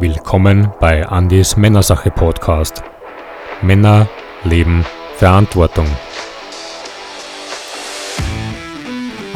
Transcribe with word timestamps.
Willkommen 0.00 0.72
bei 0.80 1.06
Andys 1.06 1.56
Männersache 1.56 2.10
Podcast. 2.10 2.82
Männer, 3.62 4.08
Leben, 4.42 4.84
Verantwortung. 5.16 5.86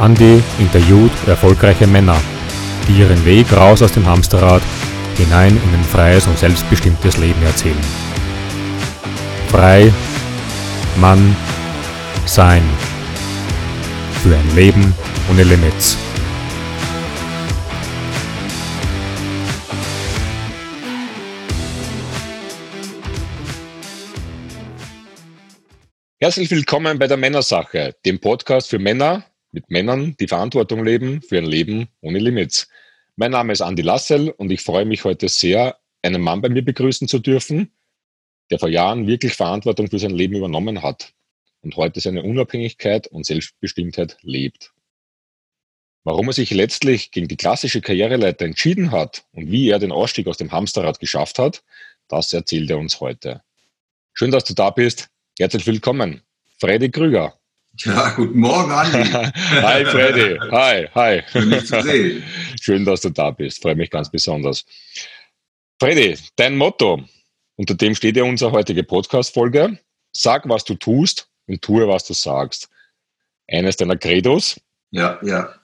Andy 0.00 0.42
interviewt 0.58 1.12
erfolgreiche 1.28 1.86
Männer, 1.86 2.16
die 2.88 2.98
ihren 2.98 3.24
Weg 3.24 3.52
raus 3.52 3.82
aus 3.82 3.92
dem 3.92 4.04
Hamsterrad 4.04 4.60
hinein 5.16 5.56
in 5.56 5.74
ein 5.78 5.84
freies 5.84 6.26
und 6.26 6.36
selbstbestimmtes 6.36 7.18
Leben 7.18 7.42
erzählen. 7.44 7.78
Frei, 9.50 9.92
Mann, 10.96 11.36
Sein. 12.26 12.64
Für 14.24 14.34
ein 14.34 14.56
Leben 14.56 14.92
ohne 15.30 15.44
Limits. 15.44 15.96
Herzlich 26.20 26.50
willkommen 26.50 26.98
bei 26.98 27.06
der 27.06 27.16
Männersache, 27.16 27.94
dem 28.04 28.18
Podcast 28.18 28.70
für 28.70 28.80
Männer 28.80 29.24
mit 29.52 29.70
Männern, 29.70 30.16
die 30.18 30.26
Verantwortung 30.26 30.84
leben 30.84 31.22
für 31.22 31.38
ein 31.38 31.44
Leben 31.44 31.86
ohne 32.00 32.18
Limits. 32.18 32.68
Mein 33.14 33.30
Name 33.30 33.52
ist 33.52 33.60
Andi 33.60 33.82
Lassel 33.82 34.30
und 34.30 34.50
ich 34.50 34.60
freue 34.62 34.84
mich 34.84 35.04
heute 35.04 35.28
sehr, 35.28 35.78
einen 36.02 36.20
Mann 36.20 36.40
bei 36.40 36.48
mir 36.48 36.64
begrüßen 36.64 37.06
zu 37.06 37.20
dürfen, 37.20 37.70
der 38.50 38.58
vor 38.58 38.68
Jahren 38.68 39.06
wirklich 39.06 39.34
Verantwortung 39.34 39.90
für 39.90 40.00
sein 40.00 40.10
Leben 40.10 40.34
übernommen 40.34 40.82
hat 40.82 41.14
und 41.60 41.76
heute 41.76 42.00
seine 42.00 42.24
Unabhängigkeit 42.24 43.06
und 43.06 43.24
Selbstbestimmtheit 43.24 44.16
lebt. 44.22 44.72
Warum 46.02 46.26
er 46.26 46.32
sich 46.32 46.50
letztlich 46.50 47.12
gegen 47.12 47.28
die 47.28 47.36
klassische 47.36 47.80
Karriereleiter 47.80 48.44
entschieden 48.44 48.90
hat 48.90 49.24
und 49.30 49.52
wie 49.52 49.70
er 49.70 49.78
den 49.78 49.92
Ausstieg 49.92 50.26
aus 50.26 50.36
dem 50.36 50.50
Hamsterrad 50.50 50.98
geschafft 50.98 51.38
hat, 51.38 51.62
das 52.08 52.32
erzählt 52.32 52.70
er 52.70 52.78
uns 52.78 52.98
heute. 52.98 53.44
Schön, 54.14 54.32
dass 54.32 54.42
du 54.42 54.54
da 54.54 54.70
bist. 54.70 55.10
Herzlich 55.40 55.68
willkommen, 55.68 56.20
Freddy 56.58 56.90
Krüger. 56.90 57.32
Ja, 57.84 58.10
guten 58.16 58.40
Morgen, 58.40 58.72
Andi. 58.72 59.04
hi, 59.08 59.84
Freddy. 59.84 60.36
Hi, 60.50 60.88
hi. 60.92 61.22
Schön, 61.30 61.50
dich 61.50 61.64
zu 61.64 61.80
sehen. 61.80 62.24
Schön, 62.60 62.84
dass 62.84 63.02
du 63.02 63.10
da 63.10 63.30
bist. 63.30 63.62
Freue 63.62 63.76
mich 63.76 63.88
ganz 63.88 64.10
besonders. 64.10 64.66
Freddy, 65.78 66.18
dein 66.34 66.56
Motto, 66.56 67.04
unter 67.54 67.76
dem 67.76 67.94
steht 67.94 68.16
ja 68.16 68.24
unsere 68.24 68.50
heutige 68.50 68.82
Podcast-Folge. 68.82 69.78
Sag, 70.10 70.48
was 70.48 70.64
du 70.64 70.74
tust 70.74 71.30
und 71.46 71.62
tue, 71.62 71.86
was 71.86 72.04
du 72.04 72.14
sagst. 72.14 72.68
Eines 73.46 73.76
deiner 73.76 73.96
Credos. 73.96 74.60
Ja, 74.90 75.20
ja. 75.22 75.54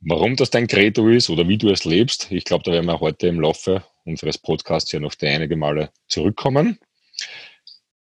Warum 0.00 0.34
das 0.34 0.50
dein 0.50 0.66
Credo 0.66 1.08
ist 1.08 1.30
oder 1.30 1.46
wie 1.46 1.56
du 1.56 1.70
es 1.70 1.84
lebst, 1.84 2.32
ich 2.32 2.44
glaube, 2.44 2.64
da 2.64 2.72
werden 2.72 2.86
wir 2.86 2.98
heute 2.98 3.28
im 3.28 3.40
Laufe 3.40 3.84
unseres 4.04 4.38
Podcasts 4.38 4.90
ja 4.90 4.98
noch 4.98 5.14
die 5.14 5.28
einige 5.28 5.54
Male 5.54 5.90
zurückkommen. 6.08 6.80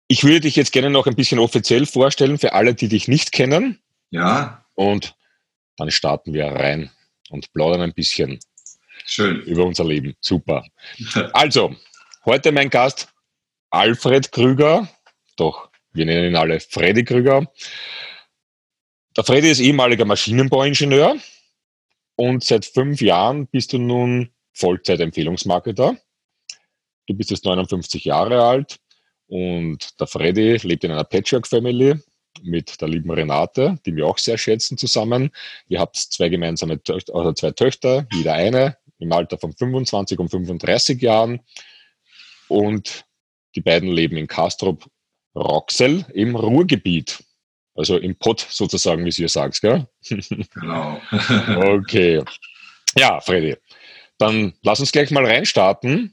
Ich 0.09 0.25
würde 0.25 0.41
dich 0.41 0.57
jetzt 0.57 0.73
gerne 0.73 0.89
noch 0.89 1.07
ein 1.07 1.15
bisschen 1.15 1.39
offiziell 1.39 1.85
vorstellen 1.85 2.39
für 2.39 2.55
alle, 2.55 2.75
die 2.75 2.89
dich 2.89 3.09
nicht 3.09 3.31
kennen. 3.31 3.79
Ja. 4.11 4.65
Und 4.75 5.15
dann 5.77 5.91
starten 5.91 6.33
wir 6.33 6.47
rein 6.47 6.91
und 7.29 7.53
plaudern 7.53 7.83
ein 7.83 7.93
bisschen 7.93 8.41
Schön. 9.05 9.43
über 9.43 9.65
unser 9.65 9.85
Leben. 9.85 10.17
Super. 10.21 10.65
Also, 11.33 11.77
heute 12.25 12.53
mein 12.53 12.71
Gast 12.71 13.09
Alfred 13.71 14.33
Krüger, 14.33 14.89
doch 15.37 15.71
wir 15.93 16.07
nennen 16.07 16.31
ihn 16.31 16.37
alle 16.37 16.61
Freddy 16.61 17.05
Krüger. 17.05 17.53
Der 19.17 19.25
Freddy 19.25 19.51
ist 19.51 19.61
ehemaliger 19.61 20.05
Maschinenbauingenieur 20.05 21.17
und 22.17 22.45
seit 22.45 22.65
fünf 22.65 23.01
Jahren 23.01 23.47
bist 23.47 23.73
du 23.73 23.79
nun 23.79 24.31
Vollzeit-Empfehlungsmarketer. 24.55 25.97
Du 27.07 27.15
bist 27.15 27.31
jetzt 27.31 27.45
59 27.45 28.05
Jahre 28.05 28.43
alt, 28.43 28.79
und 29.29 30.01
der 30.01 30.07
Freddy 30.07 30.57
lebt 30.63 30.85
in 30.85 30.91
einer 30.91 31.05
Patchwork-Family 31.05 31.95
mit 32.43 32.81
der 32.81 32.89
lieben 32.89 33.11
Renate, 33.11 33.79
die 33.85 33.95
wir 33.95 34.07
auch 34.07 34.19
sehr 34.19 34.39
schätzen 34.39 34.79
zusammen. 34.79 35.31
Ihr 35.69 35.81
habt 35.81 35.97
zwei 35.97 36.29
gemeinsame 36.29 36.83
Töchter, 36.83 37.15
also 37.15 37.33
zwei 37.33 37.51
Töchter, 37.51 38.07
jeder 38.13 38.35
eine, 38.35 38.77
im 38.99 39.13
Alter 39.13 39.39
von 39.39 39.53
25 39.53 40.19
und 40.19 40.31
35 40.31 41.01
Jahren. 41.03 41.41
Und 42.49 43.05
die 43.55 43.61
beiden 43.61 43.91
leben 43.91 44.17
in 44.17 44.27
Kastrop 44.27 44.87
Roxel 45.35 46.05
im 46.13 46.35
Ruhrgebiet. 46.35 47.23
Also 47.75 47.97
im 47.97 48.17
Pott 48.17 48.47
sozusagen, 48.51 49.05
wie 49.05 49.23
ihr 49.23 49.29
sagt, 49.29 49.61
gell? 49.61 49.87
Genau. 50.55 51.01
okay. 51.77 52.23
Ja, 52.97 53.21
Freddy. 53.21 53.57
Dann 54.19 54.55
lass 54.63 54.81
uns 54.81 54.91
gleich 54.91 55.13
mal 55.13 55.25
reinstarten. 55.25 56.13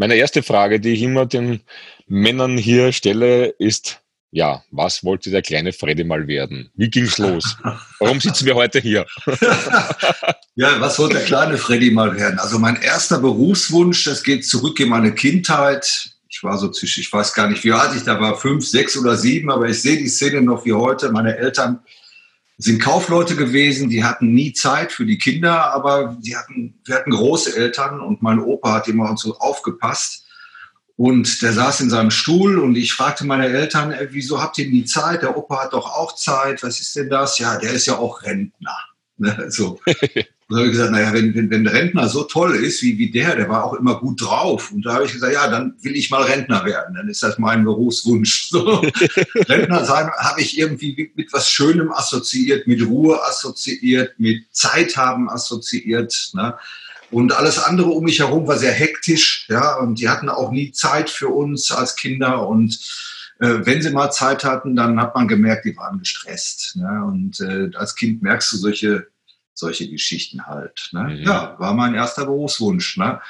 Meine 0.00 0.14
erste 0.14 0.42
Frage, 0.42 0.80
die 0.80 0.94
ich 0.94 1.02
immer 1.02 1.26
den 1.26 1.60
Männern 2.06 2.56
hier 2.56 2.90
stelle, 2.90 3.48
ist, 3.58 4.00
ja, 4.30 4.64
was 4.70 5.04
wollte 5.04 5.30
der 5.30 5.42
kleine 5.42 5.74
Freddy 5.74 6.04
mal 6.04 6.26
werden? 6.26 6.70
Wie 6.74 6.88
ging's 6.88 7.18
los? 7.18 7.58
Warum 7.98 8.18
sitzen 8.18 8.46
wir 8.46 8.54
heute 8.54 8.80
hier? 8.80 9.04
ja, 10.54 10.80
was 10.80 10.98
wollte 10.98 11.16
der 11.16 11.26
kleine 11.26 11.58
Freddy 11.58 11.90
mal 11.90 12.16
werden? 12.16 12.38
Also 12.38 12.58
mein 12.58 12.80
erster 12.80 13.18
Berufswunsch, 13.18 14.04
das 14.04 14.22
geht 14.22 14.46
zurück 14.46 14.80
in 14.80 14.88
meine 14.88 15.14
Kindheit. 15.14 16.14
Ich 16.30 16.42
war 16.42 16.56
so 16.56 16.70
zwischen, 16.70 17.02
ich 17.02 17.12
weiß 17.12 17.34
gar 17.34 17.50
nicht, 17.50 17.62
wie 17.64 17.72
alt 17.72 17.94
ich 17.94 18.04
da 18.04 18.18
war, 18.18 18.38
fünf, 18.38 18.66
sechs 18.66 18.96
oder 18.96 19.18
sieben, 19.18 19.50
aber 19.50 19.68
ich 19.68 19.82
sehe 19.82 19.98
die 19.98 20.08
Szene 20.08 20.40
noch 20.40 20.64
wie 20.64 20.72
heute. 20.72 21.12
Meine 21.12 21.36
Eltern 21.36 21.80
sind 22.62 22.80
Kaufleute 22.80 23.36
gewesen, 23.36 23.88
die 23.88 24.04
hatten 24.04 24.34
nie 24.34 24.52
Zeit 24.52 24.92
für 24.92 25.06
die 25.06 25.18
Kinder, 25.18 25.72
aber 25.72 26.16
die 26.20 26.36
hatten, 26.36 26.78
wir 26.84 26.94
hatten 26.94 27.10
große 27.10 27.56
Eltern 27.56 28.00
und 28.00 28.22
mein 28.22 28.38
Opa 28.38 28.74
hat 28.74 28.88
immer 28.88 29.16
so 29.16 29.38
aufgepasst. 29.38 30.26
Und 30.96 31.40
der 31.40 31.54
saß 31.54 31.80
in 31.80 31.88
seinem 31.88 32.10
Stuhl 32.10 32.58
und 32.58 32.76
ich 32.76 32.92
fragte 32.92 33.24
meine 33.24 33.46
Eltern, 33.46 33.92
ey, 33.92 34.08
wieso 34.10 34.42
habt 34.42 34.58
ihr 34.58 34.68
nie 34.68 34.84
Zeit? 34.84 35.22
Der 35.22 35.34
Opa 35.34 35.64
hat 35.64 35.72
doch 35.72 35.90
auch 35.96 36.14
Zeit. 36.14 36.62
Was 36.62 36.78
ist 36.78 36.94
denn 36.94 37.08
das? 37.08 37.38
Ja, 37.38 37.56
der 37.56 37.72
ist 37.72 37.86
ja 37.86 37.96
auch 37.96 38.22
Rentner. 38.22 38.76
Ne, 39.22 39.50
so. 39.50 39.78
Und 40.50 40.56
da 40.56 40.62
habe 40.62 40.66
ich 40.66 40.72
gesagt, 40.72 40.90
naja, 40.90 41.12
wenn, 41.12 41.32
wenn, 41.36 41.48
wenn 41.48 41.60
ein 41.60 41.72
Rentner 41.72 42.08
so 42.08 42.24
toll 42.24 42.56
ist 42.56 42.82
wie, 42.82 42.98
wie 42.98 43.08
der, 43.08 43.36
der 43.36 43.48
war 43.48 43.62
auch 43.62 43.74
immer 43.74 44.00
gut 44.00 44.20
drauf. 44.20 44.72
Und 44.72 44.84
da 44.84 44.94
habe 44.94 45.04
ich 45.04 45.12
gesagt, 45.12 45.32
ja, 45.32 45.48
dann 45.48 45.76
will 45.80 45.94
ich 45.94 46.10
mal 46.10 46.24
Rentner 46.24 46.64
werden. 46.64 46.96
Dann 46.96 47.08
ist 47.08 47.22
das 47.22 47.38
mein 47.38 47.64
Berufswunsch. 47.64 48.40
So. 48.50 48.82
Rentner 49.48 49.84
sein 49.84 50.10
habe 50.18 50.40
ich 50.40 50.58
irgendwie 50.58 51.12
mit 51.14 51.32
was 51.32 51.48
Schönem 51.48 51.92
assoziiert, 51.92 52.66
mit 52.66 52.84
Ruhe 52.84 53.22
assoziiert, 53.22 54.18
mit 54.18 54.42
Zeit 54.50 54.96
haben 54.96 55.30
assoziiert. 55.30 56.32
Ne? 56.32 56.56
Und 57.12 57.32
alles 57.32 57.60
andere 57.60 57.90
um 57.90 58.04
mich 58.04 58.18
herum 58.18 58.48
war 58.48 58.58
sehr 58.58 58.72
hektisch. 58.72 59.46
Ja, 59.48 59.76
und 59.76 60.00
die 60.00 60.08
hatten 60.08 60.28
auch 60.28 60.50
nie 60.50 60.72
Zeit 60.72 61.10
für 61.10 61.28
uns 61.28 61.70
als 61.70 61.94
Kinder. 61.94 62.48
Und 62.48 62.76
äh, 63.38 63.60
wenn 63.62 63.82
sie 63.82 63.90
mal 63.90 64.10
Zeit 64.10 64.42
hatten, 64.42 64.74
dann 64.74 65.00
hat 65.00 65.14
man 65.14 65.28
gemerkt, 65.28 65.64
die 65.64 65.76
waren 65.76 66.00
gestresst. 66.00 66.74
Ne? 66.74 67.04
Und 67.06 67.40
äh, 67.40 67.70
als 67.76 67.94
Kind 67.94 68.20
merkst 68.20 68.52
du 68.52 68.56
solche 68.56 69.06
solche 69.54 69.88
Geschichten 69.88 70.46
halt. 70.46 70.90
Ne? 70.92 71.04
Mhm. 71.04 71.22
Ja, 71.22 71.56
war 71.58 71.74
mein 71.74 71.94
erster 71.94 72.24
Berufswunsch. 72.24 72.96
Ne? 72.96 73.20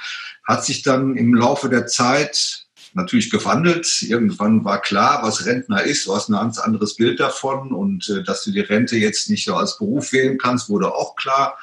Hat 0.44 0.64
sich 0.64 0.82
dann 0.82 1.16
im 1.16 1.34
Laufe 1.34 1.68
der 1.68 1.86
Zeit 1.86 2.66
natürlich 2.94 3.30
gewandelt. 3.30 4.02
Irgendwann 4.02 4.64
war 4.64 4.80
klar, 4.80 5.22
was 5.22 5.46
Rentner 5.46 5.82
ist. 5.82 6.06
Du 6.06 6.14
hast 6.14 6.28
ein 6.28 6.34
ganz 6.34 6.58
anderes 6.58 6.96
Bild 6.96 7.20
davon. 7.20 7.72
Und 7.72 8.08
äh, 8.08 8.22
dass 8.22 8.44
du 8.44 8.50
die 8.50 8.60
Rente 8.60 8.96
jetzt 8.96 9.30
nicht 9.30 9.44
so 9.44 9.54
als 9.54 9.78
Beruf 9.78 10.12
wählen 10.12 10.38
kannst, 10.38 10.68
wurde 10.68 10.94
auch 10.94 11.16
klar. 11.16 11.58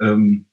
Ähm, 0.00 0.46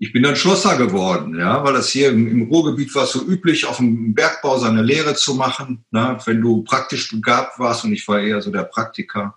ich 0.00 0.12
bin 0.12 0.22
dann 0.22 0.36
Schlosser 0.36 0.76
geworden, 0.76 1.36
ja, 1.36 1.64
weil 1.64 1.72
das 1.72 1.88
hier 1.88 2.10
im, 2.10 2.28
im 2.28 2.42
Ruhrgebiet 2.48 2.94
war 2.94 3.06
so 3.06 3.20
üblich, 3.20 3.66
auf 3.66 3.78
dem 3.78 4.14
Bergbau 4.14 4.56
seine 4.58 4.82
Lehre 4.82 5.14
zu 5.14 5.34
machen. 5.34 5.84
Ne? 5.90 6.16
Wenn 6.24 6.40
du 6.40 6.62
praktisch 6.62 7.10
begabt 7.10 7.58
warst 7.58 7.84
und 7.84 7.92
ich 7.92 8.06
war 8.06 8.20
eher 8.20 8.40
so 8.40 8.52
der 8.52 8.62
Praktiker, 8.62 9.36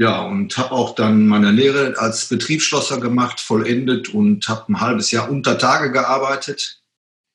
ja, 0.00 0.22
und 0.22 0.56
habe 0.56 0.72
auch 0.72 0.94
dann 0.94 1.26
meine 1.26 1.50
Lehre 1.50 1.92
als 1.98 2.24
Betriebsschlosser 2.24 3.00
gemacht, 3.00 3.38
vollendet 3.38 4.08
und 4.08 4.48
habe 4.48 4.72
ein 4.72 4.80
halbes 4.80 5.10
Jahr 5.10 5.30
unter 5.30 5.58
Tage 5.58 5.92
gearbeitet. 5.92 6.80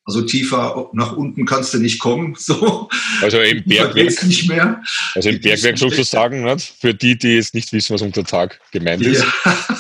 Also 0.04 0.24
tiefer 0.24 0.90
nach 0.94 1.16
unten 1.16 1.46
kannst 1.46 1.76
du 1.76 1.78
nicht 1.78 2.00
kommen. 2.00 2.36
So. 2.40 2.90
Also 3.22 3.40
im 3.40 3.64
Bergwerk 3.66 4.24
nicht 4.24 4.50
mehr. 4.50 4.82
Also 5.14 5.30
im 5.30 5.40
Bergwerk 5.42 5.78
sozusagen, 5.78 6.44
nicht? 6.44 6.74
für 6.82 6.96
die, 6.96 7.16
die 7.16 7.36
jetzt 7.36 7.54
nicht 7.54 7.72
wissen, 7.72 7.94
was 7.94 8.02
unter 8.02 8.24
Tag 8.24 8.60
gemeint 8.72 9.04
ist. 9.04 9.24
Ja. 9.46 9.58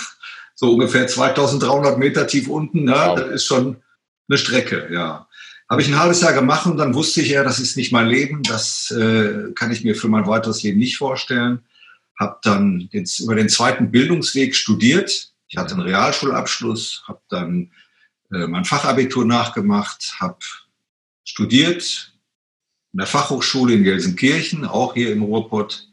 So 0.57 0.71
ungefähr 0.71 1.05
2300 1.05 1.97
Meter 1.97 2.27
tief 2.27 2.47
unten, 2.47 2.85
ne? 2.85 2.93
Wow. 2.93 3.19
das 3.19 3.29
ist 3.31 3.45
schon 3.45 3.75
eine 4.29 4.37
Strecke, 4.37 4.87
ja. 4.89 5.27
Habe 5.69 5.81
ich 5.81 5.89
ein 5.89 5.99
halbes 5.99 6.21
Jahr 6.21 6.31
gemacht 6.31 6.65
und 6.65 6.77
dann 6.77 6.93
wusste 6.93 7.19
ich 7.19 7.29
ja, 7.29 7.43
das 7.43 7.59
ist 7.59 7.75
nicht 7.75 7.91
mein 7.91 8.07
Leben, 8.07 8.41
das 8.41 8.89
äh, 8.91 9.51
kann 9.53 9.71
ich 9.73 9.83
mir 9.83 9.95
für 9.95 10.07
mein 10.07 10.27
weiteres 10.27 10.63
Leben 10.63 10.77
nicht 10.77 10.95
vorstellen 10.95 11.65
habe 12.19 12.39
dann 12.43 12.89
jetzt 12.91 13.19
über 13.19 13.35
den 13.35 13.49
zweiten 13.49 13.91
Bildungsweg 13.91 14.55
studiert. 14.55 15.33
Ich 15.47 15.57
hatte 15.57 15.73
einen 15.73 15.83
Realschulabschluss, 15.83 17.03
habe 17.07 17.21
dann 17.29 17.71
äh, 18.31 18.47
mein 18.47 18.65
Fachabitur 18.65 19.25
nachgemacht, 19.25 20.15
habe 20.19 20.39
studiert 21.23 22.13
in 22.93 22.99
der 22.99 23.07
Fachhochschule 23.07 23.73
in 23.73 23.83
Gelsenkirchen, 23.83 24.65
auch 24.65 24.93
hier 24.93 25.11
im 25.11 25.23
Ruhrpott, 25.23 25.89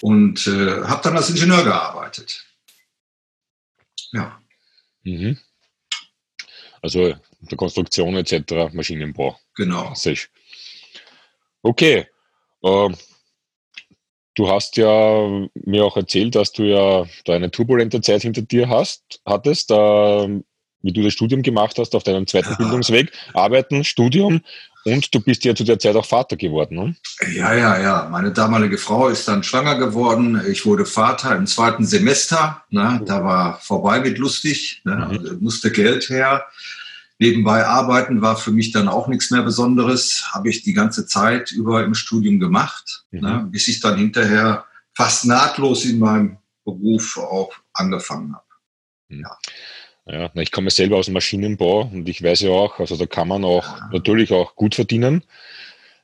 und 0.00 0.46
äh, 0.46 0.82
habe 0.84 1.02
dann 1.02 1.16
als 1.16 1.30
Ingenieur 1.30 1.64
gearbeitet. 1.64 2.46
Ja. 4.12 4.40
Mhm. 5.02 5.38
Also 6.82 7.14
der 7.40 7.58
Konstruktion 7.58 8.16
etc., 8.16 8.72
Maschinenbau. 8.72 9.38
Genau. 9.54 9.94
Okay. 11.62 12.06
Äh, 12.62 12.88
du 14.40 14.48
hast 14.48 14.78
ja 14.78 15.28
mir 15.54 15.84
auch 15.84 15.96
erzählt, 15.98 16.34
dass 16.34 16.52
du 16.52 16.62
ja 16.62 17.04
da 17.26 17.34
eine 17.34 17.50
turbulente 17.50 18.00
Zeit 18.00 18.22
hinter 18.22 18.40
dir 18.40 18.70
hast, 18.70 19.20
hattest, 19.26 19.70
äh, 19.70 19.74
wie 20.82 20.92
du 20.92 21.02
das 21.02 21.12
Studium 21.12 21.42
gemacht 21.42 21.76
hast 21.78 21.94
auf 21.94 22.04
deinem 22.04 22.26
zweiten 22.26 22.52
ja. 22.52 22.56
Bildungsweg. 22.56 23.12
Arbeiten, 23.34 23.84
Studium 23.84 24.40
und 24.86 25.14
du 25.14 25.20
bist 25.20 25.44
ja 25.44 25.54
zu 25.54 25.64
der 25.64 25.78
Zeit 25.78 25.94
auch 25.94 26.06
Vater 26.06 26.36
geworden. 26.36 26.74
Ne? 26.76 26.96
Ja, 27.34 27.52
ja, 27.52 27.78
ja. 27.78 28.08
Meine 28.10 28.32
damalige 28.32 28.78
Frau 28.78 29.08
ist 29.08 29.28
dann 29.28 29.42
schwanger 29.42 29.74
geworden. 29.74 30.40
Ich 30.50 30.64
wurde 30.64 30.86
Vater 30.86 31.36
im 31.36 31.46
zweiten 31.46 31.84
Semester. 31.84 32.62
Ne? 32.70 33.02
Da 33.04 33.22
war 33.22 33.60
vorbei 33.60 34.00
mit 34.00 34.16
lustig. 34.16 34.80
Ne? 34.84 34.96
Mhm. 34.96 35.02
Also 35.02 35.34
musste 35.40 35.70
Geld 35.70 36.08
her. 36.08 36.46
Nebenbei 37.20 37.66
arbeiten 37.66 38.22
war 38.22 38.36
für 38.36 38.50
mich 38.50 38.72
dann 38.72 38.88
auch 38.88 39.06
nichts 39.06 39.30
mehr 39.30 39.42
Besonderes. 39.42 40.32
Habe 40.32 40.48
ich 40.48 40.62
die 40.62 40.72
ganze 40.72 41.06
Zeit 41.06 41.52
über 41.52 41.84
im 41.84 41.94
Studium 41.94 42.40
gemacht, 42.40 43.04
mhm. 43.10 43.20
ne? 43.20 43.48
bis 43.50 43.68
ich 43.68 43.80
dann 43.80 43.98
hinterher 43.98 44.64
fast 44.94 45.26
nahtlos 45.26 45.84
in 45.84 45.98
meinem 45.98 46.38
Beruf 46.64 47.18
auch 47.18 47.52
angefangen 47.74 48.34
habe. 48.34 48.44
Mhm. 49.08 49.20
Ja. 49.20 49.38
Ja, 50.06 50.30
ich 50.34 50.50
komme 50.50 50.70
selber 50.70 50.96
aus 50.96 51.04
dem 51.04 51.14
Maschinenbau 51.14 51.82
und 51.82 52.08
ich 52.08 52.22
weiß 52.22 52.40
ja 52.40 52.50
auch, 52.50 52.80
also 52.80 52.96
da 52.96 53.04
kann 53.04 53.28
man 53.28 53.44
auch 53.44 53.64
ja. 53.64 53.90
natürlich 53.92 54.32
auch 54.32 54.56
gut 54.56 54.74
verdienen, 54.74 55.22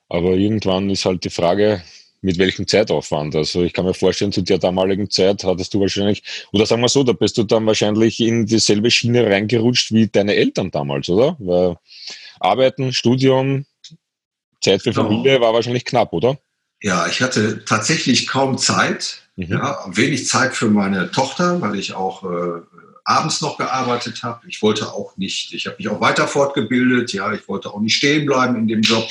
aber 0.08 0.34
irgendwann 0.34 0.90
ist 0.90 1.06
halt 1.06 1.24
die 1.24 1.30
Frage, 1.30 1.82
mit 2.26 2.38
welchem 2.38 2.66
Zeitaufwand. 2.66 3.36
Also 3.36 3.62
ich 3.62 3.72
kann 3.72 3.84
mir 3.84 3.94
vorstellen, 3.94 4.32
zu 4.32 4.42
der 4.42 4.58
damaligen 4.58 5.08
Zeit 5.08 5.44
hattest 5.44 5.72
du 5.72 5.80
wahrscheinlich, 5.80 6.24
oder 6.52 6.66
sagen 6.66 6.82
wir 6.82 6.88
so, 6.88 7.04
da 7.04 7.12
bist 7.12 7.38
du 7.38 7.44
dann 7.44 7.64
wahrscheinlich 7.66 8.18
in 8.18 8.46
dieselbe 8.46 8.90
Schiene 8.90 9.24
reingerutscht 9.24 9.92
wie 9.92 10.08
deine 10.08 10.34
Eltern 10.34 10.72
damals, 10.72 11.08
oder? 11.08 11.36
Weil 11.38 11.76
Arbeiten, 12.40 12.92
Studium, 12.92 13.64
Zeit 14.60 14.82
für 14.82 14.90
genau. 14.90 15.04
Familie 15.04 15.40
war 15.40 15.54
wahrscheinlich 15.54 15.84
knapp, 15.84 16.12
oder? 16.12 16.36
Ja, 16.82 17.06
ich 17.06 17.22
hatte 17.22 17.64
tatsächlich 17.64 18.26
kaum 18.26 18.58
Zeit, 18.58 19.22
mhm. 19.36 19.52
ja, 19.52 19.78
wenig 19.86 20.26
Zeit 20.26 20.56
für 20.56 20.68
meine 20.68 21.12
Tochter, 21.12 21.60
weil 21.60 21.76
ich 21.76 21.94
auch 21.94 22.24
äh, 22.24 22.60
abends 23.04 23.40
noch 23.40 23.56
gearbeitet 23.56 24.24
habe. 24.24 24.40
Ich 24.48 24.62
wollte 24.62 24.92
auch 24.92 25.16
nicht, 25.16 25.54
ich 25.54 25.66
habe 25.66 25.76
mich 25.78 25.88
auch 25.88 26.00
weiter 26.00 26.26
fortgebildet, 26.26 27.12
ja, 27.12 27.32
ich 27.32 27.46
wollte 27.46 27.72
auch 27.72 27.80
nicht 27.80 27.94
stehen 27.94 28.26
bleiben 28.26 28.56
in 28.56 28.66
dem 28.66 28.82
Job. 28.82 29.08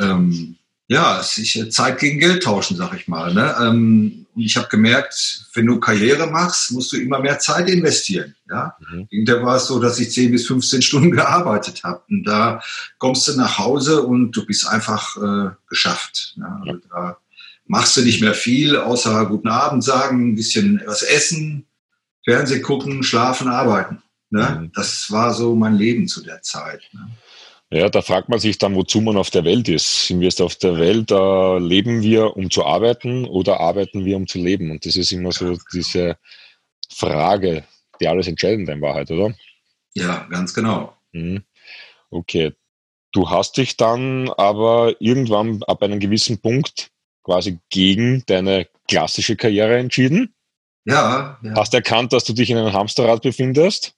Ähm, 0.00 0.56
ja, 0.86 1.22
sich 1.22 1.70
Zeit 1.70 1.98
gegen 1.98 2.18
Geld 2.18 2.42
tauschen, 2.42 2.76
sag 2.76 2.94
ich 2.94 3.08
mal. 3.08 3.32
Ne? 3.32 3.54
Ähm, 3.60 4.26
und 4.34 4.42
ich 4.42 4.56
habe 4.56 4.68
gemerkt, 4.68 5.46
wenn 5.54 5.66
du 5.66 5.80
Karriere 5.80 6.26
machst, 6.26 6.72
musst 6.72 6.92
du 6.92 6.96
immer 6.96 7.20
mehr 7.20 7.38
Zeit 7.38 7.70
investieren. 7.70 8.34
Ja? 8.50 8.76
Mhm. 8.90 9.06
Hinterher 9.10 9.44
war 9.44 9.56
es 9.56 9.66
so, 9.66 9.78
dass 9.78 9.98
ich 9.98 10.10
10 10.10 10.32
bis 10.32 10.46
15 10.46 10.82
Stunden 10.82 11.10
gearbeitet 11.16 11.84
habe. 11.84 12.02
Und 12.10 12.24
da 12.24 12.60
kommst 12.98 13.28
du 13.28 13.36
nach 13.36 13.58
Hause 13.58 14.02
und 14.02 14.32
du 14.32 14.44
bist 14.44 14.66
einfach 14.66 15.16
äh, 15.16 15.50
geschafft. 15.68 16.34
Ne? 16.36 16.60
Also 16.66 16.80
da 16.90 17.18
machst 17.66 17.96
du 17.96 18.02
nicht 18.02 18.20
mehr 18.20 18.34
viel, 18.34 18.76
außer 18.76 19.26
guten 19.26 19.48
Abend 19.48 19.82
sagen, 19.82 20.32
ein 20.32 20.34
bisschen 20.34 20.82
was 20.84 21.02
essen, 21.02 21.66
Fernseh 22.24 22.60
gucken, 22.60 23.02
schlafen, 23.02 23.48
arbeiten. 23.48 24.02
Ne? 24.30 24.58
Mhm. 24.60 24.72
Das 24.74 25.10
war 25.10 25.32
so 25.32 25.54
mein 25.54 25.76
Leben 25.76 26.08
zu 26.08 26.22
der 26.22 26.42
Zeit. 26.42 26.82
Ne? 26.92 27.08
Ja, 27.70 27.88
da 27.88 28.02
fragt 28.02 28.28
man 28.28 28.38
sich 28.38 28.58
dann, 28.58 28.76
wozu 28.76 29.00
man 29.00 29.16
auf 29.16 29.30
der 29.30 29.44
Welt 29.44 29.68
ist. 29.68 30.06
Sind 30.06 30.20
wir 30.20 30.28
jetzt 30.28 30.40
auf 30.40 30.54
der 30.56 30.78
Welt, 30.78 31.10
da 31.10 31.56
leben 31.56 32.02
wir, 32.02 32.36
um 32.36 32.50
zu 32.50 32.64
arbeiten 32.64 33.24
oder 33.24 33.60
arbeiten 33.60 34.04
wir, 34.04 34.16
um 34.16 34.26
zu 34.26 34.38
leben? 34.38 34.70
Und 34.70 34.86
das 34.86 34.96
ist 34.96 35.10
immer 35.10 35.32
so 35.32 35.56
diese 35.72 36.16
Frage, 36.94 37.64
die 38.00 38.08
alles 38.08 38.28
entscheidend 38.28 38.68
in 38.68 38.82
Wahrheit, 38.82 39.10
oder? 39.10 39.34
Ja, 39.94 40.26
ganz 40.30 40.54
genau. 40.54 40.96
Mhm. 41.12 41.44
Okay. 42.10 42.52
Du 43.12 43.30
hast 43.30 43.56
dich 43.56 43.76
dann 43.76 44.28
aber 44.30 44.94
irgendwann 45.00 45.62
ab 45.64 45.82
einem 45.82 46.00
gewissen 46.00 46.38
Punkt 46.40 46.90
quasi 47.22 47.58
gegen 47.70 48.24
deine 48.26 48.68
klassische 48.88 49.36
Karriere 49.36 49.78
entschieden. 49.78 50.34
Ja, 50.84 51.38
ja. 51.42 51.54
Hast 51.56 51.72
erkannt, 51.74 52.12
dass 52.12 52.24
du 52.24 52.34
dich 52.34 52.50
in 52.50 52.58
einem 52.58 52.72
Hamsterrad 52.72 53.22
befindest? 53.22 53.93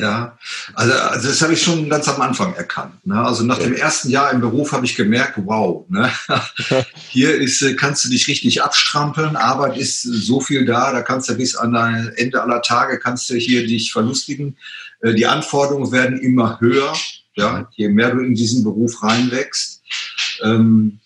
Ja, 0.00 0.38
also, 0.74 0.92
also 0.92 1.28
das 1.28 1.42
habe 1.42 1.54
ich 1.54 1.62
schon 1.62 1.88
ganz 1.88 2.06
am 2.08 2.20
Anfang 2.20 2.54
erkannt. 2.54 3.04
Ne? 3.04 3.20
Also 3.20 3.42
nach 3.42 3.58
ja. 3.58 3.64
dem 3.64 3.74
ersten 3.74 4.10
Jahr 4.10 4.30
im 4.30 4.40
Beruf 4.40 4.70
habe 4.70 4.86
ich 4.86 4.94
gemerkt, 4.94 5.34
wow, 5.38 5.86
ne? 5.88 6.12
hier 7.08 7.34
ist, 7.34 7.62
äh, 7.62 7.74
kannst 7.74 8.04
du 8.04 8.08
dich 8.08 8.28
richtig 8.28 8.62
abstrampeln, 8.62 9.34
Arbeit 9.34 9.76
ist 9.76 10.02
so 10.02 10.40
viel 10.40 10.64
da, 10.64 10.92
da 10.92 11.02
kannst 11.02 11.28
du 11.28 11.34
bis 11.34 11.56
an 11.56 11.72
dein 11.72 12.12
Ende 12.14 12.40
aller 12.40 12.62
Tage 12.62 13.00
kannst 13.00 13.28
du 13.28 13.34
hier 13.34 13.66
dich 13.66 13.92
verlustigen. 13.92 14.56
Äh, 15.00 15.14
die 15.14 15.26
Anforderungen 15.26 15.90
werden 15.90 16.20
immer 16.20 16.60
höher, 16.60 16.92
ja, 17.34 17.68
je 17.72 17.88
mehr 17.88 18.12
du 18.12 18.20
in 18.20 18.36
diesen 18.36 18.62
Beruf 18.62 19.02
reinwächst. 19.02 19.82
Ähm, 20.44 21.00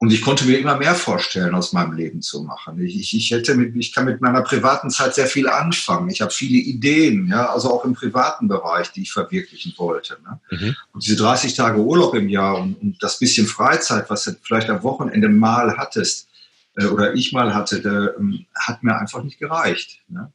und 0.00 0.12
ich 0.12 0.22
konnte 0.22 0.44
mir 0.44 0.58
immer 0.58 0.76
mehr 0.76 0.94
vorstellen, 0.94 1.56
aus 1.56 1.72
meinem 1.72 1.92
Leben 1.92 2.22
zu 2.22 2.44
machen. 2.44 2.80
Ich, 2.80 3.14
ich, 3.14 3.30
hätte 3.32 3.56
mit, 3.56 3.74
ich 3.74 3.92
kann 3.92 4.04
mit 4.04 4.20
meiner 4.20 4.42
privaten 4.42 4.90
Zeit 4.90 5.16
sehr 5.16 5.26
viel 5.26 5.48
anfangen. 5.48 6.08
Ich 6.08 6.20
habe 6.20 6.30
viele 6.30 6.58
Ideen, 6.58 7.26
ja, 7.28 7.52
also 7.52 7.72
auch 7.72 7.84
im 7.84 7.94
privaten 7.94 8.46
Bereich, 8.46 8.92
die 8.92 9.02
ich 9.02 9.12
verwirklichen 9.12 9.74
wollte. 9.76 10.16
Ne? 10.24 10.40
Mhm. 10.50 10.76
Und 10.92 11.04
diese 11.04 11.16
30 11.16 11.54
Tage 11.54 11.80
Urlaub 11.80 12.14
im 12.14 12.28
Jahr 12.28 12.60
und, 12.60 12.80
und, 12.80 13.02
das 13.02 13.18
bisschen 13.18 13.48
Freizeit, 13.48 14.08
was 14.08 14.22
du 14.22 14.32
vielleicht 14.40 14.70
am 14.70 14.84
Wochenende 14.84 15.28
mal 15.28 15.76
hattest 15.76 16.28
äh, 16.76 16.86
oder 16.86 17.14
ich 17.14 17.32
mal 17.32 17.52
hatte, 17.52 17.80
der, 17.80 18.14
ähm, 18.20 18.46
hat 18.54 18.84
mir 18.84 18.96
einfach 18.96 19.24
nicht 19.24 19.40
gereicht. 19.40 20.00
Ne? 20.08 20.32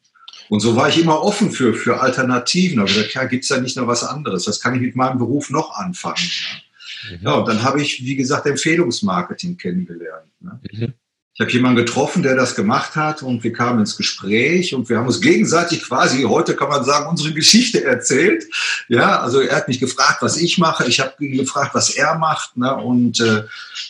Und 0.50 0.60
so 0.60 0.76
war 0.76 0.90
ich 0.90 1.00
immer 1.00 1.22
offen 1.22 1.52
für, 1.52 1.74
für 1.74 2.02
Alternativen. 2.02 2.80
Aber 2.80 2.92
da 2.92 3.02
ja, 3.02 3.24
gibt 3.24 3.44
es 3.44 3.50
da 3.50 3.62
nicht 3.62 3.78
noch 3.78 3.88
was 3.88 4.04
anderes. 4.04 4.46
Was 4.46 4.60
kann 4.60 4.76
ich 4.76 4.82
mit 4.82 4.98
meinem 4.98 5.20
Beruf 5.20 5.50
noch 5.50 5.78
anfangen? 5.78 6.18
Ne? 6.18 6.62
Mhm. 7.10 7.20
Ja, 7.22 7.34
und 7.36 7.48
dann 7.48 7.64
habe 7.64 7.82
ich, 7.82 8.04
wie 8.04 8.16
gesagt, 8.16 8.46
Empfehlungsmarketing 8.46 9.58
kennengelernt. 9.58 10.32
Ne? 10.40 10.60
Mhm. 10.72 10.94
Ich 11.36 11.42
habe 11.42 11.52
jemanden 11.52 11.78
getroffen, 11.78 12.22
der 12.22 12.36
das 12.36 12.54
gemacht 12.54 12.96
hat 12.96 13.24
und 13.24 13.44
wir 13.44 13.54
kamen 13.54 13.80
ins 13.80 13.98
Gespräch 13.98 14.76
und 14.76 14.88
wir 14.88 15.00
haben 15.00 15.08
uns 15.08 15.20
gegenseitig 15.20 15.82
quasi, 15.82 16.22
heute 16.24 16.56
kann 16.56 16.70
man 16.70 16.84
sagen, 16.84 17.10
unsere 17.10 17.34
Geschichte 17.34 17.84
erzählt. 17.84 18.46
Ja, 18.88 19.20
also 19.20 19.40
er 19.40 19.56
hat 19.56 19.68
mich 19.68 19.80
gefragt, 19.80 20.22
was 20.22 20.38
ich 20.38 20.60
mache. 20.60 20.88
Ich 20.88 21.00
habe 21.00 21.14
ihn 21.26 21.36
gefragt, 21.36 21.74
was 21.74 21.90
er 21.90 22.20
macht. 22.20 22.56
Ne? 22.56 22.76
Und 22.76 23.20
äh, 23.20 23.46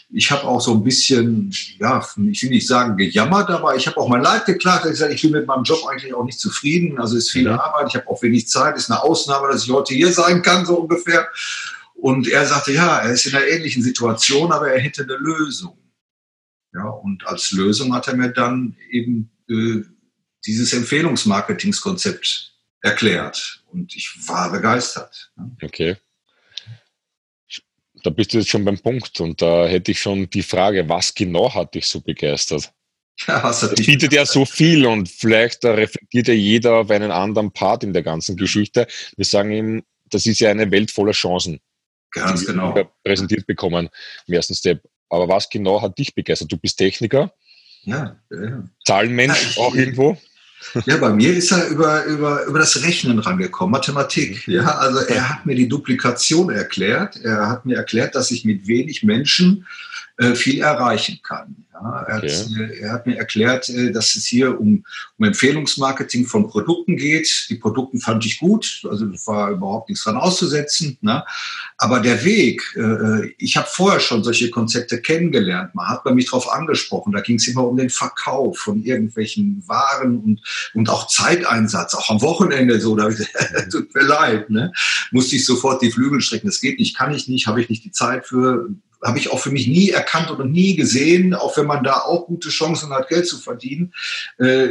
ich 0.10 0.32
habe 0.32 0.46
auch 0.46 0.62
so 0.62 0.74
ein 0.74 0.86
bisschen, 0.86 1.54
ja, 1.80 2.02
ich 2.32 2.44
will 2.44 2.50
nicht 2.50 2.66
sagen 2.66 2.96
gejammert, 2.96 3.50
aber 3.50 3.76
ich 3.76 3.88
habe 3.88 3.98
auch 3.98 4.08
mein 4.08 4.22
Leid 4.22 4.46
geklagt. 4.46 4.86
Ich 4.86 4.92
gesagt, 4.92 5.14
ich 5.14 5.22
bin 5.22 5.32
mit 5.32 5.46
meinem 5.46 5.64
Job 5.64 5.86
eigentlich 5.86 6.14
auch 6.14 6.24
nicht 6.24 6.40
zufrieden. 6.40 6.98
Also 6.98 7.18
ist 7.18 7.32
viel 7.32 7.50
mhm. 7.50 7.60
Arbeit. 7.60 7.88
Ich 7.90 7.96
habe 7.96 8.08
auch 8.08 8.22
wenig 8.22 8.48
Zeit. 8.48 8.78
Ist 8.78 8.90
eine 8.90 9.04
Ausnahme, 9.04 9.50
dass 9.50 9.66
ich 9.66 9.70
heute 9.70 9.94
hier 9.94 10.14
sein 10.14 10.44
kann, 10.44 10.66
so 10.66 10.78
ungefähr. 10.78 11.28
Und 12.04 12.28
er 12.28 12.46
sagte, 12.46 12.74
ja, 12.74 13.00
er 13.00 13.12
ist 13.14 13.26
in 13.28 13.34
einer 13.34 13.48
ähnlichen 13.48 13.82
Situation, 13.82 14.52
aber 14.52 14.74
er 14.74 14.82
hätte 14.82 15.04
eine 15.04 15.16
Lösung. 15.16 15.78
Ja, 16.74 16.90
und 16.90 17.26
als 17.26 17.52
Lösung 17.52 17.94
hat 17.94 18.10
er 18.10 18.18
mir 18.18 18.28
dann 18.28 18.76
eben 18.92 19.32
äh, 19.50 19.84
dieses 20.46 20.74
Empfehlungsmarketingskonzept 20.74 22.58
erklärt. 22.82 23.64
Und 23.72 23.96
ich 23.96 24.14
war 24.28 24.52
begeistert. 24.52 25.32
Ne? 25.38 25.56
Okay. 25.62 25.96
Da 28.04 28.10
bist 28.10 28.34
du 28.34 28.40
jetzt 28.40 28.50
schon 28.50 28.66
beim 28.66 28.80
Punkt. 28.80 29.22
Und 29.22 29.42
da 29.42 29.66
hätte 29.66 29.92
ich 29.92 30.02
schon 30.02 30.30
die 30.30 30.44
Frage, 30.44 30.90
was 30.90 31.14
genau 31.14 31.54
hat 31.54 31.74
dich 31.74 31.88
so 31.88 32.02
begeistert? 32.02 32.74
Ja, 33.28 33.42
was 33.42 33.64
hat 33.64 33.80
dich 33.80 33.86
bietet 33.86 34.12
ja 34.12 34.26
so 34.26 34.44
viel 34.44 34.86
und 34.86 35.08
vielleicht 35.08 35.64
reflektiert 35.64 36.28
ja 36.28 36.34
jeder 36.34 36.74
auf 36.80 36.90
einen 36.90 37.12
anderen 37.12 37.54
Part 37.54 37.86
in 37.86 37.94
der 37.94 38.04
ganzen 38.04 38.36
Geschichte. 38.36 38.88
Wir 39.16 39.24
sagen 39.24 39.52
ihm, 39.54 39.84
das 40.10 40.26
ist 40.26 40.42
ja 40.42 40.52
eine 40.52 40.70
Welt 40.70 40.92
voller 40.92 41.14
Chancen. 41.14 41.62
Ganz 42.14 42.46
genau. 42.46 42.90
präsentiert 43.04 43.46
bekommen 43.48 43.90
im 44.28 44.34
ersten 44.34 44.56
Step. 44.56 44.84
Aber 45.10 45.28
was 45.28 45.50
genau 45.50 45.82
hat 45.82 45.98
dich 45.98 46.16
begeistert? 46.16 46.52
Du 46.52 46.58
bist 46.58 46.78
Techniker. 46.78 47.34
Ja. 47.84 48.16
ja. 48.32 48.64
Zahlenmensch 48.86 49.58
ja, 49.58 49.64
auch 49.64 49.76
irgendwo. 49.76 50.18
Ja, 50.86 50.98
bei 50.98 51.10
mir 51.10 51.36
ist 51.36 51.52
er 51.52 51.68
über, 51.68 52.06
über, 52.06 52.46
über 52.46 52.60
das 52.60 52.82
Rechnen 52.84 53.20
rangekommen, 53.20 53.72
Mathematik. 53.72 54.48
Mhm. 54.48 54.54
Ja, 54.54 54.78
also 54.78 55.00
er 55.00 55.30
hat 55.30 55.46
mir 55.46 55.56
die 55.56 55.68
Duplikation 55.68 56.50
erklärt. 56.50 57.18
Er 57.18 57.50
hat 57.50 57.66
mir 57.66 57.76
erklärt, 57.76 58.16
dass 58.16 58.32
ich 58.32 58.46
mit 58.46 58.68
wenig 58.68 59.04
Menschen 59.04 59.68
viel 60.36 60.62
erreichen 60.62 61.20
kann. 61.24 61.64
Ja, 61.74 62.02
er, 62.04 62.18
okay. 62.18 62.30
hat, 62.30 62.72
er, 62.80 62.92
hat, 62.92 63.08
mir 63.08 63.18
erklärt, 63.18 63.68
äh, 63.70 63.92
dass 63.92 64.16
es 64.16 64.26
hier 64.26 64.60
um, 64.60 64.86
um 65.18 65.26
Empfehlungsmarketing 65.26 66.28
von 66.28 66.48
Produkten 66.48 66.98
geht. 66.98 67.48
Die 67.50 67.56
Produkte 67.56 67.98
fand 67.98 68.26
ich 68.26 68.40
gut, 68.40 68.84
also 68.90 69.06
war 69.26 69.52
überhaupt 69.52 69.90
nichts 69.90 70.04
dran 70.04 70.16
auszusetzen. 70.16 70.98
Ne? 71.02 71.24
Aber 71.78 72.00
der 72.00 72.24
Weg, 72.24 72.62
äh, 72.76 73.34
ich 73.38 73.58
habe 73.58 73.68
vorher 73.70 74.00
schon 74.00 74.24
solche 74.24 74.50
Konzepte 74.52 75.02
kennengelernt. 75.02 75.74
Man 75.74 75.88
hat 75.88 76.04
bei 76.04 76.14
mich 76.14 76.26
darauf 76.26 76.50
angesprochen. 76.52 77.12
Da 77.12 77.22
ging 77.22 77.38
es 77.38 77.48
immer 77.48 77.68
um 77.68 77.76
den 77.76 77.90
Verkauf 77.90 78.60
von 78.60 78.84
irgendwelchen 78.84 79.64
Waren 79.68 80.20
und, 80.20 80.42
und 80.76 80.90
auch 80.90 81.08
Zeiteinsatz, 81.08 81.96
auch 81.96 82.10
am 82.10 82.22
Wochenende 82.22 82.80
so. 82.80 82.96
Da 82.96 83.10
tut 83.72 83.94
mir 83.96 84.04
leid, 84.04 84.50
ne? 84.50 84.72
musste 85.12 85.36
ich 85.36 85.46
sofort 85.46 85.82
die 85.82 85.92
Flügel 85.92 86.22
strecken. 86.22 86.48
Das 86.48 86.62
geht 86.62 86.80
nicht, 86.80 86.96
kann 86.96 87.14
ich 87.14 87.28
nicht, 87.28 87.48
habe 87.48 87.62
ich 87.62 87.70
nicht 87.70 87.84
die 87.84 87.92
Zeit 87.92 88.28
für 88.28 88.70
habe 89.04 89.20
ich 89.20 89.32
auch 89.32 89.40
für 89.40 89.52
mich 89.52 89.68
nie 89.68 89.90
erkannt 89.90 90.32
und 90.32 90.52
nie 90.52 90.76
gesehen, 90.76 91.34
auch 91.34 91.58
wenn 91.58 91.66
man 91.66 91.84
da 91.84 92.02
auch 92.02 92.28
gute 92.28 92.50
Chancen 92.50 92.92
hat, 92.92 93.10
Geld 93.10 93.28
zu 93.28 93.38
verdienen. 93.38 93.94
Äh, 94.38 94.70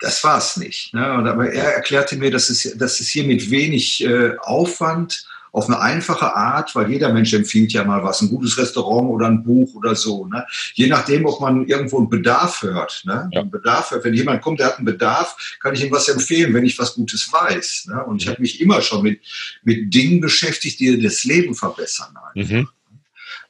das 0.00 0.22
war 0.24 0.38
es 0.38 0.56
nicht. 0.56 0.92
Ne? 0.92 1.06
aber 1.06 1.50
er 1.50 1.74
erklärte 1.74 2.16
mir, 2.16 2.30
dass 2.30 2.50
es, 2.50 2.76
dass 2.76 3.00
es 3.00 3.08
hier 3.08 3.24
mit 3.24 3.50
wenig 3.50 4.04
äh, 4.04 4.36
Aufwand 4.38 5.26
auf 5.56 5.68
eine 5.68 5.80
einfache 5.80 6.36
Art, 6.36 6.74
weil 6.74 6.90
jeder 6.90 7.10
Mensch 7.14 7.32
empfiehlt 7.32 7.72
ja 7.72 7.82
mal 7.82 8.02
was, 8.02 8.20
ein 8.20 8.28
gutes 8.28 8.58
Restaurant 8.58 9.08
oder 9.08 9.26
ein 9.26 9.42
Buch 9.42 9.74
oder 9.74 9.94
so. 9.94 10.26
Ne? 10.26 10.44
Je 10.74 10.86
nachdem, 10.86 11.24
ob 11.24 11.40
man 11.40 11.66
irgendwo 11.66 11.96
einen 11.96 12.10
Bedarf 12.10 12.60
hört. 12.60 13.02
Ne? 13.06 13.30
Ja. 13.32 13.40
Einen 13.40 13.50
Bedarf 13.50 13.90
hört. 13.90 14.04
Wenn 14.04 14.12
jemand 14.12 14.42
kommt, 14.42 14.60
der 14.60 14.66
hat 14.66 14.76
einen 14.76 14.84
Bedarf, 14.84 15.56
kann 15.62 15.74
ich 15.74 15.82
ihm 15.82 15.90
was 15.90 16.10
empfehlen, 16.10 16.52
wenn 16.52 16.66
ich 16.66 16.78
was 16.78 16.94
Gutes 16.94 17.32
weiß. 17.32 17.86
Ne? 17.88 18.04
Und 18.04 18.20
ich 18.20 18.28
habe 18.28 18.42
mich 18.42 18.60
immer 18.60 18.82
schon 18.82 19.02
mit, 19.02 19.22
mit 19.62 19.94
Dingen 19.94 20.20
beschäftigt, 20.20 20.78
die 20.78 21.00
das 21.00 21.24
Leben 21.24 21.54
verbessern. 21.54 22.14
Mhm. 22.34 22.68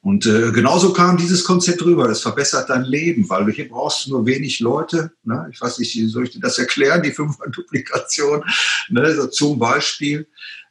Und 0.03 0.27
äh, 0.27 0.53
genauso 0.53 0.93
kam 0.93 1.17
dieses 1.17 1.45
Konzept 1.45 1.85
rüber. 1.85 2.07
Das 2.07 2.21
verbessert 2.21 2.71
dein 2.71 2.85
Leben, 2.85 3.29
weil 3.29 3.51
hier 3.51 3.69
brauchst 3.69 4.07
du 4.07 4.11
nur 4.11 4.27
wenig 4.27 4.61
Leute. 4.61 5.11
Ne? 5.25 5.49
Ich 5.53 5.61
weiß 5.61 5.79
nicht, 5.79 6.11
soll 6.11 6.25
ich 6.25 6.31
dir 6.31 6.41
das 6.41 6.59
erklären, 6.59 7.03
die 7.03 7.13
Fünfer-Duplikation? 7.13 8.45
Ne? 8.89 9.15
So 9.15 9.27
zum 9.27 9.59
Beispiel. 9.59 10.29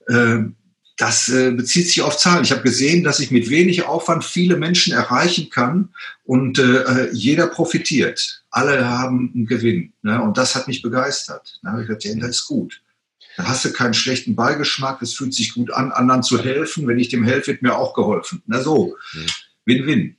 Ähm, 0.08 0.56
das 0.98 1.28
äh, 1.28 1.52
bezieht 1.52 1.88
sich 1.88 2.02
auf 2.02 2.18
Zahlen. 2.18 2.46
Ich 2.46 2.52
habe 2.52 2.62
gesehen, 2.62 3.04
dass 3.04 3.20
ich 3.20 3.30
mit 3.30 3.50
wenig 3.50 3.84
Aufwand 3.84 4.24
viele 4.24 4.56
Menschen 4.56 4.94
erreichen 4.94 5.50
kann 5.50 5.90
und 6.24 6.58
äh, 6.58 7.10
jeder 7.12 7.48
profitiert. 7.48 8.44
Alle 8.50 8.88
haben 8.88 9.32
einen 9.36 9.46
Gewinn. 9.46 9.92
Ne? 10.02 10.22
Und 10.22 10.38
das 10.38 10.56
hat 10.56 10.68
mich 10.68 10.82
begeistert. 10.82 11.60
Ne? 11.64 11.80
Ich 11.82 11.90
dachte, 11.90 12.08
ja, 12.08 12.16
das 12.16 12.38
ist 12.38 12.48
gut. 12.48 12.82
Da 13.38 13.46
hast 13.46 13.66
du 13.66 13.74
keinen 13.74 13.94
schlechten 13.94 14.36
Beigeschmack, 14.36 15.02
es 15.02 15.14
fühlt 15.14 15.34
sich 15.34 15.54
gut 15.54 15.72
an, 15.72 15.92
anderen 15.92 16.24
zu 16.24 16.44
helfen. 16.44 16.88
Wenn 16.88 17.00
ich 17.00 17.10
dem 17.10 17.24
helfe, 17.24 17.48
wird 17.48 17.62
mir 17.62 17.78
auch 17.78 17.94
geholfen. 17.94 18.42
Na 18.48 18.62
so, 18.62 18.96
mhm. 19.14 19.26
Win-win. 19.66 20.18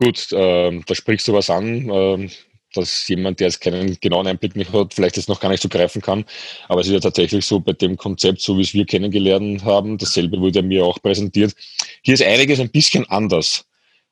Gut, 0.00 0.32
äh, 0.32 0.80
da 0.84 0.94
sprichst 0.94 1.28
du 1.28 1.32
was 1.32 1.50
an. 1.50 1.88
Äh, 1.88 2.30
dass 2.76 3.06
jemand, 3.08 3.40
der 3.40 3.48
jetzt 3.48 3.60
keinen 3.60 3.98
genauen 4.00 4.26
Einblick 4.26 4.56
nicht 4.56 4.72
hat, 4.72 4.94
vielleicht 4.94 5.16
das 5.16 5.28
noch 5.28 5.40
gar 5.40 5.48
nicht 5.48 5.62
so 5.62 5.68
greifen 5.68 6.02
kann. 6.02 6.24
Aber 6.68 6.80
es 6.80 6.86
ist 6.86 6.92
ja 6.92 7.00
tatsächlich 7.00 7.46
so 7.46 7.60
bei 7.60 7.72
dem 7.72 7.96
Konzept, 7.96 8.40
so 8.40 8.58
wie 8.58 8.62
es 8.62 8.74
wir 8.74 8.84
kennengelernt 8.84 9.64
haben, 9.64 9.98
dasselbe 9.98 10.40
wurde 10.40 10.62
mir 10.62 10.84
auch 10.84 11.00
präsentiert. 11.00 11.54
Hier 12.02 12.14
ist 12.14 12.22
einiges 12.22 12.60
ein 12.60 12.70
bisschen 12.70 13.08
anders. 13.08 13.64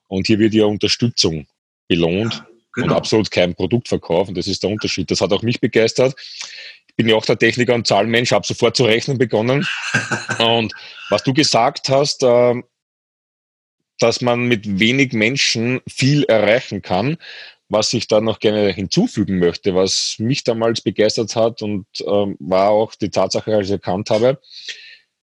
Und 0.09 0.27
hier 0.27 0.39
wird 0.39 0.55
ja 0.55 0.65
Unterstützung 0.65 1.47
belohnt 1.89 2.35
ja, 2.35 2.47
genau. 2.75 2.87
und 2.89 2.93
absolut 2.93 3.31
kein 3.31 3.55
Produktverkauf. 3.55 4.29
Und 4.29 4.37
das 4.37 4.47
ist 4.47 4.63
der 4.63 4.71
Unterschied. 4.71 5.11
Das 5.11 5.21
hat 5.21 5.33
auch 5.33 5.43
mich 5.43 5.61
begeistert. 5.61 6.15
Ich 7.03 7.05
bin 7.05 7.11
ja 7.11 7.17
auch 7.17 7.27
der 7.27 7.37
Techniker 7.39 7.75
und 7.75 7.85
Zahlenmensch, 7.85 8.31
habe 8.31 8.47
sofort 8.47 8.77
zu 8.77 8.85
rechnen 8.85 9.19
begonnen. 9.19 9.67
und 10.39 10.73
was 11.11 11.25
du 11.25 11.35
gesagt 11.35 11.89
hast, 11.89 12.23
äh, 12.23 12.55
dass 13.99 14.21
man 14.21 14.47
mit 14.47 14.79
wenig 14.79 15.13
Menschen 15.13 15.81
viel 15.89 16.23
erreichen 16.25 16.81
kann 16.81 17.19
was 17.73 17.93
ich 17.95 18.07
da 18.07 18.21
noch 18.21 18.39
gerne 18.39 18.71
hinzufügen 18.71 19.39
möchte, 19.39 19.75
was 19.75 20.17
mich 20.19 20.45
damals 20.45 20.83
begeistert 20.83 21.35
hat 21.35 21.63
und 21.63 21.87
ähm, 22.07 22.37
war 22.39 22.69
auch 22.69 22.95
die 22.95 23.09
Tatsache, 23.09 23.57
als 23.57 23.69
ich 23.69 23.73
erkannt 23.73 24.11
habe, 24.11 24.39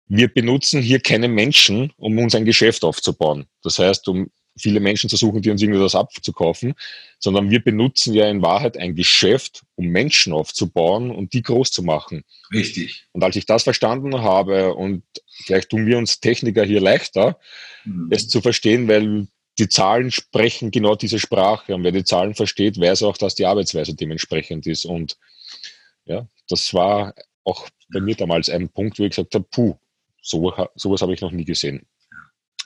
wir 0.08 0.32
benutzen 0.32 0.79
hier 0.79 1.00
keine 1.00 1.27
Menschen, 1.27 1.91
um 1.98 2.17
uns 2.20 2.36
ein 2.36 2.46
Geschäft 2.46 2.84
aufzubauen. 2.84 3.48
Das 3.63 3.79
heißt, 3.79 4.08
um 4.08 4.29
viele 4.57 4.79
Menschen 4.79 5.09
zu 5.09 5.17
suchen, 5.17 5.41
die 5.41 5.50
uns 5.50 5.62
irgendwas 5.62 5.95
abzukaufen, 5.95 6.74
sondern 7.19 7.50
wir 7.50 7.63
benutzen 7.63 8.13
ja 8.13 8.29
in 8.29 8.41
Wahrheit 8.41 8.77
ein 8.77 8.95
Geschäft, 8.95 9.63
um 9.75 9.88
Menschen 9.88 10.33
aufzubauen 10.33 11.12
und 11.12 11.33
die 11.33 11.41
groß 11.41 11.71
zu 11.71 11.83
machen. 11.83 12.24
Richtig. 12.53 13.05
Und 13.12 13.24
als 13.24 13.35
ich 13.35 13.45
das 13.45 13.63
verstanden 13.63 14.21
habe 14.21 14.74
und 14.74 15.03
vielleicht 15.27 15.69
tun 15.69 15.85
wir 15.85 15.97
uns 15.97 16.19
Techniker 16.19 16.63
hier 16.63 16.81
leichter, 16.81 17.38
mhm. 17.83 18.07
es 18.12 18.27
zu 18.29 18.41
verstehen, 18.41 18.88
weil 18.88 19.27
die 19.57 19.69
Zahlen 19.69 20.12
sprechen 20.12 20.71
genau 20.71 20.95
diese 20.95 21.19
Sprache. 21.19 21.75
Und 21.75 21.83
wer 21.83 21.91
die 21.91 22.03
Zahlen 22.03 22.35
versteht, 22.35 22.79
weiß 22.79 23.03
auch, 23.03 23.17
dass 23.17 23.35
die 23.35 23.45
Arbeitsweise 23.45 23.93
dementsprechend 23.93 24.67
ist. 24.67 24.85
Und 24.85 25.17
ja, 26.05 26.27
das 26.50 26.74
war 26.74 27.13
auch 27.43 27.69
bei 27.91 28.00
mir 28.00 28.15
damals 28.15 28.50
ein 28.50 28.69
Punkt, 28.69 29.00
wo 29.00 29.03
ich 29.03 29.12
gesagt 29.12 29.35
habe, 29.35 29.45
puh, 29.50 29.75
so, 30.21 30.53
sowas 30.75 31.01
habe 31.01 31.13
ich 31.13 31.21
noch 31.21 31.31
nie 31.31 31.45
gesehen. 31.45 31.85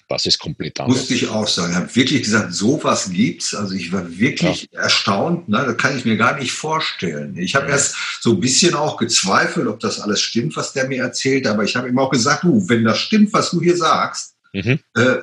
Das 0.10 0.26
ist 0.26 0.40
komplett 0.40 0.80
anders. 0.80 0.98
Musste 0.98 1.14
ich 1.14 1.30
auch 1.30 1.48
sagen. 1.48 1.72
Ich 1.72 1.78
habe 1.78 1.96
wirklich 1.96 2.24
gesagt, 2.24 2.52
sowas 2.52 3.12
gibt's. 3.12 3.54
Also 3.54 3.76
ich 3.76 3.94
war 3.94 4.18
wirklich 4.18 4.68
ja. 4.72 4.82
erstaunt. 4.82 5.48
Ne? 5.48 5.64
Das 5.64 5.78
kann 5.78 5.96
ich 5.96 6.04
mir 6.04 6.18
gar 6.18 6.36
nicht 6.36 6.52
vorstellen. 6.52 7.38
Ich 7.38 7.54
habe 7.54 7.68
ja. 7.68 7.74
erst 7.74 7.96
so 8.20 8.32
ein 8.32 8.40
bisschen 8.40 8.74
auch 8.74 8.98
gezweifelt, 8.98 9.68
ob 9.68 9.80
das 9.80 10.00
alles 10.00 10.20
stimmt, 10.20 10.56
was 10.56 10.74
der 10.74 10.88
mir 10.88 11.04
erzählt. 11.04 11.46
Aber 11.46 11.64
ich 11.64 11.76
habe 11.76 11.88
ihm 11.88 12.00
auch 12.00 12.10
gesagt, 12.10 12.44
du, 12.44 12.68
wenn 12.68 12.86
das 12.86 12.98
stimmt, 12.98 13.32
was 13.34 13.52
du 13.52 13.62
hier 13.62 13.78
sagst, 13.78 14.36
mhm. 14.52 14.80
äh, 14.96 15.18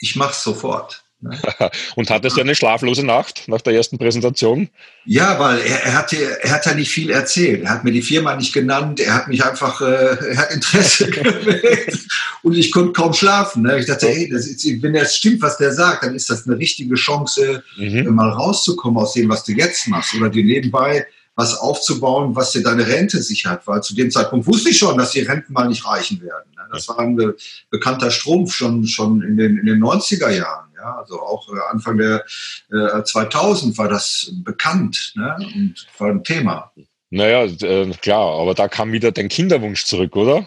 ich 0.00 0.16
mache 0.16 0.32
es 0.32 0.42
sofort. 0.42 1.03
Und 1.96 2.10
hattest 2.10 2.36
du 2.36 2.40
eine 2.40 2.54
schlaflose 2.54 3.04
Nacht 3.04 3.48
nach 3.48 3.60
der 3.60 3.74
ersten 3.74 3.98
Präsentation? 3.98 4.68
Ja, 5.04 5.38
weil 5.38 5.58
er, 5.58 5.84
er, 5.84 5.94
hatte, 5.98 6.16
er 6.42 6.50
hat 6.50 6.66
ja 6.66 6.74
nicht 6.74 6.90
viel 6.90 7.10
erzählt. 7.10 7.62
Er 7.62 7.70
hat 7.70 7.84
mir 7.84 7.92
die 7.92 8.02
Firma 8.02 8.34
nicht 8.36 8.52
genannt. 8.52 9.00
Er 9.00 9.14
hat 9.14 9.28
mich 9.28 9.44
einfach, 9.44 9.80
äh, 9.80 9.84
er 9.84 10.36
hat 10.36 10.52
Interesse 10.52 11.06
geweckt 11.10 11.98
und 12.42 12.54
ich 12.56 12.70
konnte 12.70 12.92
kaum 12.92 13.12
schlafen. 13.12 13.62
Ne? 13.62 13.78
Ich 13.78 13.86
dachte, 13.86 14.08
hey, 14.08 14.28
das 14.30 14.46
ist, 14.46 14.64
wenn 14.82 14.94
das 14.94 15.16
stimmt, 15.16 15.42
was 15.42 15.58
der 15.58 15.72
sagt, 15.72 16.04
dann 16.04 16.14
ist 16.14 16.30
das 16.30 16.46
eine 16.46 16.58
richtige 16.58 16.94
Chance, 16.94 17.62
mhm. 17.76 18.14
mal 18.14 18.30
rauszukommen 18.30 19.02
aus 19.02 19.14
dem, 19.14 19.28
was 19.28 19.44
du 19.44 19.52
jetzt 19.52 19.88
machst 19.88 20.14
oder 20.14 20.30
dir 20.30 20.44
nebenbei 20.44 21.06
was 21.36 21.56
aufzubauen, 21.56 22.36
was 22.36 22.52
dir 22.52 22.62
deine 22.62 22.86
Rente 22.86 23.20
sichert. 23.22 23.66
Weil 23.66 23.82
zu 23.82 23.94
dem 23.94 24.10
Zeitpunkt 24.10 24.46
wusste 24.46 24.70
ich 24.70 24.78
schon, 24.78 24.96
dass 24.96 25.12
die 25.12 25.20
Renten 25.20 25.52
mal 25.52 25.68
nicht 25.68 25.86
reichen 25.86 26.20
werden. 26.22 26.50
Ne? 26.56 26.62
Das 26.72 26.88
war 26.88 26.98
ein 27.00 27.34
bekannter 27.70 28.10
Strumpf 28.10 28.54
schon, 28.54 28.86
schon 28.86 29.22
in, 29.22 29.36
den, 29.36 29.58
in 29.58 29.66
den 29.66 29.82
90er 29.82 30.30
Jahren. 30.30 30.68
Ja, 30.84 30.98
also 30.98 31.22
auch 31.22 31.48
äh, 31.48 31.58
Anfang 31.70 31.96
der 31.96 32.24
äh, 32.70 33.02
2000 33.02 33.78
war 33.78 33.88
das 33.88 34.30
bekannt 34.44 35.14
ne? 35.16 35.34
und 35.38 35.86
war 35.98 36.10
ein 36.10 36.22
Thema. 36.22 36.72
Naja, 37.08 37.44
äh, 37.44 37.90
klar, 38.02 38.38
aber 38.38 38.52
da 38.54 38.68
kam 38.68 38.92
wieder 38.92 39.10
dein 39.10 39.30
Kinderwunsch 39.30 39.86
zurück, 39.86 40.14
oder? 40.14 40.46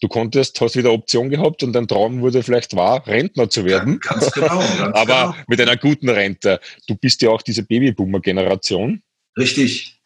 Du 0.00 0.06
konntest, 0.06 0.60
hast 0.60 0.76
wieder 0.76 0.92
Option 0.92 1.28
gehabt 1.28 1.64
und 1.64 1.72
dein 1.72 1.88
Traum 1.88 2.20
wurde 2.20 2.44
vielleicht 2.44 2.76
wahr, 2.76 3.04
Rentner 3.04 3.50
zu 3.50 3.64
werden. 3.64 3.98
Ja, 4.04 4.12
ganz 4.12 4.30
genau. 4.30 4.58
Ganz 4.78 4.96
aber 4.96 5.32
genau. 5.32 5.44
mit 5.48 5.60
einer 5.60 5.76
guten 5.76 6.08
Rente. 6.08 6.60
Du 6.86 6.94
bist 6.94 7.20
ja 7.22 7.30
auch 7.30 7.42
diese 7.42 7.64
Babyboomer-Generation. 7.64 9.02
Richtig. 9.36 9.97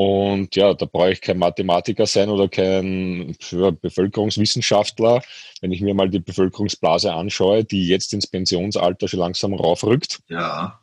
Und 0.00 0.56
ja, 0.56 0.72
da 0.72 0.86
brauche 0.86 1.12
ich 1.12 1.20
kein 1.20 1.36
Mathematiker 1.36 2.06
sein 2.06 2.30
oder 2.30 2.48
kein 2.48 3.36
ja, 3.50 3.70
Bevölkerungswissenschaftler. 3.70 5.20
Wenn 5.60 5.72
ich 5.72 5.82
mir 5.82 5.92
mal 5.92 6.08
die 6.08 6.20
Bevölkerungsblase 6.20 7.12
anschaue, 7.12 7.64
die 7.64 7.86
jetzt 7.86 8.14
ins 8.14 8.26
Pensionsalter 8.26 9.08
schon 9.08 9.20
langsam 9.20 9.52
raufrückt, 9.52 10.20
ja. 10.28 10.80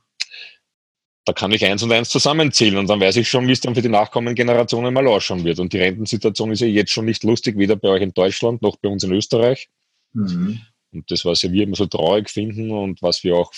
da 1.25 1.33
kann 1.33 1.51
ich 1.51 1.65
eins 1.65 1.81
und 1.81 1.91
eins 1.93 2.09
zusammenzählen 2.09 2.77
und 2.77 2.91
dann 2.91 2.99
weiß 2.99 3.15
ich 3.15 3.27
schon, 3.27 3.47
wie 3.47 3.53
es 3.53 3.59
dann 3.59 3.73
für 3.73 3.81
die 3.81 3.89
nachkommenden 3.89 4.35
Generationen 4.35 4.93
mal 4.93 5.07
ausschauen 5.07 5.43
wird. 5.43 5.57
Und 5.57 5.73
die 5.73 5.79
Rentensituation 5.79 6.51
ist 6.51 6.59
ja 6.59 6.67
jetzt 6.67 6.91
schon 6.91 7.05
nicht 7.05 7.23
lustig, 7.23 7.57
weder 7.57 7.75
bei 7.75 7.87
euch 7.87 8.03
in 8.03 8.13
Deutschland 8.13 8.61
noch 8.61 8.75
bei 8.75 8.87
uns 8.87 9.03
in 9.03 9.13
Österreich. 9.13 9.67
Mhm. 10.13 10.61
Und 10.93 11.09
das, 11.09 11.25
was 11.25 11.41
ja 11.41 11.51
wir 11.51 11.63
immer 11.63 11.75
so 11.75 11.87
traurig 11.87 12.29
finden 12.29 12.69
und 12.69 13.01
was 13.01 13.23
wir 13.23 13.35
auch 13.35 13.51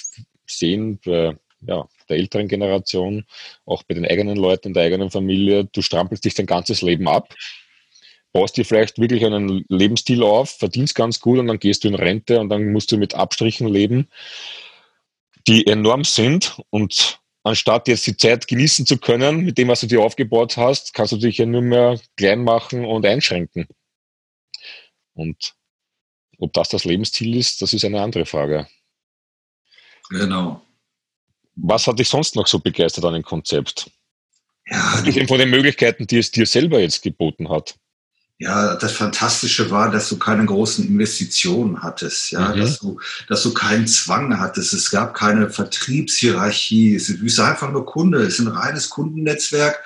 sehen 0.47 1.01
bei 1.03 1.35
ja, 1.61 1.87
der 2.07 2.17
älteren 2.17 2.47
Generation, 2.47 3.25
auch 3.65 3.83
bei 3.83 3.93
den 3.93 4.05
eigenen 4.05 4.37
Leuten 4.37 4.69
in 4.69 4.73
der 4.73 4.83
eigenen 4.83 5.11
Familie, 5.11 5.65
du 5.65 5.81
strampelst 5.81 6.23
dich 6.23 6.35
dein 6.35 6.45
ganzes 6.45 6.81
Leben 6.81 7.07
ab, 7.07 7.33
baust 8.31 8.57
dir 8.57 8.65
vielleicht 8.65 8.99
wirklich 8.99 9.25
einen 9.25 9.65
Lebensstil 9.69 10.23
auf, 10.23 10.51
verdienst 10.51 10.95
ganz 10.95 11.19
gut 11.19 11.39
und 11.39 11.47
dann 11.47 11.59
gehst 11.59 11.83
du 11.83 11.87
in 11.87 11.95
Rente 11.95 12.39
und 12.39 12.49
dann 12.49 12.71
musst 12.71 12.91
du 12.91 12.97
mit 12.97 13.15
Abstrichen 13.15 13.67
leben, 13.67 14.07
die 15.47 15.67
enorm 15.67 16.03
sind 16.03 16.57
und 16.69 17.19
anstatt 17.43 17.87
jetzt 17.87 18.05
die 18.07 18.17
Zeit 18.17 18.47
genießen 18.47 18.85
zu 18.85 18.97
können 18.97 19.43
mit 19.45 19.57
dem, 19.57 19.67
was 19.67 19.81
du 19.81 19.87
dir 19.87 20.01
aufgebaut 20.01 20.57
hast, 20.57 20.93
kannst 20.93 21.13
du 21.13 21.17
dich 21.17 21.37
ja 21.37 21.45
nur 21.45 21.61
mehr 21.61 21.99
klein 22.15 22.43
machen 22.43 22.85
und 22.85 23.05
einschränken. 23.05 23.67
Und 25.13 25.55
ob 26.37 26.53
das 26.53 26.69
das 26.69 26.85
Lebensziel 26.85 27.35
ist, 27.35 27.61
das 27.61 27.73
ist 27.73 27.83
eine 27.83 28.01
andere 28.01 28.25
Frage. 28.25 28.67
Genau. 30.09 30.61
Was 31.61 31.87
hat 31.87 31.99
dich 31.99 32.09
sonst 32.09 32.35
noch 32.35 32.47
so 32.47 32.59
begeistert 32.59 33.05
an 33.05 33.13
dem 33.13 33.23
Konzept? 33.23 33.89
Ja, 34.67 35.01
du, 35.01 35.27
von 35.27 35.39
den 35.39 35.49
Möglichkeiten, 35.49 36.05
die 36.05 36.19
es 36.19 36.31
dir 36.31 36.45
selber 36.45 36.79
jetzt 36.79 37.01
geboten 37.01 37.49
hat. 37.49 37.75
Ja, 38.37 38.75
das 38.75 38.93
Fantastische 38.93 39.69
war, 39.69 39.91
dass 39.91 40.07
du 40.07 40.17
keine 40.17 40.45
großen 40.45 40.87
Investitionen 40.87 41.83
hattest, 41.83 42.31
ja, 42.31 42.55
mhm. 42.55 42.61
dass 42.61 42.79
du, 42.79 42.99
dass 43.27 43.43
du 43.43 43.53
keinen 43.53 43.85
Zwang 43.85 44.39
hattest. 44.39 44.71
Es 44.73 44.91
gab 44.91 45.13
keine 45.13 45.49
Vertriebshierarchie. 45.49 46.95
Es 46.95 47.09
ist 47.09 47.39
einfach 47.39 47.69
nur 47.71 47.85
Kunde. 47.85 48.21
Es 48.21 48.39
ist 48.39 48.47
ein 48.47 48.55
reines 48.55 48.89
Kundennetzwerk 48.89 49.83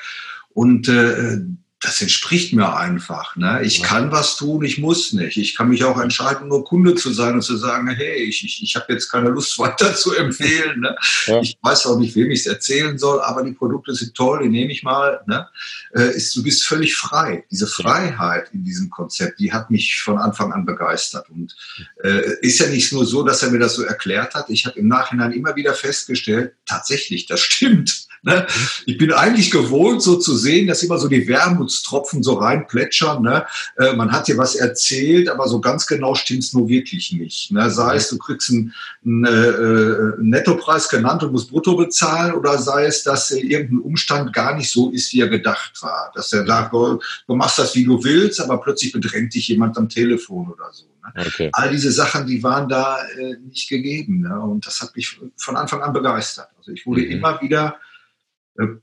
und 0.54 0.88
äh, 0.88 1.40
das 1.84 2.00
entspricht 2.00 2.54
mir 2.54 2.78
einfach. 2.78 3.36
Ne? 3.36 3.62
Ich 3.64 3.80
ja. 3.80 3.86
kann 3.86 4.12
was 4.12 4.38
tun, 4.38 4.64
ich 4.64 4.78
muss 4.78 5.12
nicht. 5.12 5.36
Ich 5.36 5.54
kann 5.54 5.68
mich 5.68 5.84
auch 5.84 6.00
entscheiden, 6.00 6.48
nur 6.48 6.64
Kunde 6.64 6.96
zu 6.96 7.12
sein 7.12 7.34
und 7.34 7.42
zu 7.42 7.58
sagen, 7.58 7.90
hey, 7.90 8.24
ich, 8.24 8.46
ich, 8.46 8.64
ich 8.64 8.76
habe 8.78 8.94
jetzt 8.94 9.10
keine 9.10 9.30
Lust 9.30 9.60
weiter 9.60 9.94
zu 9.94 10.14
empfehlen. 10.14 10.80
Ne? 10.80 10.96
Ja. 11.26 11.42
Ich 11.42 11.58
weiß 11.62 11.86
auch 11.88 12.00
nicht, 12.00 12.16
wem 12.16 12.32
ich 12.32 12.40
es 12.40 12.46
erzählen 12.46 12.98
soll, 12.98 13.22
aber 13.22 13.44
die 13.44 13.52
Produkte 13.52 13.94
sind 13.94 14.16
toll, 14.16 14.44
die 14.44 14.50
nehme 14.50 14.72
ich 14.72 14.84
mal. 14.84 15.22
Ne? 15.28 15.46
Äh, 15.94 16.16
ist, 16.16 16.34
du 16.38 16.42
bist 16.42 16.66
völlig 16.66 16.96
frei. 16.96 17.44
Diese 17.52 17.68
Freiheit 17.68 18.50
in 18.54 18.64
diesem 18.64 18.90
Konzept, 18.90 19.42
die 19.42 19.52
hat 19.52 19.70
mich 19.70 20.02
von 20.02 20.18
Anfang 20.18 20.54
an 20.54 20.66
begeistert. 20.66 21.30
Und 21.30 21.54
äh, 22.02 22.40
ist 22.40 22.60
ja 22.60 22.68
nicht 22.68 22.94
nur 22.94 23.06
so, 23.06 23.24
dass 23.24 23.44
er 23.44 23.52
mir 23.52 23.60
das 23.60 23.76
so 23.76 23.84
erklärt 23.84 24.36
hat. 24.36 24.50
Ich 24.50 24.66
habe 24.66 24.80
im 24.80 24.88
Nachhinein 24.88 25.34
immer 25.34 25.58
wieder 25.58 25.74
festgestellt, 25.74 26.54
tatsächlich, 26.66 27.26
das 27.26 27.42
stimmt. 27.42 28.08
Ne? 28.26 28.48
Ich 28.86 28.98
bin 28.98 29.12
eigentlich 29.12 29.52
gewohnt, 29.52 30.02
so 30.02 30.16
zu 30.16 30.38
sehen, 30.38 30.68
dass 30.68 30.82
immer 30.82 30.98
so 30.98 31.10
die 31.10 31.28
Wermutstropfen 31.28 32.24
so 32.24 32.36
reinplätschern. 32.36 33.22
Ne? 33.22 33.46
Äh, 33.78 33.98
man 33.98 34.14
hat 34.14 34.30
dir 34.30 34.38
was 34.38 34.56
erzählt, 34.56 35.28
aber 35.28 35.50
so 35.50 35.60
ganz 35.60 35.88
genau 35.88 36.16
stimmt 36.16 36.44
es 36.44 36.54
nur 36.54 36.70
wirklich 36.70 37.12
nicht. 37.12 37.52
Ne? 37.52 37.70
Sei 37.70 37.96
es, 37.96 38.08
du 38.08 38.18
kriegst 38.18 38.50
einen, 38.50 38.74
einen 39.06 39.26
äh, 39.26 40.22
Nettopreis 40.22 40.88
genannt 40.88 41.24
und 41.24 41.34
musst 41.34 41.52
brutto 41.52 41.76
bezahlen, 41.76 42.34
oder 42.34 42.58
sei 42.60 42.86
es, 42.86 43.04
dass 43.04 43.30
irgendein 43.32 43.80
Umstand 43.80 44.32
gar 44.32 44.56
nicht 44.56 44.72
so 44.72 44.90
ist, 44.92 45.12
wie 45.12 45.20
er 45.20 45.28
gedacht 45.28 45.82
war. 45.82 46.10
Dass 46.16 46.32
er 46.32 46.46
sagt, 46.46 46.74
du 46.74 47.00
machst 47.36 47.60
das, 47.60 47.76
wie 47.76 47.84
du 47.84 48.02
willst, 48.06 48.40
aber 48.40 48.62
plötzlich 48.62 48.94
bedrängt 48.94 49.34
dich 49.34 49.50
jemand 49.50 49.78
am 49.78 49.90
Telefon 49.90 50.48
oder 50.50 50.72
so. 50.72 50.86
Ne? 50.86 51.26
Okay. 51.28 51.50
All 51.52 51.70
diese 51.70 51.92
Sachen, 51.92 52.26
die 52.26 52.42
waren 52.42 52.70
da 52.70 53.00
äh, 53.18 53.36
nicht 53.46 53.68
gegeben. 53.68 54.22
Ne? 54.22 54.40
Und 54.40 54.66
das 54.66 54.82
hat 54.82 54.96
mich 54.96 55.20
von 55.36 55.58
Anfang 55.58 55.82
an 55.82 55.92
begeistert. 55.92 56.48
Also 56.58 56.72
ich 56.72 56.86
wurde 56.86 57.02
mhm. 57.02 57.12
immer 57.12 57.42
wieder 57.42 57.76
äh, 57.76 57.93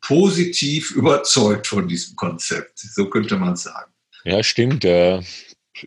positiv 0.01 0.91
überzeugt 0.97 1.67
von 1.67 1.89
diesem 1.89 2.17
Konzept. 2.17 2.79
So 2.79 3.09
könnte 3.09 3.37
man 3.37 3.57
sagen. 3.57 3.93
Ja, 4.25 4.43
stimmt. 4.43 4.85
Äh, 4.85 5.23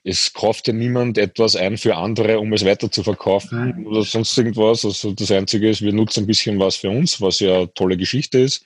es 0.03 0.33
kauft 0.33 0.67
ja 0.67 0.73
niemand 0.73 1.17
etwas 1.17 1.55
ein 1.55 1.77
für 1.77 1.95
andere, 1.95 2.39
um 2.39 2.51
es 2.53 2.65
weiter 2.65 2.89
zu 2.89 3.03
verkaufen 3.03 3.85
oder 3.85 4.03
sonst 4.03 4.35
irgendwas. 4.37 4.85
Also 4.85 5.11
das 5.11 5.31
Einzige 5.31 5.69
ist, 5.69 5.81
wir 5.81 5.93
nutzen 5.93 6.23
ein 6.23 6.27
bisschen 6.27 6.59
was 6.59 6.77
für 6.77 6.89
uns, 6.89 7.21
was 7.21 7.39
ja 7.39 7.57
eine 7.57 7.73
tolle 7.73 7.97
Geschichte 7.97 8.39
ist. 8.39 8.65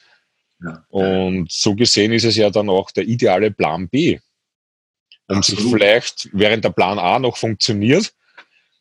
Ja. 0.63 0.83
Und 0.89 1.51
so 1.51 1.75
gesehen 1.75 2.13
ist 2.13 2.23
es 2.23 2.35
ja 2.35 2.49
dann 2.49 2.69
auch 2.69 2.91
der 2.91 3.07
ideale 3.07 3.51
Plan 3.51 3.89
B, 3.89 4.19
um 5.27 5.37
Absolut. 5.37 5.61
sich 5.61 5.71
vielleicht, 5.71 6.29
während 6.33 6.63
der 6.63 6.71
Plan 6.71 6.97
A 6.97 7.19
noch 7.19 7.37
funktioniert, 7.37 8.13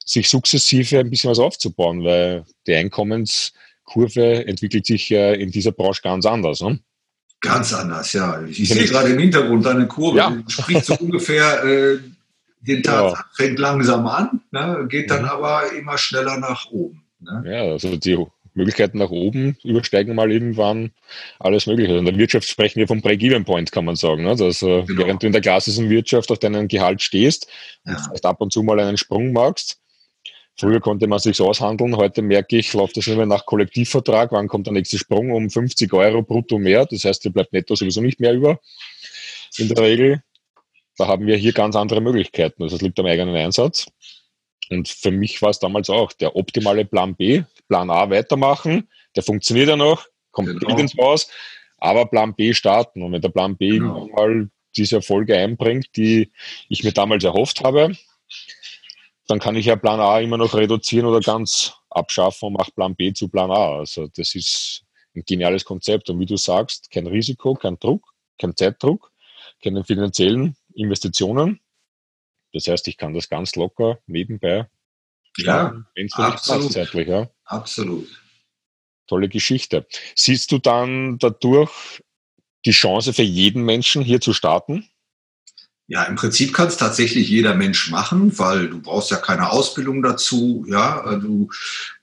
sich 0.04 0.28
sukzessive 0.28 1.00
ein 1.00 1.10
bisschen 1.10 1.30
was 1.30 1.38
aufzubauen, 1.38 2.04
weil 2.04 2.44
die 2.66 2.72
Einkommenskurve 3.86 4.46
entwickelt 4.46 4.86
sich 4.86 5.08
ja 5.08 5.32
in 5.32 5.50
dieser 5.50 5.72
Branche 5.72 6.02
ganz 6.02 6.26
anders. 6.26 6.60
Ne? 6.60 6.80
Ganz 7.40 7.72
anders, 7.72 8.12
ja. 8.12 8.42
Ich 8.44 8.68
sehe 8.68 8.86
gerade 8.86 9.10
im 9.10 9.18
Hintergrund 9.18 9.66
eine 9.66 9.86
Kurve, 9.86 10.18
ja. 10.18 10.30
die 10.30 10.52
spricht 10.52 10.84
so 10.86 10.94
ungefähr 10.94 11.64
äh, 11.64 11.98
den 12.60 12.82
Tag, 12.82 13.12
ja. 13.12 13.24
fängt 13.34 13.58
langsam 13.58 14.06
an, 14.06 14.40
ne, 14.50 14.86
geht 14.88 15.10
dann 15.10 15.22
mhm. 15.22 15.28
aber 15.28 15.72
immer 15.72 15.98
schneller 15.98 16.38
nach 16.38 16.70
oben. 16.70 17.02
Ne? 17.20 17.44
Ja, 17.46 17.62
also 17.72 17.96
die 17.96 18.18
Möglichkeiten 18.54 18.98
nach 18.98 19.10
oben 19.10 19.56
übersteigen 19.62 20.14
mal 20.14 20.32
irgendwann 20.32 20.92
alles 21.38 21.66
Mögliche. 21.66 21.96
In 21.96 22.06
der 22.06 22.16
Wirtschaft 22.16 22.48
sprechen 22.48 22.80
wir 22.80 22.88
vom 22.88 23.02
Break-Even-Point, 23.02 23.70
kann 23.70 23.84
man 23.84 23.96
sagen. 23.96 24.24
Ne? 24.24 24.34
Dass, 24.34 24.62
äh, 24.62 24.82
genau. 24.82 25.04
während 25.04 25.22
du 25.22 25.26
in 25.26 25.32
der 25.32 25.42
klassischen 25.42 25.90
Wirtschaft 25.90 26.30
auf 26.32 26.38
deinen 26.38 26.66
Gehalt 26.66 27.02
stehst 27.02 27.48
ja. 27.84 27.92
und 27.92 28.00
vielleicht 28.00 28.24
ab 28.24 28.40
und 28.40 28.52
zu 28.52 28.62
mal 28.62 28.80
einen 28.80 28.96
Sprung 28.96 29.32
machst. 29.32 29.78
Früher 30.58 30.80
konnte 30.80 31.06
man 31.06 31.18
sich 31.18 31.40
aushandeln, 31.40 31.96
heute 31.96 32.22
merke 32.22 32.56
ich, 32.56 32.72
läuft 32.72 32.96
das 32.96 33.06
immer 33.08 33.26
nach 33.26 33.44
Kollektivvertrag, 33.44 34.32
wann 34.32 34.48
kommt 34.48 34.66
der 34.66 34.72
nächste 34.72 34.98
Sprung 34.98 35.30
um 35.30 35.50
50 35.50 35.92
Euro 35.92 36.22
brutto 36.22 36.58
mehr, 36.58 36.86
das 36.86 37.04
heißt, 37.04 37.24
dir 37.24 37.30
bleibt 37.30 37.52
netto 37.52 37.74
sowieso 37.74 38.00
nicht 38.00 38.20
mehr 38.20 38.32
über, 38.32 38.58
in 39.58 39.68
der 39.68 39.82
Regel. 39.82 40.22
Da 40.96 41.08
haben 41.08 41.26
wir 41.26 41.36
hier 41.36 41.52
ganz 41.52 41.76
andere 41.76 42.00
Möglichkeiten, 42.00 42.62
also 42.62 42.76
das 42.76 42.82
liegt 42.82 42.98
am 42.98 43.04
eigenen 43.04 43.36
Einsatz. 43.36 43.86
Und 44.70 44.88
für 44.88 45.10
mich 45.10 45.42
war 45.42 45.50
es 45.50 45.58
damals 45.58 45.90
auch 45.90 46.12
der 46.12 46.36
optimale 46.36 46.86
Plan 46.86 47.14
B, 47.14 47.42
Plan 47.68 47.90
A 47.90 48.08
weitermachen, 48.08 48.88
der 49.14 49.22
funktioniert 49.22 49.68
ja 49.68 49.76
noch, 49.76 50.06
kommt 50.30 50.58
genau. 50.58 50.78
ins 50.78 50.96
Haus, 50.96 51.28
aber 51.78 52.06
Plan 52.06 52.34
B 52.34 52.54
starten. 52.54 53.02
Und 53.02 53.12
wenn 53.12 53.20
der 53.20 53.28
Plan 53.28 53.56
B 53.56 53.72
genau. 53.72 54.06
mal 54.06 54.48
diese 54.74 54.96
Erfolge 54.96 55.36
einbringt, 55.36 55.96
die 55.96 56.30
ich 56.68 56.82
mir 56.82 56.92
damals 56.92 57.24
erhofft 57.24 57.62
habe, 57.62 57.96
dann 59.26 59.38
kann 59.38 59.56
ich 59.56 59.66
ja 59.66 59.76
Plan 59.76 60.00
A 60.00 60.20
immer 60.20 60.38
noch 60.38 60.54
reduzieren 60.54 61.06
oder 61.06 61.20
ganz 61.20 61.74
abschaffen 61.90 62.48
und 62.48 62.52
mache 62.54 62.72
Plan 62.72 62.94
B 62.94 63.12
zu 63.12 63.28
Plan 63.28 63.50
A. 63.50 63.78
Also 63.78 64.08
das 64.08 64.34
ist 64.34 64.84
ein 65.14 65.24
geniales 65.26 65.64
Konzept. 65.64 66.10
Und 66.10 66.20
wie 66.20 66.26
du 66.26 66.36
sagst, 66.36 66.90
kein 66.90 67.06
Risiko, 67.06 67.54
kein 67.54 67.78
Druck, 67.78 68.14
kein 68.38 68.56
Zeitdruck, 68.56 69.12
keine 69.62 69.84
finanziellen 69.84 70.56
Investitionen. 70.74 71.60
Das 72.52 72.68
heißt, 72.68 72.86
ich 72.88 72.96
kann 72.96 73.14
das 73.14 73.28
ganz 73.28 73.56
locker 73.56 73.98
nebenbei 74.06 74.68
ja, 75.38 75.84
wenn 75.94 76.06
es 76.06 76.72
zeitlich. 76.72 77.08
Ja. 77.08 77.30
Absolut. 77.44 78.08
Tolle 79.06 79.28
Geschichte. 79.28 79.86
Siehst 80.14 80.50
du 80.52 80.58
dann 80.58 81.18
dadurch 81.18 82.02
die 82.64 82.72
Chance 82.72 83.12
für 83.12 83.22
jeden 83.22 83.62
Menschen 83.62 84.02
hier 84.02 84.20
zu 84.20 84.32
starten? 84.32 84.88
Ja, 85.88 86.02
im 86.02 86.16
Prinzip 86.16 86.52
kann 86.52 86.66
es 86.66 86.76
tatsächlich 86.76 87.28
jeder 87.28 87.54
Mensch 87.54 87.92
machen, 87.92 88.36
weil 88.40 88.68
du 88.68 88.80
brauchst 88.80 89.12
ja 89.12 89.18
keine 89.18 89.50
Ausbildung 89.50 90.02
dazu. 90.02 90.66
Ja, 90.68 91.16
du 91.16 91.48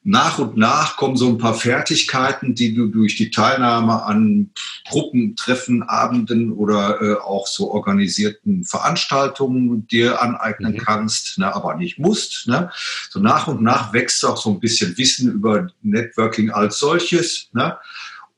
nach 0.04 0.40
und 0.40 0.56
nach 0.56 0.96
kommen 0.96 1.18
so 1.18 1.28
ein 1.28 1.38
paar 1.38 1.54
Fertigkeiten, 1.54 2.56
die 2.56 2.74
du 2.74 2.88
durch 2.88 3.18
die 3.18 3.30
Teilnahme 3.30 4.04
an 4.04 4.52
Gruppentreffen, 4.90 5.84
Abenden 5.84 6.54
oder 6.54 7.02
äh, 7.02 7.16
auch 7.16 7.46
so 7.46 7.72
organisierten 7.72 8.64
Veranstaltungen 8.64 9.86
dir 9.88 10.22
aneignen 10.22 10.74
mhm. 10.74 10.78
kannst, 10.78 11.38
ne, 11.38 11.54
aber 11.54 11.76
nicht 11.76 12.00
musst. 12.00 12.48
Ne? 12.48 12.72
So 13.10 13.20
nach 13.20 13.48
und 13.48 13.62
nach 13.62 13.92
wächst 13.92 14.24
auch 14.24 14.38
so 14.38 14.52
ein 14.52 14.62
bisschen 14.62 14.98
Wissen 14.98 15.30
über 15.30 15.68
Networking 15.82 16.52
als 16.52 16.80
solches. 16.80 17.50
Ne? 17.52 17.78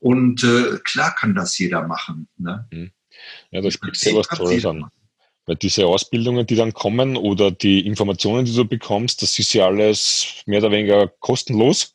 Und 0.00 0.42
äh, 0.42 0.78
klar 0.82 1.14
kann 1.14 1.36
das 1.36 1.56
jeder 1.56 1.86
machen. 1.86 2.26
Ne? 2.36 2.66
Mhm. 2.72 2.90
Ja, 3.52 3.60
da 3.60 3.70
spricht 3.70 4.00
sehr 4.00 4.14
was 4.14 4.26
Tolles 4.26 4.66
an. 4.66 4.90
Weil 5.46 5.56
diese 5.56 5.86
Ausbildungen, 5.86 6.46
die 6.46 6.56
dann 6.56 6.74
kommen 6.74 7.16
oder 7.16 7.52
die 7.52 7.86
Informationen, 7.86 8.44
die 8.44 8.54
du 8.54 8.64
bekommst, 8.64 9.22
das 9.22 9.38
ist 9.38 9.52
ja 9.52 9.66
alles 9.66 10.42
mehr 10.44 10.58
oder 10.58 10.72
weniger 10.72 11.06
kostenlos. 11.20 11.94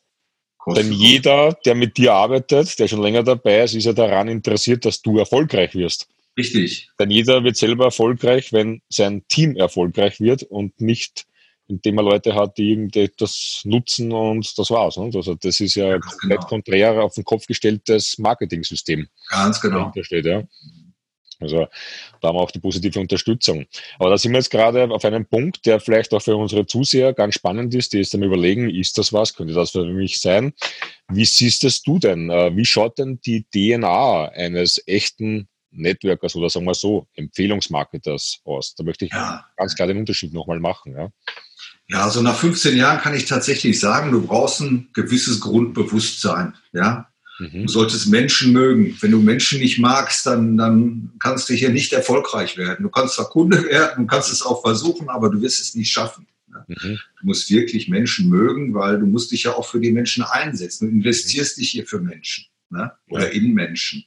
kostenlos. 0.56 0.90
Denn 0.90 0.98
jeder, 0.98 1.52
der 1.66 1.74
mit 1.74 1.98
dir 1.98 2.14
arbeitet, 2.14 2.78
der 2.78 2.88
schon 2.88 3.02
länger 3.02 3.22
dabei 3.22 3.62
ist, 3.62 3.74
ist 3.74 3.84
ja 3.84 3.92
daran 3.92 4.28
interessiert, 4.28 4.86
dass 4.86 5.02
du 5.02 5.18
erfolgreich 5.18 5.74
wirst. 5.74 6.08
Richtig. 6.36 6.88
Denn 6.98 7.10
jeder 7.10 7.44
wird 7.44 7.56
selber 7.56 7.84
erfolgreich, 7.86 8.52
wenn 8.52 8.80
sein 8.88 9.22
Team 9.28 9.54
erfolgreich 9.56 10.18
wird 10.18 10.42
und 10.44 10.80
nicht, 10.80 11.26
indem 11.68 11.98
er 11.98 12.04
Leute 12.04 12.34
hat, 12.34 12.56
die 12.56 12.70
irgendetwas 12.70 13.60
nutzen 13.64 14.12
und 14.12 14.58
das 14.58 14.70
war's. 14.70 14.96
Ne? 14.96 15.10
Also 15.14 15.34
das 15.34 15.60
ist 15.60 15.74
ja, 15.74 15.88
ja 15.88 15.98
komplett 15.98 16.38
genau. 16.38 16.48
konträr 16.48 17.02
auf 17.02 17.14
den 17.14 17.24
Kopf 17.24 17.46
gestelltes 17.46 18.16
Marketing-System. 18.18 19.08
Ganz 19.28 19.60
genau. 19.60 19.92
Steht, 20.00 20.24
ja. 20.24 20.42
Also 21.42 21.66
da 22.20 22.28
haben 22.28 22.36
wir 22.36 22.40
auch 22.40 22.50
die 22.50 22.60
positive 22.60 22.98
Unterstützung. 23.00 23.66
Aber 23.98 24.10
da 24.10 24.18
sind 24.18 24.32
wir 24.32 24.38
jetzt 24.38 24.50
gerade 24.50 24.90
auf 24.90 25.04
einem 25.04 25.26
Punkt, 25.26 25.66
der 25.66 25.80
vielleicht 25.80 26.12
auch 26.14 26.22
für 26.22 26.36
unsere 26.36 26.66
Zuseher 26.66 27.12
ganz 27.12 27.34
spannend 27.34 27.74
ist, 27.74 27.92
die 27.92 27.98
jetzt 27.98 28.14
dann 28.14 28.22
überlegen, 28.22 28.70
ist 28.70 28.98
das 28.98 29.12
was, 29.12 29.34
könnte 29.34 29.54
das 29.54 29.70
für 29.70 29.84
mich 29.84 30.20
sein? 30.20 30.52
Wie 31.08 31.24
siehst 31.24 31.64
es 31.64 31.82
du 31.82 31.98
denn? 31.98 32.30
Äh, 32.30 32.56
wie 32.56 32.64
schaut 32.64 32.98
denn 32.98 33.20
die 33.20 33.44
DNA 33.52 34.28
eines 34.30 34.82
echten 34.86 35.48
Networkers 35.70 36.36
oder 36.36 36.50
sagen 36.50 36.66
wir 36.66 36.74
so, 36.74 37.06
Empfehlungsmarketers 37.14 38.40
aus? 38.44 38.74
Da 38.74 38.84
möchte 38.84 39.06
ich 39.06 39.12
ja. 39.12 39.44
ganz 39.56 39.74
klar 39.74 39.88
den 39.88 39.98
Unterschied 39.98 40.32
nochmal 40.32 40.60
machen. 40.60 40.94
Ja? 40.94 41.10
Ja, 41.88 42.04
also 42.04 42.22
nach 42.22 42.36
15 42.36 42.76
Jahren 42.76 43.00
kann 43.00 43.14
ich 43.14 43.26
tatsächlich 43.26 43.78
sagen, 43.78 44.12
du 44.12 44.26
brauchst 44.26 44.60
ein 44.60 44.88
gewisses 44.94 45.40
Grundbewusstsein. 45.40 46.54
Ja, 46.72 47.11
Mhm. 47.42 47.66
Du 47.66 47.68
solltest 47.68 48.08
Menschen 48.08 48.52
mögen. 48.52 48.96
Wenn 49.00 49.10
du 49.10 49.18
Menschen 49.18 49.58
nicht 49.58 49.78
magst, 49.78 50.26
dann, 50.26 50.56
dann 50.56 51.10
kannst 51.18 51.48
du 51.48 51.54
hier 51.54 51.70
nicht 51.70 51.92
erfolgreich 51.92 52.56
werden. 52.56 52.84
Du 52.84 52.88
kannst 52.88 53.16
zwar 53.16 53.28
Kunde 53.28 53.64
werden, 53.70 54.04
du 54.04 54.06
kannst 54.06 54.30
es 54.30 54.42
auch 54.42 54.62
versuchen, 54.62 55.08
aber 55.08 55.30
du 55.30 55.40
wirst 55.40 55.60
es 55.60 55.74
nicht 55.74 55.90
schaffen. 55.90 56.26
Mhm. 56.68 56.98
Du 57.20 57.26
musst 57.26 57.50
wirklich 57.50 57.88
Menschen 57.88 58.28
mögen, 58.28 58.74
weil 58.74 58.98
du 58.98 59.06
musst 59.06 59.32
dich 59.32 59.44
ja 59.44 59.54
auch 59.54 59.66
für 59.66 59.80
die 59.80 59.92
Menschen 59.92 60.22
einsetzen. 60.22 60.88
Du 60.88 60.94
investierst 60.94 61.58
dich 61.58 61.70
hier 61.70 61.86
für 61.86 62.00
Menschen 62.00 62.44
ne? 62.70 62.92
oder 63.08 63.32
in 63.32 63.52
Menschen. 63.54 64.04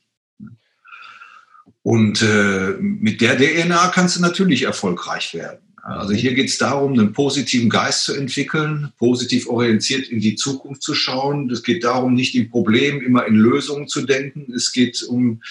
Und 1.82 2.22
äh, 2.22 2.76
mit 2.80 3.22
der 3.22 3.38
DNA 3.38 3.90
kannst 3.90 4.16
du 4.16 4.22
natürlich 4.22 4.64
erfolgreich 4.64 5.34
werden. 5.34 5.60
Also 5.86 6.14
hier 6.14 6.34
geht 6.34 6.50
es 6.50 6.58
darum, 6.58 6.94
einen 6.94 7.14
positiven 7.14 7.70
Geist 7.70 8.06
zu 8.06 8.16
entwickeln, 8.16 8.92
positiv 8.98 9.48
orientiert 9.48 10.08
in 10.08 10.20
die 10.20 10.34
Zukunft 10.34 10.82
zu 10.82 10.96
schauen. 10.96 11.48
Es 11.52 11.62
geht 11.62 11.84
darum, 11.84 12.16
nicht 12.16 12.34
in 12.34 12.50
Problemen, 12.50 13.02
immer 13.02 13.28
in 13.28 13.36
Lösungen 13.36 13.88
zu 13.88 14.02
denken. 14.02 14.52
Es 14.52 14.72
geht 14.72 15.04
um 15.04 15.44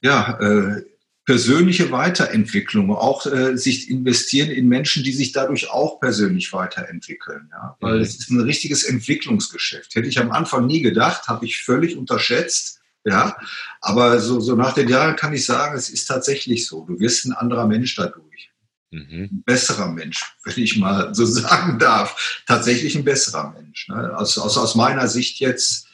ja, 0.00 0.38
äh, 0.40 0.82
persönliche 1.26 1.90
Weiterentwicklung, 1.90 2.90
auch 2.90 3.26
äh, 3.26 3.58
sich 3.58 3.90
investieren 3.90 4.50
in 4.50 4.66
Menschen, 4.66 5.04
die 5.04 5.12
sich 5.12 5.32
dadurch 5.32 5.68
auch 5.68 6.00
persönlich 6.00 6.54
weiterentwickeln. 6.54 7.50
Ja? 7.52 7.76
Weil 7.80 8.00
es 8.00 8.16
ist 8.16 8.30
ein 8.30 8.40
richtiges 8.40 8.82
Entwicklungsgeschäft. 8.82 9.94
Hätte 9.94 10.08
ich 10.08 10.18
am 10.18 10.30
Anfang 10.30 10.66
nie 10.66 10.80
gedacht, 10.80 11.28
habe 11.28 11.44
ich 11.44 11.62
völlig 11.62 11.98
unterschätzt. 11.98 12.80
Ja, 13.04 13.36
aber 13.80 14.18
so, 14.18 14.40
so 14.40 14.56
nach 14.56 14.72
den 14.72 14.88
Jahren 14.88 15.14
kann 15.14 15.32
ich 15.32 15.44
sagen, 15.44 15.76
es 15.76 15.90
ist 15.90 16.06
tatsächlich 16.06 16.66
so. 16.66 16.84
Du 16.86 16.98
wirst 16.98 17.24
ein 17.26 17.34
anderer 17.34 17.68
Mensch 17.68 17.94
dadurch. 17.94 18.50
Mhm. 18.90 19.28
Ein 19.30 19.42
besserer 19.44 19.88
Mensch, 19.88 20.24
wenn 20.44 20.62
ich 20.62 20.76
mal 20.76 21.14
so 21.14 21.24
sagen 21.24 21.78
darf. 21.78 22.42
Tatsächlich 22.46 22.96
ein 22.96 23.04
besserer 23.04 23.52
Mensch. 23.52 23.88
Ne? 23.88 24.16
Aus, 24.16 24.38
aus, 24.38 24.56
aus 24.56 24.74
meiner 24.74 25.08
Sicht 25.08 25.40
jetzt. 25.40 25.88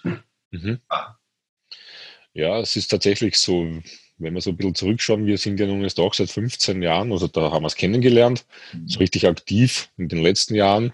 Mhm. 0.50 0.80
Ja. 0.90 1.18
ja, 2.34 2.60
es 2.60 2.76
ist 2.76 2.88
tatsächlich 2.88 3.38
so, 3.38 3.80
wenn 4.18 4.34
wir 4.34 4.40
so 4.40 4.50
ein 4.50 4.56
bisschen 4.56 4.74
zurückschauen, 4.74 5.26
wir 5.26 5.38
sind 5.38 5.58
ja 5.58 5.66
nun 5.66 5.82
jetzt 5.82 5.98
auch 5.98 6.14
seit 6.14 6.30
15 6.30 6.82
Jahren, 6.82 7.12
also 7.12 7.26
da 7.26 7.50
haben 7.50 7.62
wir 7.62 7.68
es 7.68 7.76
kennengelernt, 7.76 8.44
mhm. 8.72 8.86
so 8.86 8.98
richtig 8.98 9.26
aktiv 9.26 9.88
in 9.96 10.08
den 10.08 10.22
letzten 10.22 10.54
Jahren. 10.54 10.92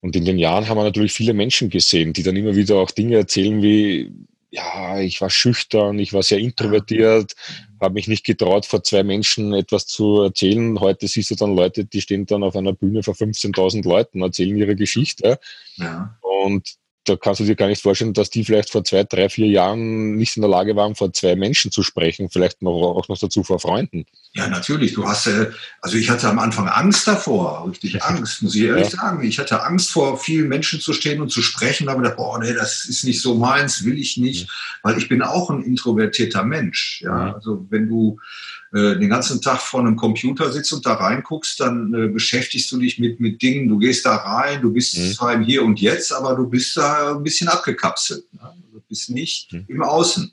Und 0.00 0.14
in 0.14 0.24
den 0.24 0.38
Jahren 0.38 0.68
haben 0.68 0.78
wir 0.78 0.84
natürlich 0.84 1.12
viele 1.12 1.34
Menschen 1.34 1.70
gesehen, 1.70 2.12
die 2.12 2.22
dann 2.22 2.36
immer 2.36 2.54
wieder 2.54 2.76
auch 2.76 2.92
Dinge 2.92 3.16
erzählen 3.16 3.60
wie, 3.62 4.12
ja, 4.50 4.98
ich 5.00 5.20
war 5.20 5.30
schüchtern, 5.30 5.98
ich 5.98 6.12
war 6.12 6.22
sehr 6.22 6.38
introvertiert, 6.38 7.34
habe 7.80 7.94
mich 7.94 8.08
nicht 8.08 8.24
getraut, 8.24 8.66
vor 8.66 8.82
zwei 8.82 9.02
Menschen 9.02 9.52
etwas 9.52 9.86
zu 9.86 10.22
erzählen. 10.22 10.80
Heute 10.80 11.06
siehst 11.06 11.30
du 11.30 11.34
dann 11.34 11.54
Leute, 11.54 11.84
die 11.84 12.00
stehen 12.00 12.26
dann 12.26 12.42
auf 12.42 12.56
einer 12.56 12.72
Bühne 12.72 13.02
vor 13.02 13.14
15.000 13.14 13.86
Leuten, 13.86 14.22
erzählen 14.22 14.56
ihre 14.56 14.76
Geschichte. 14.76 15.38
Ja. 15.76 16.18
Und 16.20 16.76
da 17.08 17.16
kannst 17.16 17.40
du 17.40 17.44
dir 17.44 17.56
gar 17.56 17.68
nicht 17.68 17.82
vorstellen, 17.82 18.12
dass 18.12 18.30
die 18.30 18.44
vielleicht 18.44 18.70
vor 18.70 18.84
zwei, 18.84 19.04
drei, 19.04 19.28
vier 19.28 19.46
Jahren 19.46 20.16
nicht 20.16 20.36
in 20.36 20.42
der 20.42 20.50
Lage 20.50 20.76
waren, 20.76 20.94
vor 20.94 21.12
zwei 21.12 21.36
Menschen 21.36 21.70
zu 21.70 21.82
sprechen, 21.82 22.28
vielleicht 22.30 22.62
noch, 22.62 22.72
auch 22.72 23.08
noch 23.08 23.18
dazu 23.18 23.42
vor 23.42 23.58
Freunden. 23.58 24.06
Ja, 24.34 24.48
natürlich. 24.48 24.94
Du 24.94 25.06
hast, 25.06 25.26
äh, 25.26 25.50
also 25.80 25.96
ich 25.96 26.10
hatte 26.10 26.28
am 26.28 26.38
Anfang 26.38 26.68
Angst 26.68 27.06
davor, 27.08 27.68
richtig 27.68 28.02
Angst, 28.02 28.42
muss 28.42 28.54
ich 28.54 28.62
ehrlich 28.62 28.92
ja. 28.92 28.98
sagen. 28.98 29.22
Ich 29.22 29.38
hatte 29.38 29.62
Angst 29.62 29.90
vor 29.90 30.18
vielen 30.18 30.48
Menschen 30.48 30.80
zu 30.80 30.92
stehen 30.92 31.20
und 31.20 31.30
zu 31.30 31.42
sprechen, 31.42 31.86
da 31.86 31.92
habe 31.92 32.02
ich 32.02 32.10
gedacht, 32.10 32.18
boah, 32.18 32.38
nee, 32.38 32.52
das 32.52 32.84
ist 32.84 33.04
nicht 33.04 33.20
so 33.20 33.34
meins, 33.34 33.84
will 33.84 33.98
ich 33.98 34.16
nicht, 34.16 34.48
weil 34.82 34.98
ich 34.98 35.08
bin 35.08 35.22
auch 35.22 35.50
ein 35.50 35.62
introvertierter 35.62 36.44
Mensch. 36.44 37.02
Ja, 37.02 37.34
also 37.34 37.66
wenn 37.70 37.88
du 37.88 38.18
den 38.72 39.08
ganzen 39.08 39.40
Tag 39.40 39.60
vor 39.60 39.80
einem 39.80 39.96
Computer 39.96 40.52
sitzt 40.52 40.72
und 40.72 40.84
da 40.84 40.94
reinguckst, 40.94 41.58
dann 41.60 41.94
äh, 41.94 42.08
beschäftigst 42.08 42.70
du 42.70 42.78
dich 42.78 42.98
mit, 42.98 43.18
mit 43.18 43.40
Dingen, 43.40 43.68
du 43.68 43.78
gehst 43.78 44.04
da 44.04 44.16
rein, 44.16 44.60
du 44.60 44.72
bist 44.72 44.98
mhm. 44.98 45.12
zwar 45.12 45.32
im 45.32 45.42
Hier 45.42 45.62
und 45.62 45.80
Jetzt, 45.80 46.12
aber 46.12 46.34
du 46.34 46.46
bist 46.46 46.76
da 46.76 47.16
ein 47.16 47.22
bisschen 47.22 47.48
abgekapselt. 47.48 48.24
Ne? 48.34 48.52
Du 48.72 48.80
bist 48.86 49.08
nicht 49.10 49.52
mhm. 49.52 49.64
im 49.68 49.82
Außen. 49.82 50.32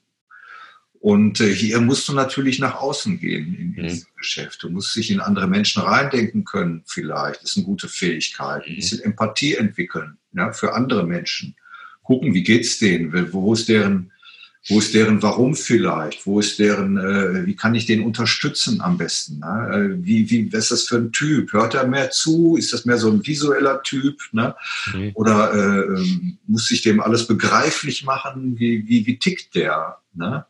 Und 1.00 1.40
äh, 1.40 1.54
hier 1.54 1.80
musst 1.82 2.08
du 2.08 2.14
natürlich 2.14 2.58
nach 2.58 2.76
außen 2.76 3.20
gehen 3.20 3.56
in, 3.56 3.76
in 3.76 3.84
mhm. 3.84 3.88
diesem 3.88 4.08
Geschäft. 4.18 4.64
Du 4.64 4.70
musst 4.70 4.96
dich 4.96 5.12
in 5.12 5.20
andere 5.22 5.48
Menschen 5.48 5.84
reindenken 5.84 6.44
können, 6.46 6.82
vielleicht. 6.86 7.44
Das 7.44 7.52
ist 7.52 7.58
eine 7.58 7.66
gute 7.66 7.88
Fähigkeit. 7.88 8.66
Ein 8.66 8.72
mhm. 8.72 8.76
bisschen 8.78 9.02
Empathie 9.02 9.56
entwickeln 9.56 10.18
ja, 10.34 10.52
für 10.52 10.74
andere 10.74 11.06
Menschen. 11.06 11.56
Gucken, 12.04 12.34
wie 12.34 12.44
geht's 12.44 12.80
denen? 12.80 13.32
Wo 13.32 13.54
ist 13.54 13.70
deren 13.70 14.12
wo 14.68 14.80
ist 14.80 14.96
deren 14.96 15.22
Warum 15.22 15.56
vielleicht? 15.56 16.26
Wo 16.26 16.40
ist 16.40 16.58
deren, 16.58 16.98
äh, 16.98 17.46
wie 17.46 17.56
kann 17.56 17.76
ich 17.76 17.86
den 17.86 18.04
unterstützen 18.04 18.82
am 18.82 18.98
besten? 18.98 19.40
Ne? 19.40 19.70
Äh, 19.72 20.04
wie, 20.04 20.30
wie, 20.32 20.52
was 20.52 20.64
ist 20.64 20.72
das 20.72 20.84
für 20.88 20.98
ein 20.98 21.12
Typ? 21.12 21.54
Hört 21.54 21.76
er 21.76 21.86
mehr 21.86 22.10
zu? 22.10 22.56
Ist 22.58 22.74
das 22.74 22.86
mehr 22.86 22.98
so 22.98 23.12
ein 23.12 23.26
visueller 23.26 23.84
Typ? 23.84 24.20
Ne? 24.32 24.56
Mhm. 24.94 25.12
Oder 25.14 25.54
äh, 25.54 26.00
ähm, 26.00 26.38
muss 26.48 26.72
ich 26.72 26.82
dem 26.82 27.00
alles 27.00 27.28
begreiflich 27.28 28.06
machen? 28.06 28.58
Wie, 28.58 28.88
wie, 28.88 29.06
wie 29.06 29.20
tickt 29.20 29.54
der? 29.54 29.98
Ne? 30.16 30.46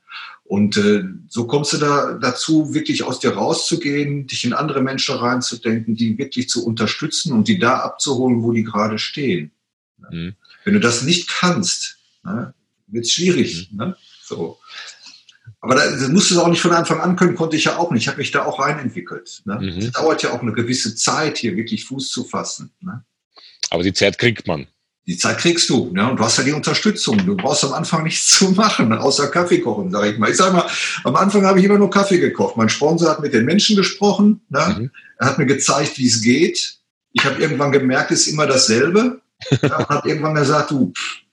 Und 0.45 0.77
äh, 0.77 1.03
so 1.27 1.45
kommst 1.45 1.73
du 1.73 1.77
da 1.77 2.13
dazu, 2.13 2.73
wirklich 2.73 3.03
aus 3.03 3.19
dir 3.19 3.31
rauszugehen, 3.31 4.27
dich 4.27 4.45
in 4.45 4.53
andere 4.53 4.81
Menschen 4.81 5.15
reinzudenken, 5.15 5.95
die 5.95 6.17
wirklich 6.17 6.47
zu 6.47 6.65
unterstützen 6.65 7.33
und 7.33 7.49
die 7.49 7.59
da 7.59 7.79
abzuholen, 7.79 8.43
wo 8.43 8.53
die 8.53 8.63
gerade 8.63 8.97
stehen. 8.97 9.51
Ne? 9.97 10.07
Mhm. 10.11 10.35
Wenn 10.63 10.73
du 10.75 10.79
das 10.79 11.03
nicht 11.03 11.27
kannst, 11.27 11.97
ne, 12.23 12.53
wird 12.87 13.05
es 13.05 13.11
schwierig. 13.11 13.69
Mhm. 13.71 13.77
Ne? 13.77 13.97
So. 14.23 14.59
Aber 15.61 15.75
das 15.75 16.07
musst 16.09 16.31
du 16.31 16.39
auch 16.41 16.47
nicht 16.47 16.61
von 16.61 16.73
Anfang 16.73 16.99
an 16.99 17.15
können, 17.15 17.35
konnte 17.35 17.55
ich 17.55 17.65
ja 17.65 17.77
auch 17.77 17.91
nicht. 17.91 18.03
Ich 18.03 18.07
habe 18.07 18.17
mich 18.17 18.31
da 18.31 18.45
auch 18.45 18.59
reinentwickelt. 18.59 19.41
Ne? 19.45 19.59
Mhm. 19.59 19.79
Es 19.79 19.91
dauert 19.91 20.23
ja 20.23 20.31
auch 20.31 20.41
eine 20.41 20.53
gewisse 20.53 20.95
Zeit, 20.95 21.37
hier 21.37 21.55
wirklich 21.55 21.85
Fuß 21.85 22.09
zu 22.09 22.23
fassen. 22.23 22.71
Ne? 22.81 23.03
Aber 23.69 23.83
die 23.83 23.93
Zeit 23.93 24.17
kriegt 24.17 24.47
man. 24.47 24.67
Die 25.07 25.17
Zeit 25.17 25.37
kriegst 25.37 25.69
du, 25.69 25.91
ne? 25.91 26.09
Und 26.09 26.19
du 26.19 26.23
hast 26.23 26.37
ja 26.39 26.43
die 26.43 26.51
Unterstützung. 26.51 27.23
Du 27.25 27.35
brauchst 27.35 27.63
am 27.63 27.73
Anfang 27.73 28.03
nichts 28.05 28.31
zu 28.31 28.51
machen, 28.51 28.91
außer 28.91 29.27
Kaffee 29.27 29.59
kochen, 29.59 29.91
sage 29.91 30.11
ich 30.11 30.17
mal. 30.17 30.31
Ich 30.31 30.37
sage 30.37 30.55
mal, 30.55 30.67
am 31.03 31.15
Anfang 31.15 31.45
habe 31.45 31.59
ich 31.59 31.65
immer 31.65 31.77
nur 31.77 31.91
Kaffee 31.91 32.17
gekocht. 32.17 32.57
Mein 32.57 32.69
Sponsor 32.69 33.09
hat 33.09 33.19
mit 33.19 33.33
den 33.33 33.45
Menschen 33.45 33.75
gesprochen. 33.75 34.41
Ne? 34.49 34.75
Mhm. 34.79 34.91
Er 35.19 35.27
hat 35.27 35.37
mir 35.37 35.45
gezeigt, 35.45 35.99
wie 35.99 36.07
es 36.07 36.21
geht. 36.21 36.79
Ich 37.13 37.23
habe 37.23 37.39
irgendwann 37.39 37.71
gemerkt, 37.71 38.11
es 38.11 38.21
ist 38.21 38.33
immer 38.33 38.47
dasselbe. 38.47 39.21
Er 39.61 39.87
hat 39.89 40.05
irgendwann 40.05 40.35
gesagt, 40.35 40.71
du, 40.71 40.93
pff, 40.95 41.24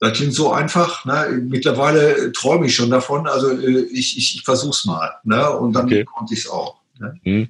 das 0.00 0.12
klingt 0.16 0.34
so 0.34 0.52
einfach. 0.52 1.04
Ne? 1.04 1.42
Mittlerweile 1.48 2.32
träume 2.32 2.66
ich 2.66 2.74
schon 2.74 2.90
davon. 2.90 3.26
Also 3.26 3.50
äh, 3.50 3.86
ich, 3.92 4.18
ich, 4.18 4.36
ich 4.36 4.42
versuche 4.42 4.70
es 4.70 4.84
mal. 4.84 5.14
Ne? 5.24 5.50
Und 5.50 5.72
dann 5.72 5.86
okay. 5.86 6.04
konnte 6.04 6.34
ich 6.34 6.40
es 6.40 6.48
auch. 6.48 6.80
Ne? 6.98 7.18
Hm. 7.22 7.48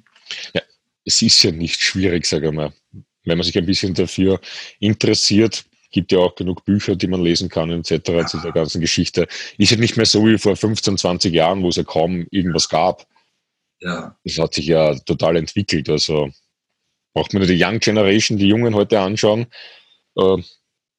Ja, 0.53 0.61
es 1.05 1.21
ist 1.21 1.43
ja 1.43 1.51
nicht 1.51 1.81
schwierig, 1.81 2.25
sage 2.25 2.47
ich 2.47 2.53
mal. 2.53 2.73
Wenn 3.25 3.37
man 3.37 3.45
sich 3.45 3.57
ein 3.57 3.65
bisschen 3.65 3.93
dafür 3.93 4.39
interessiert, 4.79 5.65
gibt 5.91 6.11
ja 6.11 6.19
auch 6.19 6.35
genug 6.35 6.63
Bücher, 6.63 6.95
die 6.95 7.07
man 7.07 7.21
lesen 7.21 7.49
kann, 7.49 7.69
etc. 7.71 8.09
Ja. 8.09 8.25
zu 8.25 8.37
der 8.37 8.51
ganzen 8.51 8.79
Geschichte. 8.79 9.27
Ist 9.57 9.71
ja 9.71 9.77
nicht 9.77 9.97
mehr 9.97 10.05
so 10.05 10.25
wie 10.25 10.37
vor 10.37 10.55
15, 10.55 10.97
20 10.97 11.33
Jahren, 11.33 11.63
wo 11.63 11.69
es 11.69 11.75
ja 11.75 11.83
kaum 11.83 12.25
irgendwas 12.31 12.69
gab. 12.69 13.05
Ja. 13.81 14.17
Das 14.23 14.37
hat 14.37 14.53
sich 14.53 14.67
ja 14.67 14.95
total 14.95 15.37
entwickelt. 15.37 15.89
Also 15.89 16.29
braucht 17.13 17.33
man 17.33 17.45
die 17.47 17.61
Young 17.61 17.79
Generation, 17.79 18.37
die 18.37 18.47
Jungen 18.47 18.75
heute 18.75 18.99
anschauen. 18.99 19.47
Äh, 20.15 20.37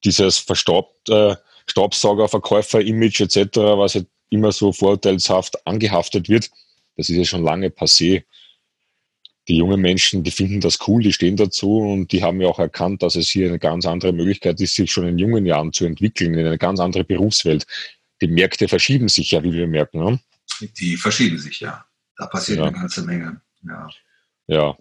dieses 0.04 0.38
verstaubte 0.38 1.38
äh, 1.38 1.70
Staubsaugerverkäufer-Image 1.70 3.20
etc., 3.20 3.56
was 3.56 3.94
halt 3.94 4.06
immer 4.30 4.52
so 4.52 4.72
vorurteilshaft 4.72 5.66
angehaftet 5.66 6.28
wird, 6.28 6.50
das 6.96 7.08
ist 7.08 7.16
ja 7.16 7.24
schon 7.24 7.44
lange 7.44 7.68
passé. 7.68 8.24
Die 9.46 9.56
jungen 9.56 9.80
Menschen, 9.80 10.24
die 10.24 10.30
finden 10.30 10.60
das 10.60 10.78
cool, 10.86 11.02
die 11.02 11.12
stehen 11.12 11.36
dazu 11.36 11.78
und 11.78 12.12
die 12.12 12.22
haben 12.22 12.40
ja 12.40 12.48
auch 12.48 12.58
erkannt, 12.58 13.02
dass 13.02 13.14
es 13.14 13.30
hier 13.30 13.48
eine 13.48 13.58
ganz 13.58 13.86
andere 13.86 14.12
Möglichkeit 14.12 14.60
ist, 14.60 14.74
sich 14.74 14.92
schon 14.92 15.06
in 15.06 15.18
jungen 15.18 15.46
Jahren 15.46 15.72
zu 15.72 15.86
entwickeln, 15.86 16.34
in 16.34 16.46
eine 16.46 16.58
ganz 16.58 16.80
andere 16.80 17.04
Berufswelt. 17.04 17.66
Die 18.20 18.28
Märkte 18.28 18.68
verschieben 18.68 19.08
sich 19.08 19.30
ja, 19.30 19.42
wie 19.42 19.52
wir 19.52 19.66
merken. 19.66 20.04
Ne? 20.04 20.20
Die 20.78 20.96
verschieben 20.96 21.38
sich 21.38 21.60
ja. 21.60 21.86
Da 22.18 22.26
passiert 22.26 22.58
ja. 22.58 22.64
eine 22.64 22.76
ganze 22.76 23.02
Menge. 23.02 23.40
Ja. 23.62 23.88
ja. 24.48 24.76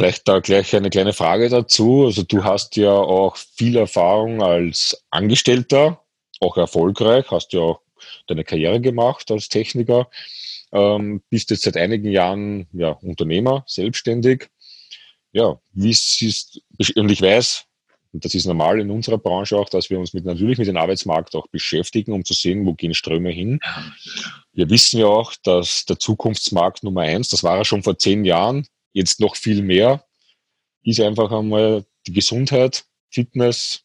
Vielleicht 0.00 0.26
da 0.28 0.40
gleich 0.40 0.74
eine 0.74 0.88
kleine 0.88 1.12
Frage 1.12 1.50
dazu. 1.50 2.06
Also 2.06 2.22
du 2.22 2.42
hast 2.42 2.76
ja 2.76 2.90
auch 2.90 3.36
viel 3.36 3.76
Erfahrung 3.76 4.42
als 4.42 5.04
Angestellter, 5.10 6.02
auch 6.40 6.56
erfolgreich, 6.56 7.30
hast 7.30 7.52
ja 7.52 7.60
auch 7.60 7.82
deine 8.26 8.42
Karriere 8.42 8.80
gemacht 8.80 9.30
als 9.30 9.50
Techniker, 9.50 10.08
ähm, 10.72 11.20
bist 11.28 11.50
jetzt 11.50 11.64
seit 11.64 11.76
einigen 11.76 12.10
Jahren 12.10 12.66
ja, 12.72 12.92
Unternehmer, 13.02 13.62
selbstständig. 13.66 14.48
Ja, 15.32 15.60
wie 15.72 15.90
es 15.90 16.22
ist, 16.22 16.62
und 16.96 17.10
ich 17.10 17.20
weiß, 17.20 17.66
und 18.14 18.24
das 18.24 18.34
ist 18.34 18.46
normal 18.46 18.80
in 18.80 18.90
unserer 18.90 19.18
Branche 19.18 19.58
auch, 19.58 19.68
dass 19.68 19.90
wir 19.90 19.98
uns 19.98 20.14
mit, 20.14 20.24
natürlich 20.24 20.56
mit 20.56 20.66
dem 20.66 20.78
Arbeitsmarkt 20.78 21.34
auch 21.34 21.46
beschäftigen, 21.48 22.14
um 22.14 22.24
zu 22.24 22.32
sehen, 22.32 22.64
wo 22.64 22.72
gehen 22.72 22.94
Ströme 22.94 23.32
hin. 23.32 23.60
Wir 24.54 24.70
wissen 24.70 24.98
ja 24.98 25.08
auch, 25.08 25.34
dass 25.42 25.84
der 25.84 25.98
Zukunftsmarkt 25.98 26.84
Nummer 26.84 27.02
eins, 27.02 27.28
das 27.28 27.44
war 27.44 27.58
er 27.58 27.66
schon 27.66 27.82
vor 27.82 27.98
zehn 27.98 28.24
Jahren, 28.24 28.66
jetzt 28.92 29.20
noch 29.20 29.36
viel 29.36 29.62
mehr, 29.62 30.04
ist 30.82 31.00
einfach 31.00 31.30
einmal 31.30 31.84
die 32.06 32.12
Gesundheit, 32.12 32.84
Fitness, 33.10 33.84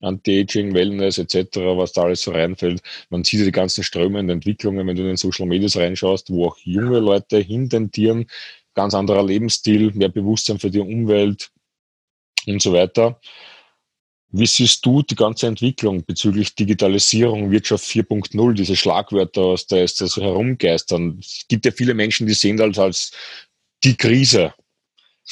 Anti-Aging, 0.00 0.74
Wellness 0.74 1.18
etc., 1.18 1.56
was 1.76 1.92
da 1.92 2.02
alles 2.02 2.22
so 2.22 2.30
reinfällt. 2.30 2.82
Man 3.10 3.24
sieht 3.24 3.40
ja 3.40 3.46
die 3.46 3.52
ganzen 3.52 3.82
strömenden 3.82 4.36
Entwicklungen, 4.36 4.86
wenn 4.86 4.96
du 4.96 5.02
in 5.02 5.08
den 5.08 5.16
Social 5.16 5.46
Medias 5.46 5.76
reinschaust, 5.76 6.30
wo 6.30 6.46
auch 6.46 6.58
junge 6.58 6.98
Leute 6.98 7.38
hintendieren, 7.38 8.26
ganz 8.74 8.94
anderer 8.94 9.24
Lebensstil, 9.24 9.92
mehr 9.94 10.10
Bewusstsein 10.10 10.58
für 10.58 10.70
die 10.70 10.80
Umwelt 10.80 11.50
und 12.46 12.60
so 12.60 12.72
weiter. 12.72 13.20
Wie 14.28 14.46
siehst 14.46 14.84
du 14.84 15.02
die 15.02 15.14
ganze 15.14 15.46
Entwicklung 15.46 16.04
bezüglich 16.04 16.54
Digitalisierung, 16.54 17.50
Wirtschaft 17.50 17.84
4.0, 17.84 18.52
diese 18.52 18.76
Schlagwörter, 18.76 19.40
aus 19.40 19.66
der 19.66 19.84
es 19.84 19.96
so 19.96 20.20
herumgeistern? 20.20 21.18
Es 21.20 21.46
gibt 21.48 21.64
ja 21.64 21.70
viele 21.70 21.94
Menschen, 21.94 22.26
die 22.26 22.34
sehen 22.34 22.56
das 22.56 22.78
als 22.78 23.12
die 23.86 23.96
Krise. 23.96 24.52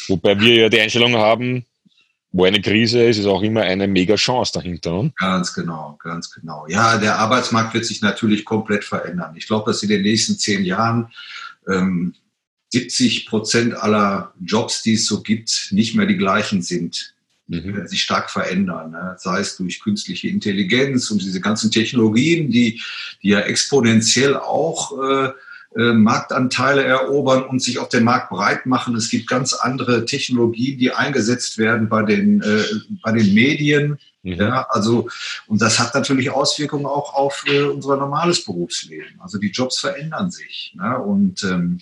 Wobei 0.08 0.38
wir 0.40 0.54
ja 0.54 0.68
die 0.68 0.80
Einstellung 0.80 1.14
haben, 1.16 1.64
wo 2.32 2.44
eine 2.44 2.60
Krise 2.60 3.04
ist, 3.04 3.18
ist 3.18 3.26
auch 3.26 3.42
immer 3.42 3.62
eine 3.62 3.86
mega 3.86 4.16
Chance 4.16 4.52
dahinter. 4.54 5.02
Ne? 5.02 5.12
Ganz 5.16 5.52
genau, 5.54 5.96
ganz 6.02 6.30
genau. 6.32 6.66
Ja, 6.68 6.98
der 6.98 7.18
Arbeitsmarkt 7.18 7.74
wird 7.74 7.84
sich 7.84 8.00
natürlich 8.02 8.44
komplett 8.44 8.84
verändern. 8.84 9.34
Ich 9.36 9.46
glaube, 9.46 9.70
dass 9.70 9.82
in 9.82 9.88
den 9.88 10.02
nächsten 10.02 10.36
zehn 10.36 10.64
Jahren 10.64 11.12
ähm, 11.68 12.14
70 12.72 13.26
Prozent 13.26 13.74
aller 13.74 14.34
Jobs, 14.44 14.82
die 14.82 14.94
es 14.94 15.06
so 15.06 15.22
gibt, 15.22 15.68
nicht 15.70 15.94
mehr 15.94 16.06
die 16.06 16.16
gleichen 16.16 16.60
sind. 16.60 17.14
Die 17.46 17.60
mhm. 17.60 17.76
werden 17.76 17.88
sich 17.88 18.02
stark 18.02 18.30
verändern. 18.30 18.90
Ne? 18.90 19.14
Sei 19.18 19.38
es 19.38 19.56
durch 19.56 19.80
künstliche 19.80 20.28
Intelligenz 20.28 21.12
und 21.12 21.22
diese 21.22 21.40
ganzen 21.40 21.70
Technologien, 21.70 22.50
die, 22.50 22.82
die 23.22 23.28
ja 23.28 23.40
exponentiell 23.40 24.36
auch 24.36 24.92
äh, 25.00 25.32
äh, 25.76 25.92
Marktanteile 25.92 26.84
erobern 26.84 27.42
und 27.42 27.60
sich 27.60 27.78
auf 27.78 27.88
den 27.88 28.04
Markt 28.04 28.30
breit 28.30 28.64
machen. 28.66 28.94
Es 28.94 29.10
gibt 29.10 29.28
ganz 29.28 29.54
andere 29.54 30.04
Technologien, 30.04 30.78
die 30.78 30.92
eingesetzt 30.92 31.58
werden 31.58 31.88
bei 31.88 32.02
den, 32.02 32.42
äh, 32.42 32.62
bei 33.02 33.12
den 33.12 33.34
Medien. 33.34 33.98
Mhm. 34.22 34.34
Ja, 34.34 34.66
also, 34.70 35.08
und 35.46 35.60
das 35.60 35.78
hat 35.78 35.94
natürlich 35.94 36.30
Auswirkungen 36.30 36.86
auch 36.86 37.14
auf 37.14 37.44
äh, 37.46 37.62
unser 37.62 37.96
normales 37.96 38.44
Berufsleben. 38.44 39.20
Also 39.20 39.38
die 39.38 39.50
Jobs 39.50 39.80
verändern 39.80 40.30
sich. 40.30 40.74
Ne? 40.76 40.98
Und 40.98 41.42
ähm, 41.44 41.80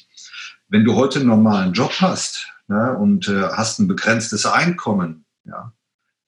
wenn 0.68 0.84
du 0.84 0.94
heute 0.94 1.18
einen 1.18 1.28
normalen 1.28 1.74
Job 1.74 1.92
hast 2.00 2.46
ne, 2.68 2.96
und 2.96 3.28
äh, 3.28 3.42
hast 3.42 3.78
ein 3.78 3.88
begrenztes 3.88 4.46
Einkommen, 4.46 5.26
ja, 5.44 5.72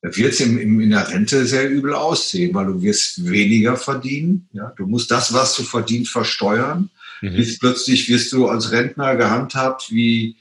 wird 0.03 0.35
es 0.35 0.41
in 0.41 0.91
der 0.91 1.09
Rente 1.09 1.47
sehr 1.47 1.71
übel 1.71 1.95
aussehen, 1.95 2.55
weil 2.55 2.67
du 2.67 2.83
wirst 2.83 3.27
weniger 3.27 3.77
verdienen. 3.77 4.49
Ja? 4.53 4.73
Du 4.77 4.87
musst 4.87 5.11
das, 5.11 5.33
was 5.33 5.57
du 5.57 5.63
verdienst, 5.63 6.13
versteuern. 6.13 6.91
Mhm. 7.21 7.37
Bis 7.37 7.59
plötzlich 7.59 8.09
wirst 8.09 8.33
du 8.33 8.49
als 8.49 8.73
Rentner 8.73 9.17
gehandhabt 9.17 9.91
wie, 9.91 10.37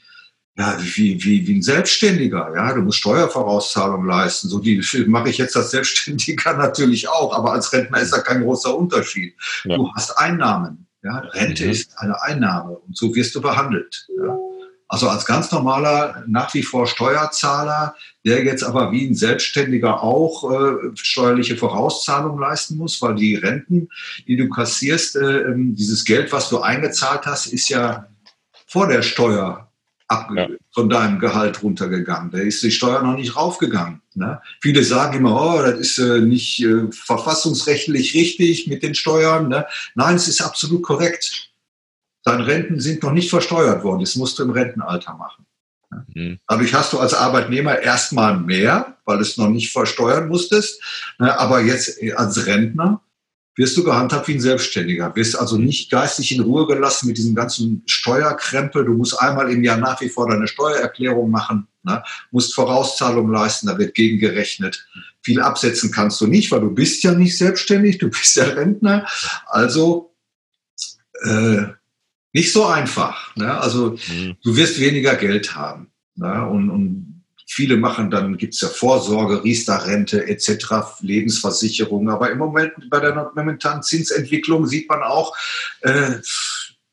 ja, 0.56 0.78
wie, 0.80 1.22
wie, 1.22 1.46
wie 1.46 1.56
ein 1.56 1.62
Selbstständiger. 1.62 2.52
Ja, 2.54 2.72
du 2.72 2.82
musst 2.82 2.98
Steuervorauszahlung 2.98 4.06
leisten. 4.06 4.48
So 4.48 4.58
die 4.58 4.82
mache 5.06 5.30
ich 5.30 5.38
jetzt 5.38 5.56
als 5.56 5.70
Selbstständiger 5.70 6.52
natürlich 6.56 7.08
auch, 7.08 7.34
aber 7.34 7.52
als 7.52 7.72
Rentner 7.72 8.00
ist 8.00 8.12
da 8.12 8.18
kein 8.18 8.42
großer 8.42 8.76
Unterschied. 8.76 9.34
Ja. 9.64 9.76
Du 9.76 9.92
hast 9.94 10.18
Einnahmen. 10.18 10.86
Ja, 11.02 11.18
Rente 11.18 11.66
mhm. 11.66 11.70
ist 11.70 11.98
eine 11.98 12.20
Einnahme 12.22 12.78
und 12.78 12.96
so 12.96 13.14
wirst 13.14 13.34
du 13.34 13.42
behandelt. 13.42 14.06
Ja. 14.16 14.38
Also 14.88 15.08
als 15.08 15.24
ganz 15.24 15.50
normaler, 15.50 16.24
nach 16.26 16.52
wie 16.54 16.62
vor 16.62 16.86
Steuerzahler, 16.86 17.94
der 18.24 18.44
jetzt 18.44 18.62
aber 18.62 18.92
wie 18.92 19.06
ein 19.06 19.14
Selbstständiger 19.14 20.02
auch 20.02 20.50
äh, 20.50 20.90
steuerliche 20.94 21.56
Vorauszahlungen 21.56 22.38
leisten 22.38 22.76
muss, 22.76 23.00
weil 23.00 23.14
die 23.14 23.34
Renten, 23.34 23.88
die 24.28 24.36
du 24.36 24.48
kassierst, 24.48 25.16
äh, 25.16 25.42
ähm, 25.42 25.74
dieses 25.74 26.04
Geld, 26.04 26.32
was 26.32 26.50
du 26.50 26.60
eingezahlt 26.60 27.24
hast, 27.24 27.46
ist 27.46 27.70
ja 27.70 28.06
vor 28.66 28.86
der 28.86 29.02
Steuer 29.02 29.70
ja. 30.36 30.48
von 30.72 30.88
deinem 30.88 31.18
Gehalt 31.18 31.62
runtergegangen. 31.62 32.30
Da 32.30 32.38
ist 32.38 32.62
die 32.62 32.70
Steuer 32.70 33.02
noch 33.02 33.16
nicht 33.16 33.36
raufgegangen. 33.36 34.02
Ne? 34.14 34.40
Viele 34.60 34.84
sagen 34.84 35.16
immer, 35.16 35.34
oh, 35.34 35.62
das 35.62 35.78
ist 35.78 35.98
äh, 35.98 36.20
nicht 36.20 36.62
äh, 36.62 36.90
verfassungsrechtlich 36.92 38.14
richtig 38.14 38.66
mit 38.66 38.82
den 38.82 38.94
Steuern. 38.94 39.48
Ne? 39.48 39.66
Nein, 39.94 40.16
es 40.16 40.28
ist 40.28 40.40
absolut 40.40 40.82
korrekt. 40.82 41.50
Deine 42.24 42.46
Renten 42.46 42.80
sind 42.80 43.02
noch 43.02 43.12
nicht 43.12 43.30
versteuert 43.30 43.84
worden. 43.84 44.00
Das 44.00 44.16
musst 44.16 44.38
du 44.38 44.44
im 44.44 44.50
Rentenalter 44.50 45.14
machen. 45.14 45.46
Mhm. 46.14 46.38
Dadurch 46.48 46.74
hast 46.74 46.92
du 46.92 46.98
als 46.98 47.14
Arbeitnehmer 47.14 47.78
erstmal 47.78 48.38
mehr, 48.38 48.96
weil 49.04 49.18
du 49.18 49.22
es 49.22 49.36
noch 49.36 49.48
nicht 49.48 49.72
versteuern 49.72 50.28
musstest. 50.28 50.82
Ne? 51.18 51.38
Aber 51.38 51.60
jetzt 51.60 52.00
als 52.16 52.46
Rentner 52.46 53.00
wirst 53.56 53.76
du 53.76 53.84
gehandhabt 53.84 54.26
wie 54.26 54.34
ein 54.34 54.40
Selbstständiger, 54.40 55.14
wirst 55.14 55.38
also 55.38 55.58
nicht 55.58 55.90
geistig 55.90 56.32
in 56.32 56.42
Ruhe 56.42 56.66
gelassen 56.66 57.06
mit 57.06 57.18
diesem 57.18 57.34
ganzen 57.34 57.82
Steuerkrempel. 57.86 58.84
Du 58.84 58.94
musst 58.94 59.20
einmal 59.20 59.50
im 59.52 59.62
Jahr 59.62 59.76
nach 59.76 60.00
wie 60.00 60.08
vor 60.08 60.28
deine 60.28 60.48
Steuererklärung 60.48 61.30
machen, 61.30 61.68
ne? 61.84 62.02
musst 62.32 62.54
Vorauszahlungen 62.54 63.32
leisten, 63.32 63.68
da 63.68 63.78
wird 63.78 63.94
gegengerechnet. 63.94 64.86
Viel 65.22 65.40
absetzen 65.40 65.92
kannst 65.92 66.20
du 66.20 66.26
nicht, 66.26 66.50
weil 66.50 66.60
du 66.60 66.70
bist 66.70 67.04
ja 67.04 67.14
nicht 67.14 67.38
selbstständig, 67.38 67.98
du 67.98 68.08
bist 68.08 68.34
ja 68.36 68.44
Rentner. 68.44 69.06
Also 69.46 70.14
äh, 71.22 71.66
nicht 72.34 72.52
so 72.52 72.66
einfach. 72.66 73.34
Ne? 73.36 73.58
Also 73.58 73.96
mhm. 74.08 74.36
du 74.44 74.56
wirst 74.56 74.78
weniger 74.78 75.14
Geld 75.14 75.56
haben. 75.56 75.90
Ne? 76.16 76.46
Und, 76.46 76.68
und 76.68 77.14
Viele 77.46 77.76
machen 77.76 78.10
dann, 78.10 78.36
gibt 78.36 78.54
es 78.54 78.62
ja 78.62 78.68
Vorsorge, 78.68 79.44
Riester-Rente 79.44 80.26
etc., 80.26 81.00
Lebensversicherung. 81.00 82.08
Aber 82.08 82.30
im 82.30 82.38
Moment 82.38 82.72
bei 82.90 83.00
der 83.00 83.30
momentanen 83.34 83.82
Zinsentwicklung 83.82 84.66
sieht 84.66 84.88
man 84.88 85.02
auch, 85.02 85.36
äh, 85.82 86.16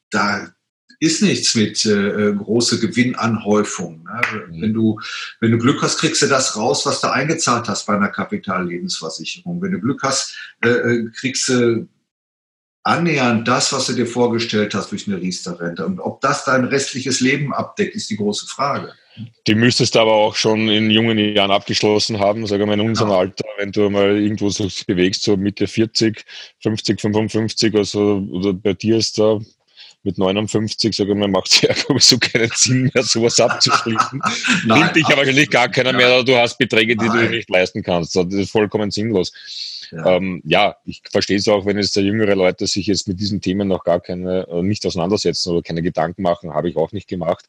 da 0.10 0.54
ist 0.99 1.23
nichts 1.23 1.56
mit 1.56 1.84
äh, 1.86 2.34
große 2.34 2.80
Gewinnanhäufung. 2.80 4.04
Ne? 4.04 4.21
Mhm. 4.49 4.62
Wenn, 4.62 4.73
du, 4.73 4.99
wenn 5.39 5.51
du 5.51 5.58
Glück 5.58 5.82
hast, 5.82 5.97
kriegst 5.97 6.21
du 6.21 6.27
das 6.27 6.56
raus, 6.56 6.86
was 6.86 7.01
du 7.01 7.12
eingezahlt 7.12 7.67
hast 7.67 7.88
bei 7.88 7.95
einer 7.95 8.10
Kapitallebensversicherung. 8.10 9.62
Wenn 9.62 9.71
du 9.71 9.80
Glück 9.80 10.04
hast, 10.04 10.36
äh, 10.63 10.69
äh 10.69 11.10
kriegst 11.12 11.47
du 11.47 11.88
annähernd 12.84 13.48
das, 13.48 13.72
was 13.74 13.88
du 13.88 13.94
dir 13.94 14.08
vorgestellt 14.08 14.74
hast 14.74 14.91
durch 14.91 15.08
eine 15.08 15.20
Riester-Rente. 15.20 15.86
Und 15.86 16.00
ob 16.00 16.22
das 16.22 16.46
dein 16.46 16.65
restliches 16.65 17.20
Leben 17.20 17.54
abdeckt, 17.54 17.96
ist 17.96 18.10
die 18.10 18.17
große 18.17 18.48
Frage. 18.48 18.94
Die 19.46 19.56
müsstest 19.56 19.96
du 19.96 20.00
aber 20.00 20.13
auch 20.13 20.36
schon 20.36 20.70
in 20.70 20.89
jungen 20.89 21.17
Jahren 21.17 21.52
abgeschlossen 21.52 22.20
haben, 22.20 22.48
sagen 22.48 22.65
wir 22.65 22.74
in 22.74 22.80
unserem 22.80 23.12
ja. 23.12 23.17
Alter, 23.17 23.46
wenn 23.58 23.72
du 23.72 23.89
mal 23.89 24.17
irgendwo 24.17 24.50
so 24.50 24.67
bewegst, 24.88 25.24
so 25.24 25.36
Mitte 25.36 25.67
40, 25.67 26.26
50, 26.62 27.02
55, 27.02 27.76
also 27.76 28.26
oder 28.32 28.54
bei 28.54 28.74
dir 28.74 28.98
ist 28.98 29.17
da 29.20 29.39
mit 30.03 30.17
59, 30.17 30.95
sage 30.95 31.11
ich 31.11 31.17
mal, 31.17 31.27
macht 31.27 31.51
es 31.51 31.61
ja 31.61 31.73
sowieso 31.87 32.17
keinen 32.17 32.49
Sinn 32.53 32.91
mehr, 32.93 33.03
sowas 33.03 33.39
abzuschließen. 33.39 34.21
Nimmt 34.65 34.95
dich 34.95 35.05
aber 35.05 35.17
wahrscheinlich 35.17 35.49
gar 35.49 35.69
keiner 35.69 35.93
mehr, 35.93 36.07
oder 36.07 36.23
du 36.23 36.35
hast 36.37 36.57
Beträge, 36.57 36.95
die 36.95 37.05
Nein. 37.07 37.25
du 37.25 37.29
nicht 37.29 37.49
leisten 37.49 37.83
kannst. 37.83 38.15
Das 38.15 38.25
ist 38.33 38.51
vollkommen 38.51 38.89
sinnlos. 38.91 39.31
Ja. 39.91 40.15
Ähm, 40.15 40.41
ja, 40.45 40.77
ich 40.85 41.01
verstehe 41.11 41.37
es 41.37 41.47
auch, 41.47 41.65
wenn 41.65 41.77
jetzt 41.77 41.95
jüngere 41.95 42.35
Leute 42.35 42.65
sich 42.65 42.87
jetzt 42.87 43.07
mit 43.07 43.19
diesen 43.19 43.41
Themen 43.41 43.67
noch 43.67 43.83
gar 43.83 43.99
keine, 43.99 44.47
äh, 44.47 44.61
nicht 44.61 44.85
auseinandersetzen 44.85 45.51
oder 45.51 45.61
keine 45.61 45.81
Gedanken 45.81 46.21
machen, 46.21 46.53
habe 46.53 46.69
ich 46.69 46.77
auch 46.77 46.91
nicht 46.93 47.07
gemacht. 47.07 47.45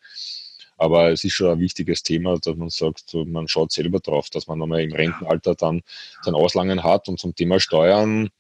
Aber 0.77 1.11
es 1.11 1.23
ist 1.23 1.35
schon 1.35 1.53
ein 1.53 1.61
wichtiges 1.61 2.03
Thema, 2.03 2.39
dass 2.39 2.57
man 2.57 2.69
sagt, 2.69 3.15
man 3.15 3.47
schaut 3.47 3.71
selber 3.71 4.01
drauf, 4.01 4.31
dass 4.31 4.49
man 4.49 4.59
nochmal 4.59 4.81
im 4.81 4.93
Rentenalter 4.93 5.55
dann 5.55 5.83
sein 6.23 6.35
Auslangen 6.35 6.83
hat. 6.83 7.09
Und 7.09 7.21
zum 7.21 7.37
Thema 7.37 7.61
Steuern, 7.61 8.31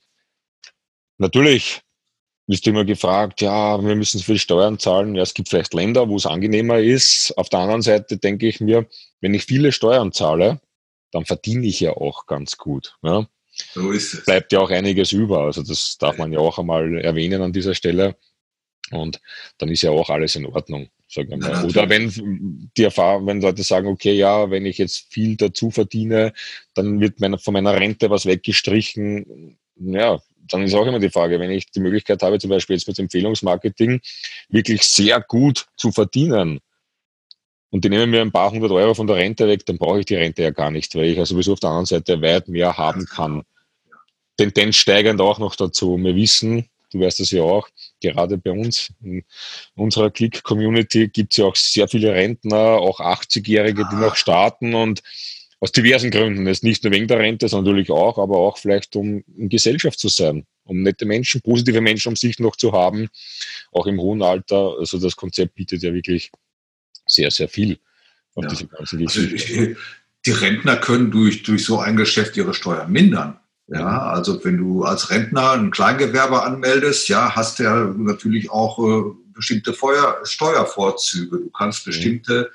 natürlich 1.18 1.82
bist 2.52 2.66
du 2.66 2.70
immer 2.70 2.84
gefragt, 2.84 3.40
ja, 3.40 3.82
wir 3.82 3.96
müssen 3.96 4.18
so 4.18 4.24
viel 4.24 4.38
Steuern 4.38 4.78
zahlen. 4.78 5.14
Ja, 5.14 5.22
es 5.22 5.32
gibt 5.32 5.48
vielleicht 5.48 5.72
Länder, 5.72 6.10
wo 6.10 6.16
es 6.16 6.26
angenehmer 6.26 6.80
ist. 6.80 7.32
Auf 7.38 7.48
der 7.48 7.60
anderen 7.60 7.80
Seite 7.80 8.18
denke 8.18 8.46
ich 8.46 8.60
mir, 8.60 8.86
wenn 9.22 9.32
ich 9.32 9.46
viele 9.46 9.72
Steuern 9.72 10.12
zahle, 10.12 10.60
dann 11.12 11.24
verdiene 11.24 11.66
ich 11.66 11.80
ja 11.80 11.96
auch 11.96 12.26
ganz 12.26 12.58
gut. 12.58 12.98
Ja? 13.00 13.26
So 13.72 13.90
ist 13.90 14.12
es. 14.12 14.24
Bleibt 14.26 14.52
ja 14.52 14.60
auch 14.60 14.68
einiges 14.68 15.12
über. 15.12 15.44
Also 15.44 15.62
das 15.62 15.96
darf 15.98 16.18
man 16.18 16.30
ja 16.30 16.40
auch 16.40 16.58
einmal 16.58 16.98
erwähnen 16.98 17.40
an 17.40 17.54
dieser 17.54 17.74
Stelle. 17.74 18.16
Und 18.90 19.18
dann 19.56 19.70
ist 19.70 19.80
ja 19.80 19.90
auch 19.90 20.10
alles 20.10 20.36
in 20.36 20.44
Ordnung 20.44 20.90
sagen 21.08 21.30
wir 21.30 21.38
mal. 21.38 21.64
Oder 21.64 21.88
wenn 21.88 22.70
die 22.76 22.84
Erfahrung, 22.84 23.26
wenn 23.26 23.40
Leute 23.40 23.62
sagen, 23.62 23.86
okay, 23.86 24.12
ja, 24.12 24.50
wenn 24.50 24.66
ich 24.66 24.76
jetzt 24.76 25.10
viel 25.10 25.36
dazu 25.36 25.70
verdiene, 25.70 26.34
dann 26.74 27.00
wird 27.00 27.18
meine, 27.18 27.38
von 27.38 27.54
meiner 27.54 27.74
Rente 27.74 28.10
was 28.10 28.26
weggestrichen. 28.26 29.58
Ja, 29.76 30.20
dann 30.52 30.62
ist 30.62 30.74
auch 30.74 30.86
immer 30.86 31.00
die 31.00 31.10
Frage, 31.10 31.40
wenn 31.40 31.50
ich 31.50 31.70
die 31.70 31.80
Möglichkeit 31.80 32.22
habe, 32.22 32.38
zum 32.38 32.50
Beispiel 32.50 32.76
jetzt 32.76 32.88
mit 32.88 32.98
Empfehlungsmarketing 32.98 34.00
wirklich 34.48 34.84
sehr 34.84 35.20
gut 35.20 35.66
zu 35.76 35.92
verdienen, 35.92 36.60
und 37.72 37.86
die 37.86 37.88
nehmen 37.88 38.10
mir 38.10 38.20
ein 38.20 38.30
paar 38.30 38.50
hundert 38.50 38.70
Euro 38.70 38.92
von 38.92 39.06
der 39.06 39.16
Rente 39.16 39.48
weg, 39.48 39.64
dann 39.64 39.78
brauche 39.78 40.00
ich 40.00 40.06
die 40.06 40.14
Rente 40.14 40.42
ja 40.42 40.50
gar 40.50 40.70
nicht, 40.70 40.94
weil 40.94 41.06
ich 41.06 41.16
ja 41.16 41.24
sowieso 41.24 41.54
auf 41.54 41.60
der 41.60 41.70
anderen 41.70 41.86
Seite 41.86 42.20
weit 42.20 42.46
mehr 42.46 42.76
haben 42.76 43.06
kann. 43.06 43.44
Tendenz 44.36 44.76
steigend 44.76 45.22
auch 45.22 45.38
noch 45.38 45.56
dazu. 45.56 45.96
Wir 45.96 46.14
wissen, 46.14 46.68
du 46.90 47.00
weißt 47.00 47.20
das 47.20 47.30
ja 47.30 47.42
auch, 47.42 47.66
gerade 48.02 48.36
bei 48.36 48.50
uns 48.50 48.92
in 49.02 49.24
unserer 49.74 50.10
Click-Community 50.10 51.08
gibt 51.08 51.32
es 51.32 51.38
ja 51.38 51.46
auch 51.46 51.56
sehr 51.56 51.88
viele 51.88 52.12
Rentner, 52.12 52.78
auch 52.78 53.00
80-Jährige, 53.00 53.88
die 53.90 53.96
noch 53.96 54.16
starten 54.16 54.74
und 54.74 55.02
aus 55.62 55.70
diversen 55.70 56.10
Gründen. 56.10 56.44
Das 56.44 56.58
ist 56.58 56.64
nicht 56.64 56.82
nur 56.82 56.92
wegen 56.92 57.06
der 57.06 57.20
Rente, 57.20 57.48
sondern 57.48 57.72
natürlich 57.72 57.92
auch, 57.92 58.18
aber 58.18 58.36
auch 58.38 58.58
vielleicht 58.58 58.96
um 58.96 59.22
in 59.36 59.48
Gesellschaft 59.48 59.96
zu 59.96 60.08
sein, 60.08 60.44
um 60.64 60.82
nette 60.82 61.06
Menschen, 61.06 61.40
positive 61.40 61.80
Menschen 61.80 62.08
um 62.08 62.16
sich 62.16 62.40
noch 62.40 62.56
zu 62.56 62.72
haben, 62.72 63.08
auch 63.70 63.86
im 63.86 64.00
hohen 64.00 64.22
Alter. 64.22 64.74
Also 64.80 64.98
das 64.98 65.14
Konzept 65.14 65.54
bietet 65.54 65.84
ja 65.84 65.94
wirklich 65.94 66.32
sehr, 67.06 67.30
sehr 67.30 67.48
viel 67.48 67.78
auf 68.34 68.42
ja. 68.42 68.50
diese 68.50 68.66
ganzen 68.66 69.06
also 69.06 69.20
Die 70.26 70.30
Rentner 70.32 70.76
können 70.78 71.12
durch, 71.12 71.44
durch 71.44 71.64
so 71.64 71.78
ein 71.78 71.96
Geschäft 71.96 72.36
ihre 72.36 72.54
Steuern 72.54 72.90
mindern. 72.90 73.38
Ja, 73.68 74.02
also 74.10 74.44
wenn 74.44 74.56
du 74.56 74.82
als 74.82 75.10
Rentner 75.10 75.52
ein 75.52 75.70
Kleingewerbe 75.70 76.42
anmeldest, 76.42 77.08
ja, 77.08 77.36
hast 77.36 77.60
du 77.60 77.62
ja 77.62 77.84
natürlich 77.96 78.50
auch 78.50 78.78
äh, 78.80 79.12
bestimmte 79.32 79.72
Feuer, 79.72 80.18
Steuervorzüge. 80.24 81.38
Du 81.38 81.50
kannst 81.50 81.84
bestimmte 81.84 82.50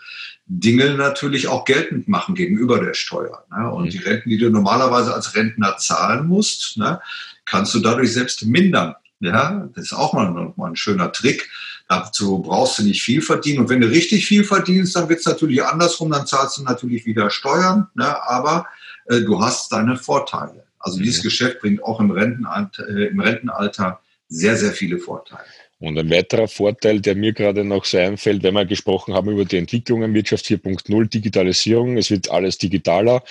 Dinge 0.48 0.96
natürlich 0.96 1.48
auch 1.48 1.66
geltend 1.66 2.08
machen 2.08 2.34
gegenüber 2.34 2.84
der 2.84 2.94
Steuer. 2.94 3.46
Ne? 3.52 3.70
Und 3.70 3.86
mhm. 3.86 3.90
die 3.90 3.98
Renten, 3.98 4.30
die 4.30 4.38
du 4.38 4.50
normalerweise 4.50 5.14
als 5.14 5.36
Rentner 5.36 5.78
zahlen 5.78 6.28
musst, 6.28 6.78
ne, 6.78 7.02
kannst 7.46 7.74
du 7.74 7.80
dadurch 7.80 8.14
selbst 8.14 8.46
mindern. 8.46 8.96
Ja, 9.20 9.68
das 9.74 9.86
ist 9.86 9.94
auch 9.94 10.14
mal, 10.14 10.54
mal 10.56 10.68
ein 10.68 10.76
schöner 10.76 11.12
Trick. 11.12 11.50
Dazu 11.90 12.40
brauchst 12.40 12.80
du 12.80 12.84
nicht 12.84 13.02
viel 13.02 13.22
verdienen. 13.22 13.60
Und 13.60 13.70
wenn 13.70 13.82
du 13.82 13.88
richtig 13.88 14.28
viel 14.28 14.44
verdienst, 14.44 14.96
dann 14.96 15.10
wird 15.10 15.20
es 15.20 15.26
natürlich 15.26 15.64
andersrum. 15.64 16.12
Dann 16.12 16.28
zahlst 16.28 16.60
du 16.60 16.64
natürlich 16.64 17.06
wieder 17.06 17.30
Steuern, 17.30 17.88
ne? 17.96 18.24
aber 18.24 18.68
äh, 19.06 19.22
du 19.22 19.42
hast 19.42 19.72
deine 19.72 19.98
Vorteile. 19.98 20.66
Also 20.80 21.00
dieses 21.00 21.24
mhm. 21.24 21.28
Geschäft 21.28 21.60
bringt 21.60 21.84
auch 21.84 22.00
im 22.00 22.12
Rentenalter, 22.12 22.88
äh, 22.88 23.08
im 23.08 23.20
Rentenalter 23.20 24.00
sehr, 24.30 24.56
sehr 24.56 24.72
viele 24.72 25.00
Vorteile. 25.00 25.44
Und 25.80 25.98
ein 25.98 26.10
weiterer 26.10 26.48
Vorteil, 26.48 27.02
der 27.02 27.16
mir 27.16 27.34
gerade 27.34 27.64
noch 27.64 27.86
so 27.86 27.98
einfällt, 27.98 28.42
wenn 28.42 28.56
wir 28.56 28.66
gesprochen 28.66 29.14
haben 29.14 29.30
über 29.30 29.46
die 29.46 29.58
Entwicklungen 29.58 30.14
Wirtschaft 30.14 30.46
4.0, 30.46 31.10
Digitalisierung, 31.10 31.98
es 31.98 32.10
wird 32.10 32.32
alles 32.32 32.58
digitaler. 32.58 33.24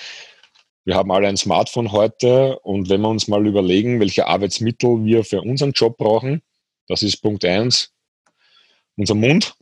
Wir 0.85 0.95
haben 0.95 1.11
alle 1.11 1.27
ein 1.27 1.35
Smartphone 1.35 1.91
heute 1.91 2.57
und 2.59 2.89
wenn 2.89 3.01
wir 3.01 3.09
uns 3.09 3.27
mal 3.27 3.45
überlegen, 3.45 3.99
welche 3.99 4.27
Arbeitsmittel 4.27 5.03
wir 5.03 5.25
für 5.25 5.41
unseren 5.41 5.73
Job 5.73 5.97
brauchen, 5.97 6.41
das 6.87 7.03
ist 7.03 7.17
Punkt 7.17 7.43
eins, 7.43 7.91
unser 8.95 9.15
Mund, 9.15 9.55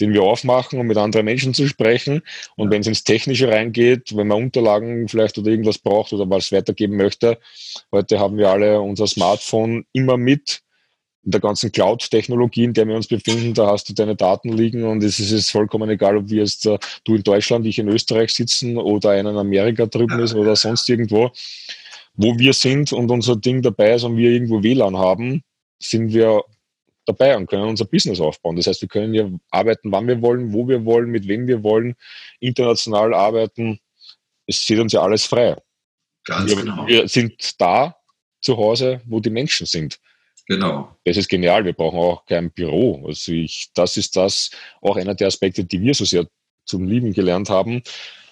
den 0.00 0.14
wir 0.14 0.22
aufmachen, 0.22 0.80
um 0.80 0.86
mit 0.86 0.96
anderen 0.96 1.26
Menschen 1.26 1.52
zu 1.52 1.68
sprechen. 1.68 2.22
Und 2.56 2.70
wenn 2.70 2.80
es 2.80 2.86
ins 2.86 3.04
Technische 3.04 3.48
reingeht, 3.48 4.16
wenn 4.16 4.26
man 4.26 4.44
Unterlagen 4.44 5.06
vielleicht 5.08 5.36
oder 5.36 5.50
irgendwas 5.50 5.78
braucht 5.78 6.14
oder 6.14 6.28
was 6.30 6.50
weitergeben 6.50 6.96
möchte, 6.96 7.38
heute 7.92 8.18
haben 8.18 8.38
wir 8.38 8.48
alle 8.48 8.80
unser 8.80 9.06
Smartphone 9.06 9.84
immer 9.92 10.16
mit. 10.16 10.62
In 11.24 11.30
der 11.30 11.40
ganzen 11.40 11.70
Cloud-Technologie, 11.70 12.64
in 12.64 12.72
der 12.72 12.86
wir 12.88 12.96
uns 12.96 13.06
befinden, 13.06 13.54
da 13.54 13.68
hast 13.68 13.88
du 13.88 13.94
deine 13.94 14.16
Daten 14.16 14.52
liegen 14.52 14.84
und 14.84 15.04
es 15.04 15.20
ist 15.20 15.50
vollkommen 15.50 15.88
egal, 15.88 16.16
ob 16.16 16.28
wir 16.28 16.40
jetzt 16.40 16.66
uh, 16.66 16.78
du 17.04 17.14
in 17.14 17.22
Deutschland, 17.22 17.64
ich 17.64 17.78
in 17.78 17.88
Österreich 17.88 18.34
sitzen 18.34 18.76
oder 18.76 19.10
einer 19.10 19.30
in 19.30 19.36
Amerika 19.36 19.86
drüben 19.86 20.18
ist 20.18 20.34
oder 20.34 20.56
sonst 20.56 20.88
irgendwo. 20.88 21.30
Wo 22.14 22.36
wir 22.38 22.52
sind 22.52 22.92
und 22.92 23.10
unser 23.10 23.36
Ding 23.36 23.62
dabei 23.62 23.94
ist 23.94 24.02
und 24.02 24.16
wir 24.16 24.30
irgendwo 24.30 24.62
WLAN 24.62 24.96
haben, 24.96 25.44
sind 25.78 26.12
wir 26.12 26.42
dabei 27.06 27.36
und 27.36 27.46
können 27.46 27.64
unser 27.64 27.84
Business 27.84 28.20
aufbauen. 28.20 28.56
Das 28.56 28.66
heißt, 28.66 28.82
wir 28.82 28.88
können 28.88 29.12
hier 29.12 29.38
arbeiten, 29.50 29.92
wann 29.92 30.06
wir 30.06 30.20
wollen, 30.22 30.52
wo 30.52 30.68
wir 30.68 30.84
wollen, 30.84 31.10
mit 31.10 31.26
wem 31.28 31.46
wir 31.46 31.62
wollen, 31.62 31.94
international 32.40 33.14
arbeiten. 33.14 33.80
Es 34.46 34.62
steht 34.62 34.78
uns 34.78 34.92
ja 34.92 35.02
alles 35.02 35.24
frei. 35.24 35.56
Ganz 36.24 36.50
wir, 36.50 36.56
genau. 36.56 36.86
wir 36.86 37.08
sind 37.08 37.60
da 37.60 37.96
zu 38.40 38.56
Hause, 38.56 39.00
wo 39.06 39.20
die 39.20 39.30
Menschen 39.30 39.66
sind. 39.66 39.98
Genau. 40.52 40.94
Das 41.06 41.16
ist 41.16 41.30
genial. 41.30 41.64
Wir 41.64 41.72
brauchen 41.72 41.98
auch 41.98 42.26
kein 42.26 42.50
Büro. 42.50 43.06
Also 43.06 43.32
ich, 43.32 43.70
das 43.74 43.96
ist 43.96 44.16
das 44.16 44.50
auch 44.82 44.96
einer 44.96 45.14
der 45.14 45.28
Aspekte, 45.28 45.64
die 45.64 45.80
wir 45.80 45.94
so 45.94 46.04
sehr 46.04 46.26
zum 46.66 46.86
Lieben 46.86 47.14
gelernt 47.14 47.48
haben. 47.48 47.82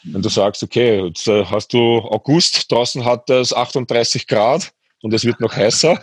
Wenn 0.02 0.20
du 0.20 0.28
sagst, 0.28 0.62
okay, 0.62 1.06
jetzt 1.06 1.26
äh, 1.28 1.46
hast 1.46 1.72
du 1.72 1.98
August, 1.98 2.70
draußen 2.70 3.06
hat 3.06 3.30
es 3.30 3.54
38 3.54 4.26
Grad 4.26 4.70
und 5.00 5.14
es 5.14 5.24
wird 5.24 5.40
noch 5.40 5.56
heißer 5.56 5.98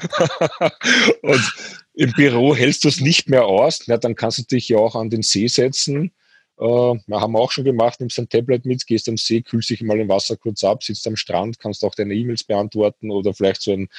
und 1.22 1.52
im 1.94 2.12
Büro 2.14 2.56
hältst 2.56 2.84
du 2.84 2.88
es 2.88 3.00
nicht 3.00 3.30
mehr 3.30 3.46
aus, 3.46 3.84
na, 3.86 3.98
dann 3.98 4.16
kannst 4.16 4.40
du 4.40 4.44
dich 4.44 4.70
ja 4.70 4.78
auch 4.78 4.96
an 4.96 5.12
den 5.12 5.22
See 5.22 5.48
setzen. 5.48 6.12
Äh, 6.60 6.64
wir 6.64 7.22
haben 7.22 7.36
auch 7.36 7.52
schon 7.52 7.64
gemacht, 7.64 8.00
nimmst 8.00 8.18
ein 8.20 8.30
Tablet 8.30 8.66
mit, 8.66 8.86
gehst 8.88 9.08
am 9.10 9.18
See, 9.18 9.42
kühlst 9.42 9.70
dich 9.70 9.82
mal 9.82 10.00
im 10.00 10.10
Wasser 10.10 10.38
kurz 10.38 10.64
ab, 10.64 10.84
sitzt 10.84 11.06
am 11.08 11.16
Strand, 11.16 11.60
kannst 11.60 11.84
auch 11.84 11.96
deine 11.96 12.16
E-Mails 12.16 12.44
beantworten 12.44 13.12
oder 13.12 13.34
vielleicht 13.34 13.62
so 13.62 13.72
ein 13.72 13.90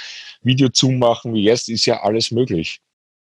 Video 0.43 0.69
zumachen 0.69 1.35
wie 1.35 1.45
jetzt, 1.45 1.69
ist 1.69 1.87
ja 1.87 2.03
alles 2.03 2.31
möglich. 2.31 2.81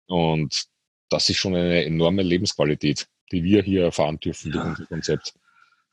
Und 0.07 0.67
das 1.09 1.29
ist 1.29 1.37
schon 1.37 1.55
eine 1.55 1.83
enorme 1.83 2.23
Lebensqualität, 2.23 3.07
die 3.31 3.43
wir 3.43 3.61
hier 3.63 3.83
erfahren 3.83 4.19
dürfen 4.19 4.51
durch 4.51 4.65
unser 4.65 4.85
Konzept. 4.85 5.33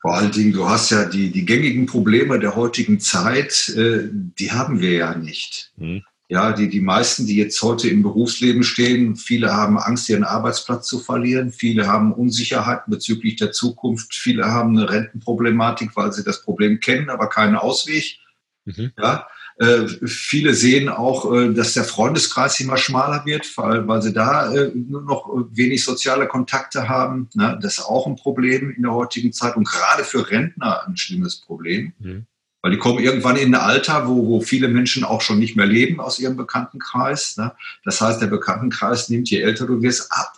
Vor 0.01 0.13
allen 0.13 0.31
Dingen, 0.31 0.53
du 0.53 0.67
hast 0.69 0.91
ja 0.91 1.05
die, 1.05 1.31
die 1.31 1.45
gängigen 1.45 1.87
Probleme 1.87 2.39
der 2.39 2.55
heutigen 2.55 2.99
Zeit, 2.99 3.69
äh, 3.75 4.07
die 4.11 4.51
haben 4.51 4.79
wir 4.79 4.91
ja 4.91 5.15
nicht. 5.15 5.73
Mhm. 5.77 6.03
Ja, 6.27 6.53
die, 6.53 6.69
die 6.69 6.81
meisten, 6.81 7.27
die 7.27 7.35
jetzt 7.35 7.61
heute 7.61 7.87
im 7.87 8.01
Berufsleben 8.01 8.63
stehen, 8.63 9.15
viele 9.15 9.53
haben 9.53 9.77
Angst, 9.77 10.09
ihren 10.09 10.23
Arbeitsplatz 10.23 10.87
zu 10.87 10.99
verlieren. 10.99 11.51
Viele 11.51 11.85
haben 11.85 12.13
Unsicherheiten 12.13 12.91
bezüglich 12.91 13.35
der 13.35 13.51
Zukunft. 13.51 14.15
Viele 14.15 14.45
haben 14.45 14.75
eine 14.75 14.89
Rentenproblematik, 14.89 15.95
weil 15.95 16.11
sie 16.13 16.23
das 16.23 16.41
Problem 16.41 16.79
kennen, 16.79 17.11
aber 17.11 17.29
keinen 17.29 17.55
Ausweg. 17.55 18.17
Mhm. 18.65 18.91
Ja, 18.97 19.27
äh, 19.57 19.87
viele 20.05 20.53
sehen 20.53 20.89
auch, 20.89 21.31
äh, 21.31 21.53
dass 21.53 21.73
der 21.73 21.85
Freundeskreis 21.85 22.59
immer 22.59 22.75
schmaler 22.75 23.25
wird, 23.25 23.57
weil, 23.57 23.87
weil 23.87 24.01
sie 24.01 24.11
da 24.11 24.51
äh, 24.53 24.71
nur 24.73 25.03
noch 25.03 25.29
wenig 25.51 25.83
soziale 25.83 26.27
Kontakte 26.27 26.89
haben. 26.89 27.29
Ne? 27.35 27.57
Das 27.61 27.77
ist 27.77 27.85
auch 27.85 28.05
ein 28.05 28.17
Problem 28.17 28.71
in 28.71 28.81
der 28.81 28.93
heutigen 28.93 29.31
Zeit 29.31 29.55
und 29.55 29.67
gerade 29.67 30.03
für 30.03 30.29
Rentner 30.29 30.85
ein 30.85 30.97
schlimmes 30.97 31.37
Problem. 31.37 31.93
Mhm. 31.99 32.25
Weil 32.65 32.71
die 32.71 32.79
kommen 32.79 32.97
irgendwann 32.97 33.35
in 33.35 33.53
ein 33.53 33.61
Alter, 33.61 34.07
wo, 34.07 34.25
wo 34.25 34.41
viele 34.41 34.67
Menschen 34.67 35.03
auch 35.03 35.21
schon 35.21 35.37
nicht 35.37 35.55
mehr 35.55 35.67
leben 35.67 35.99
aus 35.99 36.17
ihrem 36.17 36.35
Bekanntenkreis. 36.35 37.37
Ne? 37.37 37.51
Das 37.83 38.01
heißt, 38.01 38.19
der 38.19 38.27
Bekanntenkreis 38.27 39.09
nimmt, 39.09 39.29
je 39.29 39.41
älter 39.41 39.67
du 39.67 39.83
wirst, 39.83 40.11
ab. 40.11 40.33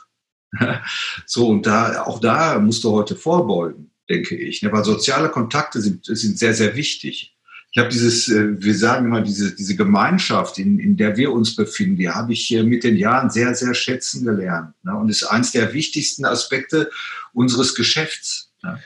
so, 1.25 1.47
und 1.47 1.65
da, 1.65 2.01
auch 2.01 2.19
da 2.19 2.59
musst 2.59 2.83
du 2.83 2.91
heute 2.91 3.15
vorbeugen, 3.15 3.91
denke 4.09 4.35
ich. 4.35 4.61
Ne? 4.61 4.73
Weil 4.73 4.83
soziale 4.83 5.29
Kontakte 5.29 5.79
sind, 5.79 6.03
sind 6.03 6.37
sehr, 6.37 6.53
sehr 6.53 6.75
wichtig 6.75 7.37
ich 7.77 7.79
habe 7.79 7.89
dieses, 7.89 8.27
äh, 8.29 8.59
wir 8.59 8.75
sagen 8.75 9.05
immer, 9.05 9.21
diese, 9.21 9.55
diese 9.55 9.75
Gemeinschaft, 9.75 10.57
in, 10.57 10.79
in 10.79 10.97
der 10.97 11.15
wir 11.15 11.31
uns 11.31 11.55
befinden, 11.55 11.97
die 11.97 12.09
habe 12.09 12.33
ich 12.33 12.49
mit 12.49 12.83
den 12.83 12.97
Jahren 12.97 13.29
sehr, 13.29 13.53
sehr 13.53 13.73
schätzen 13.73 14.25
gelernt. 14.25 14.73
Ne? 14.83 14.95
Und 14.95 15.09
ist 15.09 15.23
eines 15.23 15.51
der 15.51 15.73
wichtigsten 15.73 16.25
Aspekte 16.25 16.89
unseres 17.33 17.75
Geschäfts. 17.75 18.51
Ne? 18.63 18.81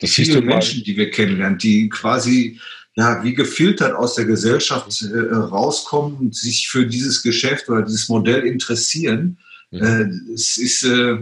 Die 0.00 0.06
vielen 0.06 0.44
Menschen, 0.44 0.84
die 0.84 0.96
wir 0.96 1.10
kennenlernen, 1.10 1.58
die 1.58 1.88
quasi 1.88 2.60
ja, 2.96 3.22
wie 3.22 3.34
gefiltert 3.34 3.94
aus 3.94 4.14
der 4.14 4.24
Gesellschaft 4.24 5.02
äh, 5.02 5.34
rauskommen 5.34 6.16
und 6.16 6.34
sich 6.34 6.68
für 6.68 6.86
dieses 6.86 7.22
Geschäft 7.22 7.68
oder 7.68 7.82
dieses 7.82 8.08
Modell 8.08 8.44
interessieren, 8.46 9.38
ja. 9.70 10.00
äh, 10.00 10.08
es 10.32 10.56
ist, 10.56 10.82
äh, 10.82 11.18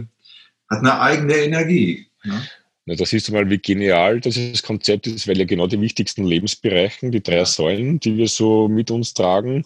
hat 0.69 0.79
eine 0.79 0.99
eigene 0.99 1.35
Energie. 1.35 2.07
Ne? 2.23 2.41
Na, 2.85 2.95
da 2.95 3.05
siehst 3.05 3.27
du 3.27 3.33
mal, 3.33 3.49
wie 3.49 3.57
genial 3.57 4.21
dieses 4.21 4.63
Konzept 4.63 5.07
ist, 5.07 5.27
weil 5.27 5.37
ja 5.37 5.45
genau 5.45 5.67
die 5.67 5.81
wichtigsten 5.81 6.23
Lebensbereichen, 6.23 7.11
die 7.11 7.21
drei 7.21 7.43
Säulen, 7.43 7.99
die 7.99 8.15
wir 8.15 8.27
so 8.27 8.69
mit 8.69 8.89
uns 8.89 9.13
tragen, 9.13 9.65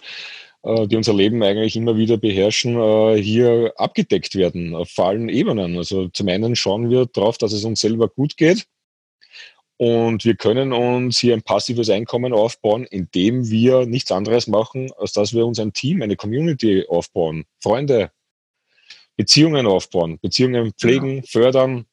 äh, 0.64 0.88
die 0.88 0.96
unser 0.96 1.14
Leben 1.14 1.44
eigentlich 1.44 1.76
immer 1.76 1.96
wieder 1.96 2.18
beherrschen, 2.18 2.76
äh, 2.76 3.22
hier 3.22 3.74
abgedeckt 3.76 4.34
werden 4.34 4.74
auf 4.74 4.98
allen 4.98 5.30
Ebenen. 5.30 5.78
Also 5.78 6.08
zum 6.08 6.28
einen 6.28 6.56
schauen 6.56 6.90
wir 6.90 7.06
darauf, 7.06 7.38
dass 7.38 7.54
es 7.54 7.66
uns 7.66 7.82
selber 7.82 8.08
gut 8.08 8.36
geht. 8.36 8.66
Und 9.80 10.26
wir 10.26 10.36
können 10.36 10.74
uns 10.74 11.20
hier 11.20 11.34
ein 11.34 11.42
passives 11.42 11.90
Einkommen 11.90 12.34
aufbauen, 12.34 12.84
indem 12.84 13.50
wir 13.50 13.86
nichts 13.86 14.12
anderes 14.12 14.48
machen, 14.48 14.92
als 14.98 15.14
dass 15.14 15.34
wir 15.34 15.46
uns 15.46 15.58
ein 15.58 15.72
Team, 15.72 16.02
eine 16.02 16.18
Community 16.18 16.86
aufbauen, 16.90 17.46
Freunde, 17.62 18.12
Beziehungen 19.16 19.66
aufbauen, 19.66 20.20
Beziehungen 20.20 20.74
pflegen, 20.74 21.18
ja. 21.18 21.24
fördern, 21.26 21.86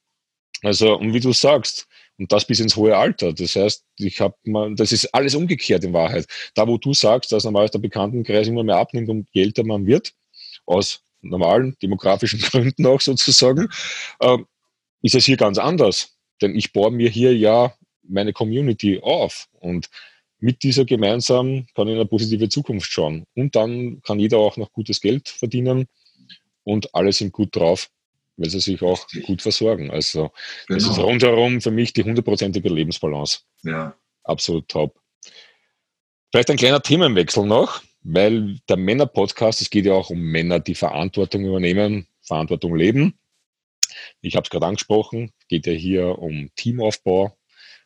also, 0.63 0.97
und 0.97 1.15
wie 1.15 1.21
du 1.21 1.33
sagst, 1.33 1.87
und 2.19 2.33
das 2.33 2.45
bis 2.45 2.59
ins 2.59 2.75
hohe 2.75 2.97
Alter. 2.97 3.33
Das 3.33 3.55
heißt, 3.55 3.85
ich 3.99 4.21
habe 4.21 4.35
mal, 4.43 4.75
das 4.75 4.91
ist 4.91 5.15
alles 5.15 5.37
umgekehrt 5.37 5.85
in 5.85 5.93
Wahrheit. 5.93 6.27
Da, 6.55 6.67
wo 6.67 6.79
du 6.79 6.93
sagst, 6.93 7.31
dass 7.31 7.45
normal 7.45 7.69
der 7.69 7.79
Bekanntenkreis 7.79 8.49
immer 8.49 8.65
mehr 8.65 8.79
abnimmt 8.79 9.09
und 9.11 9.29
je 9.31 9.43
älter 9.43 9.63
man 9.63 9.87
wird, 9.87 10.13
aus 10.65 11.05
normalen 11.21 11.77
demografischen 11.83 12.41
Gründen 12.51 12.85
auch 12.87 13.01
sozusagen, 13.01 13.69
äh, 14.19 14.39
ist 15.03 15.15
es 15.15 15.25
hier 15.25 15.37
ganz 15.37 15.59
anders. 15.59 16.16
Denn 16.43 16.55
ich 16.55 16.73
baue 16.73 16.91
mir 16.91 17.09
hier 17.11 17.37
ja 17.37 17.75
meine 18.03 18.33
Community 18.33 19.01
auf 19.03 19.49
und 19.61 19.89
mit 20.39 20.63
dieser 20.63 20.85
gemeinsam 20.85 21.67
kann 21.75 21.89
ich 21.89 21.95
in 21.95 22.01
eine 22.01 22.07
positive 22.07 22.49
Zukunft 22.49 22.91
schauen. 22.91 23.25
Und 23.35 23.57
dann 23.57 24.03
kann 24.03 24.21
jeder 24.21 24.39
auch 24.39 24.57
noch 24.57 24.73
gutes 24.73 25.01
Geld 25.01 25.29
verdienen 25.29 25.87
und 26.63 26.95
alle 26.95 27.13
sind 27.13 27.33
gut 27.33 27.57
drauf 27.57 27.89
weil 28.37 28.51
sie 28.51 28.61
sich 28.61 28.83
auch 28.83 29.07
gut 29.25 29.43
versorgen. 29.43 29.91
Also 29.91 30.31
genau. 30.67 30.79
das 30.79 30.91
ist 30.91 30.99
rundherum 30.99 31.61
für 31.61 31.71
mich 31.71 31.93
die 31.93 32.05
hundertprozentige 32.05 32.69
Lebensbalance. 32.69 33.41
Ja. 33.63 33.95
Absolut 34.25 34.69
top. 34.69 34.99
Vielleicht 36.31 36.51
ein 36.51 36.57
kleiner 36.57 36.83
Themenwechsel 36.83 37.47
noch, 37.47 37.83
weil 38.03 38.59
der 38.69 38.77
Männer-Podcast, 38.77 39.63
es 39.63 39.71
geht 39.71 39.87
ja 39.87 39.95
auch 39.95 40.11
um 40.11 40.21
Männer, 40.21 40.61
die 40.61 40.75
Verantwortung 40.75 41.47
übernehmen, 41.47 42.07
Verantwortung 42.23 42.77
leben. 42.77 43.19
Ich 44.21 44.37
habe 44.37 44.45
es 44.45 44.51
gerade 44.51 44.67
angesprochen, 44.67 45.33
geht 45.49 45.67
ja 45.67 45.73
hier 45.73 46.19
um 46.19 46.51
Teamaufbau, 46.57 47.37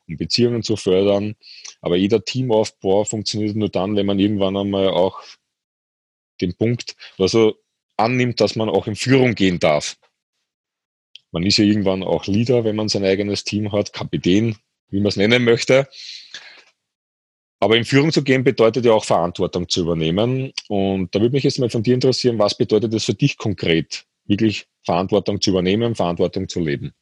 um 0.08 0.16
Beziehungen 0.16 0.62
zu 0.62 0.76
fördern. 0.76 1.36
Aber 1.80 1.96
jeder 1.96 2.24
Teamaufbau 2.24 3.04
funktioniert 3.04 3.56
nur 3.56 3.68
dann, 3.68 3.96
wenn 3.96 4.06
man 4.06 4.18
irgendwann 4.18 4.56
einmal 4.56 4.88
auch 4.88 5.22
den 6.40 6.54
Punkt, 6.54 6.96
also 7.18 7.56
annimmt, 7.96 8.40
dass 8.40 8.56
man 8.56 8.68
auch 8.68 8.86
in 8.86 8.96
Führung 8.96 9.34
gehen 9.34 9.58
darf. 9.58 9.96
Man 11.32 11.44
ist 11.44 11.58
ja 11.58 11.64
irgendwann 11.64 12.02
auch 12.02 12.26
Leader, 12.26 12.64
wenn 12.64 12.76
man 12.76 12.88
sein 12.88 13.04
eigenes 13.04 13.44
Team 13.44 13.72
hat, 13.72 13.92
Kapitän, 13.92 14.56
wie 14.88 14.98
man 14.98 15.08
es 15.08 15.16
nennen 15.16 15.44
möchte. 15.44 15.88
Aber 17.60 17.76
in 17.76 17.84
Führung 17.84 18.10
zu 18.10 18.24
gehen 18.24 18.42
bedeutet 18.42 18.86
ja 18.86 18.92
auch 18.92 19.04
Verantwortung 19.04 19.68
zu 19.68 19.82
übernehmen. 19.82 20.52
Und 20.68 21.14
da 21.14 21.20
würde 21.20 21.34
mich 21.34 21.44
jetzt 21.44 21.58
mal 21.58 21.68
von 21.68 21.82
dir 21.82 21.94
interessieren, 21.94 22.38
was 22.38 22.56
bedeutet 22.56 22.94
das 22.94 23.04
für 23.04 23.14
dich 23.14 23.36
konkret, 23.36 24.06
wirklich 24.24 24.66
Verantwortung 24.84 25.40
zu 25.40 25.50
übernehmen, 25.50 25.94
Verantwortung 25.94 26.48
zu 26.48 26.60
leben? 26.60 26.92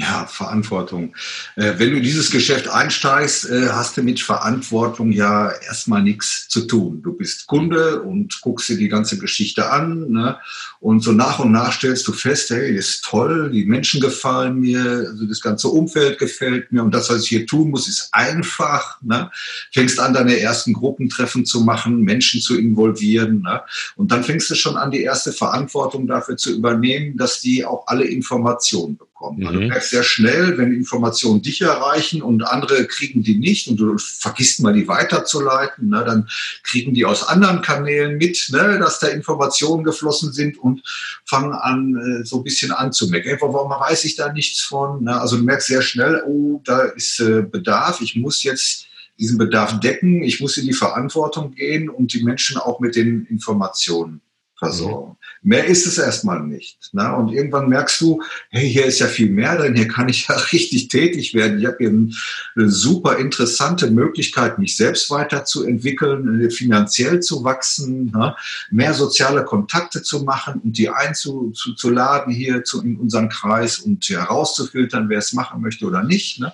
Ja, 0.00 0.26
Verantwortung. 0.26 1.12
Äh, 1.56 1.74
wenn 1.78 1.90
du 1.90 2.00
dieses 2.00 2.30
Geschäft 2.30 2.68
einsteigst, 2.68 3.50
äh, 3.50 3.70
hast 3.70 3.96
du 3.96 4.02
mit 4.04 4.20
Verantwortung 4.20 5.10
ja 5.10 5.50
erstmal 5.50 6.04
nichts 6.04 6.46
zu 6.46 6.68
tun. 6.68 7.02
Du 7.02 7.14
bist 7.14 7.48
Kunde 7.48 8.00
und 8.02 8.40
guckst 8.40 8.68
dir 8.68 8.76
die 8.76 8.88
ganze 8.88 9.18
Geschichte 9.18 9.72
an. 9.72 10.08
Ne? 10.08 10.38
Und 10.78 11.02
so 11.02 11.10
nach 11.10 11.40
und 11.40 11.50
nach 11.50 11.72
stellst 11.72 12.06
du 12.06 12.12
fest, 12.12 12.50
hey, 12.50 12.76
ist 12.76 13.06
toll, 13.06 13.50
die 13.50 13.64
Menschen 13.64 14.00
gefallen 14.00 14.60
mir, 14.60 15.08
also 15.10 15.26
das 15.26 15.40
ganze 15.40 15.66
Umfeld 15.66 16.20
gefällt 16.20 16.70
mir 16.70 16.84
und 16.84 16.94
das, 16.94 17.10
was 17.10 17.24
ich 17.24 17.30
hier 17.30 17.46
tun 17.48 17.70
muss, 17.70 17.88
ist 17.88 18.10
einfach. 18.12 19.02
Ne? 19.02 19.32
Fängst 19.72 19.98
an, 19.98 20.14
deine 20.14 20.38
ersten 20.38 20.74
Gruppentreffen 20.74 21.44
zu 21.44 21.62
machen, 21.62 22.02
Menschen 22.02 22.40
zu 22.40 22.56
involvieren. 22.56 23.42
Ne? 23.42 23.62
Und 23.96 24.12
dann 24.12 24.22
fängst 24.22 24.48
du 24.48 24.54
schon 24.54 24.76
an, 24.76 24.92
die 24.92 25.02
erste 25.02 25.32
Verantwortung 25.32 26.06
dafür 26.06 26.36
zu 26.36 26.54
übernehmen, 26.54 27.16
dass 27.16 27.40
die 27.40 27.64
auch 27.64 27.88
alle 27.88 28.04
Informationen 28.04 28.96
bekommen 28.96 29.07
bekommen. 29.18 29.38
Mhm. 29.38 29.52
Du 29.52 29.66
merkst 29.68 29.90
sehr 29.90 30.02
schnell, 30.02 30.58
wenn 30.58 30.72
Informationen 30.72 31.42
dich 31.42 31.60
erreichen 31.60 32.22
und 32.22 32.42
andere 32.42 32.86
kriegen 32.86 33.22
die 33.22 33.36
nicht 33.36 33.68
und 33.68 33.76
du 33.78 33.98
vergisst 33.98 34.60
mal 34.60 34.72
die 34.72 34.88
weiterzuleiten, 34.88 35.88
ne, 35.88 36.04
dann 36.04 36.28
kriegen 36.62 36.94
die 36.94 37.04
aus 37.04 37.26
anderen 37.26 37.62
Kanälen 37.62 38.16
mit, 38.16 38.48
ne, 38.50 38.78
dass 38.78 39.00
da 39.00 39.08
Informationen 39.08 39.84
geflossen 39.84 40.32
sind 40.32 40.58
und 40.58 40.82
fangen 41.24 41.52
an, 41.52 41.96
äh, 41.96 42.24
so 42.24 42.38
ein 42.38 42.44
bisschen 42.44 42.72
anzumecken. 42.72 43.36
Warum 43.40 43.70
weiß 43.70 44.04
ich 44.04 44.16
da 44.16 44.32
nichts 44.32 44.60
von? 44.60 45.04
Ne? 45.04 45.20
Also 45.20 45.36
du 45.36 45.44
merkst 45.44 45.68
sehr 45.68 45.82
schnell, 45.82 46.22
oh, 46.26 46.60
da 46.64 46.82
ist 46.82 47.20
äh, 47.20 47.42
Bedarf, 47.42 48.00
ich 48.00 48.16
muss 48.16 48.42
jetzt 48.42 48.86
diesen 49.18 49.36
Bedarf 49.36 49.80
decken, 49.80 50.22
ich 50.22 50.40
muss 50.40 50.56
in 50.56 50.66
die 50.66 50.72
Verantwortung 50.72 51.52
gehen 51.52 51.88
und 51.88 52.12
die 52.12 52.22
Menschen 52.22 52.56
auch 52.56 52.78
mit 52.78 52.94
den 52.94 53.26
Informationen 53.26 54.20
versorgen. 54.56 55.12
Mhm. 55.12 55.17
Mehr 55.42 55.66
ist 55.66 55.86
es 55.86 55.98
erstmal 55.98 56.40
nicht. 56.40 56.92
Ne? 56.92 57.14
Und 57.14 57.32
irgendwann 57.32 57.68
merkst 57.68 58.00
du, 58.00 58.22
hey, 58.50 58.68
hier 58.68 58.86
ist 58.86 58.98
ja 58.98 59.06
viel 59.06 59.30
mehr 59.30 59.56
drin, 59.56 59.76
hier 59.76 59.88
kann 59.88 60.08
ich 60.08 60.26
ja 60.28 60.34
richtig 60.52 60.88
tätig 60.88 61.34
werden. 61.34 61.58
Ich 61.58 61.66
habe 61.66 61.76
hier 61.78 61.90
eine 61.90 62.70
super 62.70 63.18
interessante 63.18 63.90
Möglichkeit, 63.90 64.58
mich 64.58 64.76
selbst 64.76 65.10
weiterzuentwickeln, 65.10 66.50
finanziell 66.50 67.20
zu 67.20 67.44
wachsen, 67.44 68.10
ne? 68.14 68.34
mehr 68.70 68.94
soziale 68.94 69.44
Kontakte 69.44 70.02
zu 70.02 70.24
machen 70.24 70.60
und 70.64 70.76
die 70.76 70.88
einzuladen 70.88 72.32
hier 72.32 72.64
zu, 72.64 72.82
in 72.82 72.96
unseren 72.96 73.28
Kreis 73.28 73.78
und 73.78 74.08
herauszufiltern, 74.08 75.08
wer 75.08 75.18
es 75.18 75.32
machen 75.32 75.60
möchte 75.60 75.86
oder 75.86 76.02
nicht. 76.02 76.40
Ne? 76.40 76.52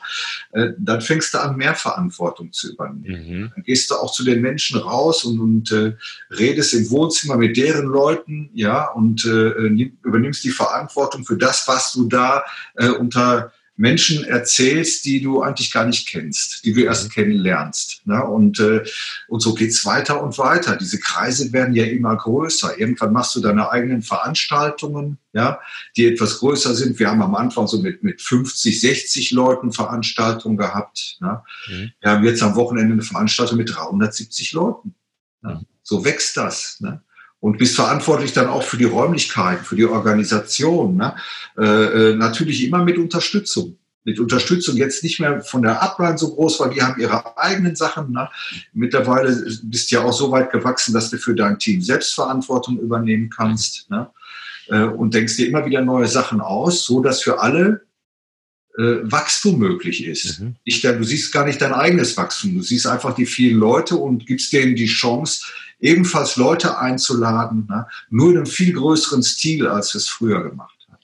Äh, 0.53 0.72
dann 0.78 1.01
fängst 1.01 1.35
du 1.35 1.39
an, 1.39 1.57
mehr 1.57 1.74
Verantwortung 1.74 2.53
zu 2.53 2.72
übernehmen. 2.72 3.41
Mhm. 3.43 3.53
Dann 3.55 3.64
gehst 3.64 3.91
du 3.91 3.95
auch 3.95 4.12
zu 4.12 4.24
den 4.24 4.41
Menschen 4.41 4.78
raus 4.78 5.24
und, 5.24 5.41
und 5.41 5.72
äh, 5.72 5.95
redest 6.30 6.74
im 6.74 6.91
Wohnzimmer 6.91 7.37
mit 7.37 7.57
deren 7.57 7.87
Leuten, 7.87 8.51
ja, 8.55 8.74
und 8.83 9.25
äh, 9.25 9.91
übernimmst 10.03 10.45
die 10.45 10.51
Verantwortung 10.51 11.25
für 11.25 11.37
das, 11.37 11.66
was 11.68 11.93
du 11.93 12.09
da 12.09 12.45
äh, 12.77 12.89
unter 12.89 13.53
Menschen 13.77 14.25
erzählst, 14.25 15.05
die 15.05 15.20
du 15.20 15.43
eigentlich 15.43 15.72
gar 15.72 15.85
nicht 15.85 16.07
kennst, 16.07 16.64
die 16.64 16.72
du 16.72 16.83
erst 16.83 17.09
mhm. 17.09 17.11
kennenlernst. 17.11 18.03
Ne? 18.07 18.25
Und, 18.25 18.61
äh, 18.61 18.85
und 19.27 19.41
so 19.41 19.55
geht's 19.55 19.85
weiter 19.85 20.22
und 20.22 20.39
weiter. 20.39 20.77
Diese 20.77 21.01
Kreise 21.01 21.53
werden 21.53 21.75
ja 21.75 21.85
immer 21.85 22.16
größer. 22.16 22.79
Irgendwann 22.79 23.12
machst 23.12 23.35
du 23.35 23.41
deine 23.41 23.70
eigenen 23.70 24.03
Veranstaltungen, 24.03 25.18
ja, 25.33 25.61
die 25.97 26.07
etwas 26.07 26.39
größer 26.39 26.75
sind. 26.75 26.99
Wir 27.01 27.11
haben 27.11 27.22
am 27.22 27.35
Anfang 27.35 27.66
so 27.66 27.81
mit, 27.81 28.05
mit 28.05 28.22
50, 28.22 28.81
60 28.81 29.33
Leuten 29.33 29.72
Veranstaltungen 29.72 30.57
gehabt. 30.57 31.16
Ne? 31.20 31.43
Mhm. 31.66 31.93
Wir 32.01 32.11
haben 32.11 32.25
jetzt 32.25 32.43
am 32.43 32.55
Wochenende 32.55 32.93
eine 32.93 33.03
Veranstaltung 33.03 33.59
mit 33.59 33.75
370 33.75 34.53
Leuten. 34.53 34.95
Ne? 35.43 35.64
So 35.83 36.05
wächst 36.05 36.37
das. 36.37 36.81
Ne? 36.81 37.03
Und 37.45 37.59
bist 37.59 37.76
verantwortlich 37.76 38.32
dann 38.32 38.47
auch 38.47 38.62
für 38.62 38.78
die 38.78 38.84
Räumlichkeiten, 38.84 39.66
für 39.66 39.76
die 39.76 39.84
Organisation. 39.84 40.97
Ne? 40.97 41.14
Äh, 41.59 42.12
äh, 42.12 42.16
natürlich 42.16 42.64
immer 42.64 42.82
mit 42.82 42.97
Unterstützung. 42.97 43.76
Mit 44.03 44.18
Unterstützung 44.18 44.78
jetzt 44.78 45.03
nicht 45.03 45.20
mehr 45.20 45.42
von 45.42 45.61
der 45.61 45.82
Upline 45.82 46.16
so 46.16 46.34
groß, 46.34 46.61
weil 46.61 46.70
die 46.70 46.80
haben 46.80 46.99
ihre 46.99 47.36
eigenen 47.36 47.76
Sachen. 47.76 48.12
Ne? 48.12 48.30
Mittlerweile 48.72 49.28
bist 49.62 49.90
du 49.90 49.97
ja 49.97 50.05
auch 50.05 50.14
so 50.14 50.30
weit 50.30 50.53
gewachsen, 50.53 50.95
dass 50.95 51.11
du 51.11 51.18
für 51.18 51.34
dein 51.34 51.59
Team 51.59 51.82
Selbstverantwortung 51.82 52.78
übernehmen 52.78 53.28
kannst. 53.28 53.90
Ne? 53.90 54.09
Äh, 54.68 54.84
und 54.84 55.12
denkst 55.12 55.36
dir 55.36 55.47
immer 55.47 55.66
wieder 55.66 55.82
neue 55.82 56.09
Sachen 56.09 56.40
aus, 56.40 56.86
so 56.86 57.03
dass 57.03 57.20
für 57.20 57.40
alle 57.40 57.82
äh, 58.78 59.01
Wachstum 59.03 59.59
möglich 59.59 60.07
ist. 60.07 60.40
Mhm. 60.40 60.57
Ich, 60.64 60.80
du 60.80 61.05
siehst 61.05 61.30
gar 61.30 61.45
nicht 61.45 61.61
dein 61.61 61.74
eigenes 61.74 62.16
Wachstum, 62.16 62.55
du 62.55 62.62
siehst 62.62 62.86
einfach 62.86 63.14
die 63.14 63.26
vielen 63.26 63.59
Leute 63.59 63.97
und 63.97 64.26
gibst 64.26 64.51
denen 64.55 64.76
die 64.76 64.86
Chance, 64.86 65.45
ebenfalls 65.85 66.37
Leute 66.37 66.78
einzuladen, 66.78 67.66
ne? 67.68 67.87
nur 68.09 68.30
in 68.30 68.39
einem 68.39 68.47
viel 68.47 68.72
größeren 68.72 69.22
Stil, 69.22 69.68
als 69.68 69.93
wir 69.93 69.99
es 69.99 70.09
früher 70.09 70.43
gemacht 70.43 70.78
haben. 70.89 70.99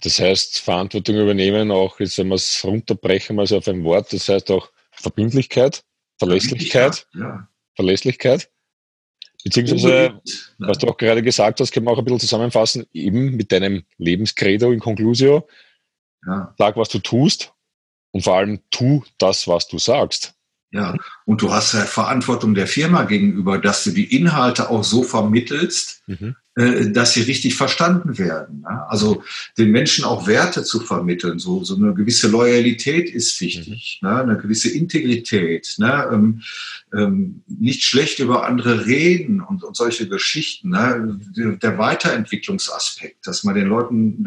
Das 0.00 0.18
heißt, 0.18 0.58
Verantwortung 0.58 1.16
übernehmen, 1.16 1.70
auch 1.70 2.00
jetzt, 2.00 2.16
wenn 2.16 2.28
wir 2.28 2.36
es 2.36 2.64
runterbrechen, 2.64 3.36
mal 3.36 3.46
so 3.46 3.58
auf 3.58 3.68
ein 3.68 3.84
Wort, 3.84 4.12
das 4.12 4.28
heißt 4.28 4.50
auch 4.50 4.70
Verbindlichkeit, 4.90 5.84
Verlässlichkeit, 6.18 7.06
ja. 7.14 7.46
Verlässlichkeit. 7.74 8.50
Beziehungsweise, 9.44 10.20
was 10.58 10.78
du 10.78 10.88
auch 10.88 10.96
gerade 10.96 11.22
gesagt 11.22 11.60
hast, 11.60 11.72
können 11.72 11.86
wir 11.86 11.90
auch 11.90 11.98
ein 11.98 12.04
bisschen 12.04 12.20
zusammenfassen, 12.20 12.86
eben 12.92 13.36
mit 13.36 13.52
deinem 13.52 13.84
Lebenskredo 13.98 14.72
in 14.72 14.80
Conclusio. 14.80 15.46
Ja. 16.26 16.54
Sag, 16.56 16.76
was 16.76 16.88
du 16.88 17.00
tust 17.00 17.52
und 18.12 18.22
vor 18.22 18.36
allem 18.36 18.60
tu 18.70 19.04
das, 19.18 19.46
was 19.46 19.66
du 19.68 19.78
sagst. 19.78 20.34
Ja, 20.72 20.96
und 21.26 21.42
du 21.42 21.52
hast 21.52 21.74
ja 21.74 21.80
Verantwortung 21.80 22.54
der 22.54 22.66
Firma 22.66 23.04
gegenüber, 23.04 23.58
dass 23.58 23.84
du 23.84 23.90
die 23.90 24.16
Inhalte 24.16 24.70
auch 24.70 24.82
so 24.82 25.02
vermittelst, 25.02 26.02
mhm. 26.06 26.34
Äh, 26.54 26.90
dass 26.90 27.14
sie 27.14 27.22
richtig 27.22 27.54
verstanden 27.54 28.18
werden. 28.18 28.66
Also 28.90 29.22
den 29.56 29.70
Menschen 29.70 30.04
auch 30.04 30.26
Werte 30.26 30.62
zu 30.64 30.80
vermitteln, 30.80 31.38
so, 31.38 31.64
so 31.64 31.76
eine 31.76 31.94
gewisse 31.94 32.28
Loyalität 32.28 33.08
ist 33.08 33.40
wichtig, 33.40 34.00
mhm. 34.02 34.08
eine 34.08 34.36
gewisse 34.36 34.68
Integrität, 34.70 35.76
ne? 35.78 36.10
Ähm, 36.12 36.42
ähm, 36.94 37.42
nicht 37.46 37.84
schlecht 37.84 38.18
über 38.18 38.46
andere 38.46 38.84
reden 38.84 39.40
und, 39.40 39.64
und 39.64 39.76
solche 39.76 40.08
Geschichten. 40.08 40.68
Ne? 40.68 41.18
Der 41.62 41.78
Weiterentwicklungsaspekt, 41.78 43.26
dass 43.26 43.44
man 43.44 43.54
den 43.54 43.68
Leuten 43.68 44.22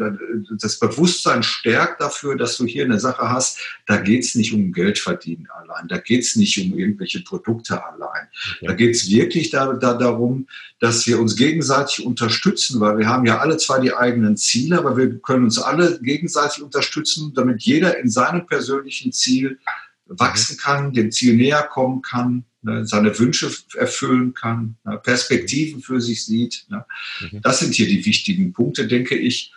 das 0.58 0.80
Bewusstsein 0.80 1.44
stärkt 1.44 2.00
dafür, 2.00 2.36
dass 2.36 2.56
du 2.56 2.66
hier 2.66 2.84
eine 2.84 2.98
Sache 2.98 3.30
hast, 3.30 3.60
da 3.86 3.98
geht 3.98 4.24
es 4.24 4.34
nicht 4.34 4.52
um 4.52 4.72
Geld 4.72 4.98
verdienen 4.98 5.46
allein, 5.54 5.86
da 5.86 5.98
geht 5.98 6.22
es 6.22 6.34
nicht 6.34 6.58
um 6.58 6.76
irgendwelche 6.76 7.20
Produkte 7.20 7.84
allein. 7.84 8.26
Okay. 8.56 8.66
Da 8.66 8.72
geht 8.72 8.96
es 8.96 9.08
wirklich 9.08 9.50
da, 9.50 9.72
da 9.74 9.94
darum, 9.94 10.48
dass 10.80 11.06
wir 11.06 11.20
uns 11.20 11.36
gegenseitig 11.36 12.04
unterstützen, 12.20 12.80
weil 12.80 12.98
wir 12.98 13.06
haben 13.06 13.26
ja 13.26 13.38
alle 13.38 13.58
zwei 13.58 13.80
die 13.80 13.94
eigenen 13.94 14.36
Ziele, 14.36 14.78
aber 14.78 14.96
wir 14.96 15.18
können 15.18 15.44
uns 15.44 15.58
alle 15.58 16.00
gegenseitig 16.00 16.62
unterstützen, 16.62 17.34
damit 17.34 17.62
jeder 17.62 17.98
in 17.98 18.08
seinem 18.08 18.46
persönlichen 18.46 19.12
Ziel 19.12 19.58
wachsen 20.06 20.56
kann, 20.56 20.92
dem 20.92 21.10
Ziel 21.10 21.36
näher 21.36 21.62
kommen 21.62 22.00
kann, 22.00 22.44
ne, 22.62 22.86
seine 22.86 23.18
Wünsche 23.18 23.50
erfüllen 23.74 24.34
kann, 24.34 24.76
ne, 24.84 24.98
Perspektiven 24.98 25.82
für 25.82 26.00
sich 26.00 26.24
sieht. 26.24 26.66
Ne. 26.70 26.84
Mhm. 27.20 27.40
Das 27.42 27.58
sind 27.58 27.74
hier 27.74 27.86
die 27.86 28.06
wichtigen 28.06 28.52
Punkte, 28.52 28.86
denke 28.86 29.16
ich. 29.16 29.52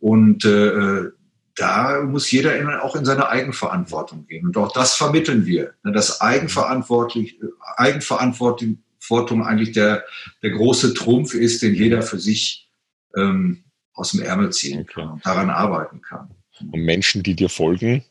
Und 0.00 0.44
äh, 0.44 1.10
da 1.56 2.02
muss 2.02 2.30
jeder 2.30 2.56
in, 2.56 2.68
auch 2.68 2.96
in 2.96 3.04
seine 3.04 3.28
Eigenverantwortung 3.28 4.26
gehen. 4.26 4.46
Und 4.46 4.56
auch 4.56 4.72
das 4.72 4.94
vermitteln 4.96 5.46
wir, 5.46 5.74
dass 5.82 6.20
Eigenverantwortlich, 6.20 7.38
Eigenverantwortung 7.76 8.83
eigentlich 9.10 9.72
der, 9.72 10.04
der 10.42 10.50
große 10.50 10.94
Trumpf 10.94 11.34
ist, 11.34 11.62
den 11.62 11.74
jeder 11.74 12.02
für 12.02 12.18
sich 12.18 12.70
ähm, 13.16 13.64
aus 13.92 14.12
dem 14.12 14.22
Ärmel 14.22 14.52
ziehen 14.52 14.86
kann 14.86 15.08
und 15.08 15.26
daran 15.26 15.50
arbeiten 15.50 16.00
kann. 16.02 16.34
Und 16.60 16.80
Menschen, 16.80 17.22
die 17.22 17.34
dir 17.34 17.48
folgen, 17.48 18.04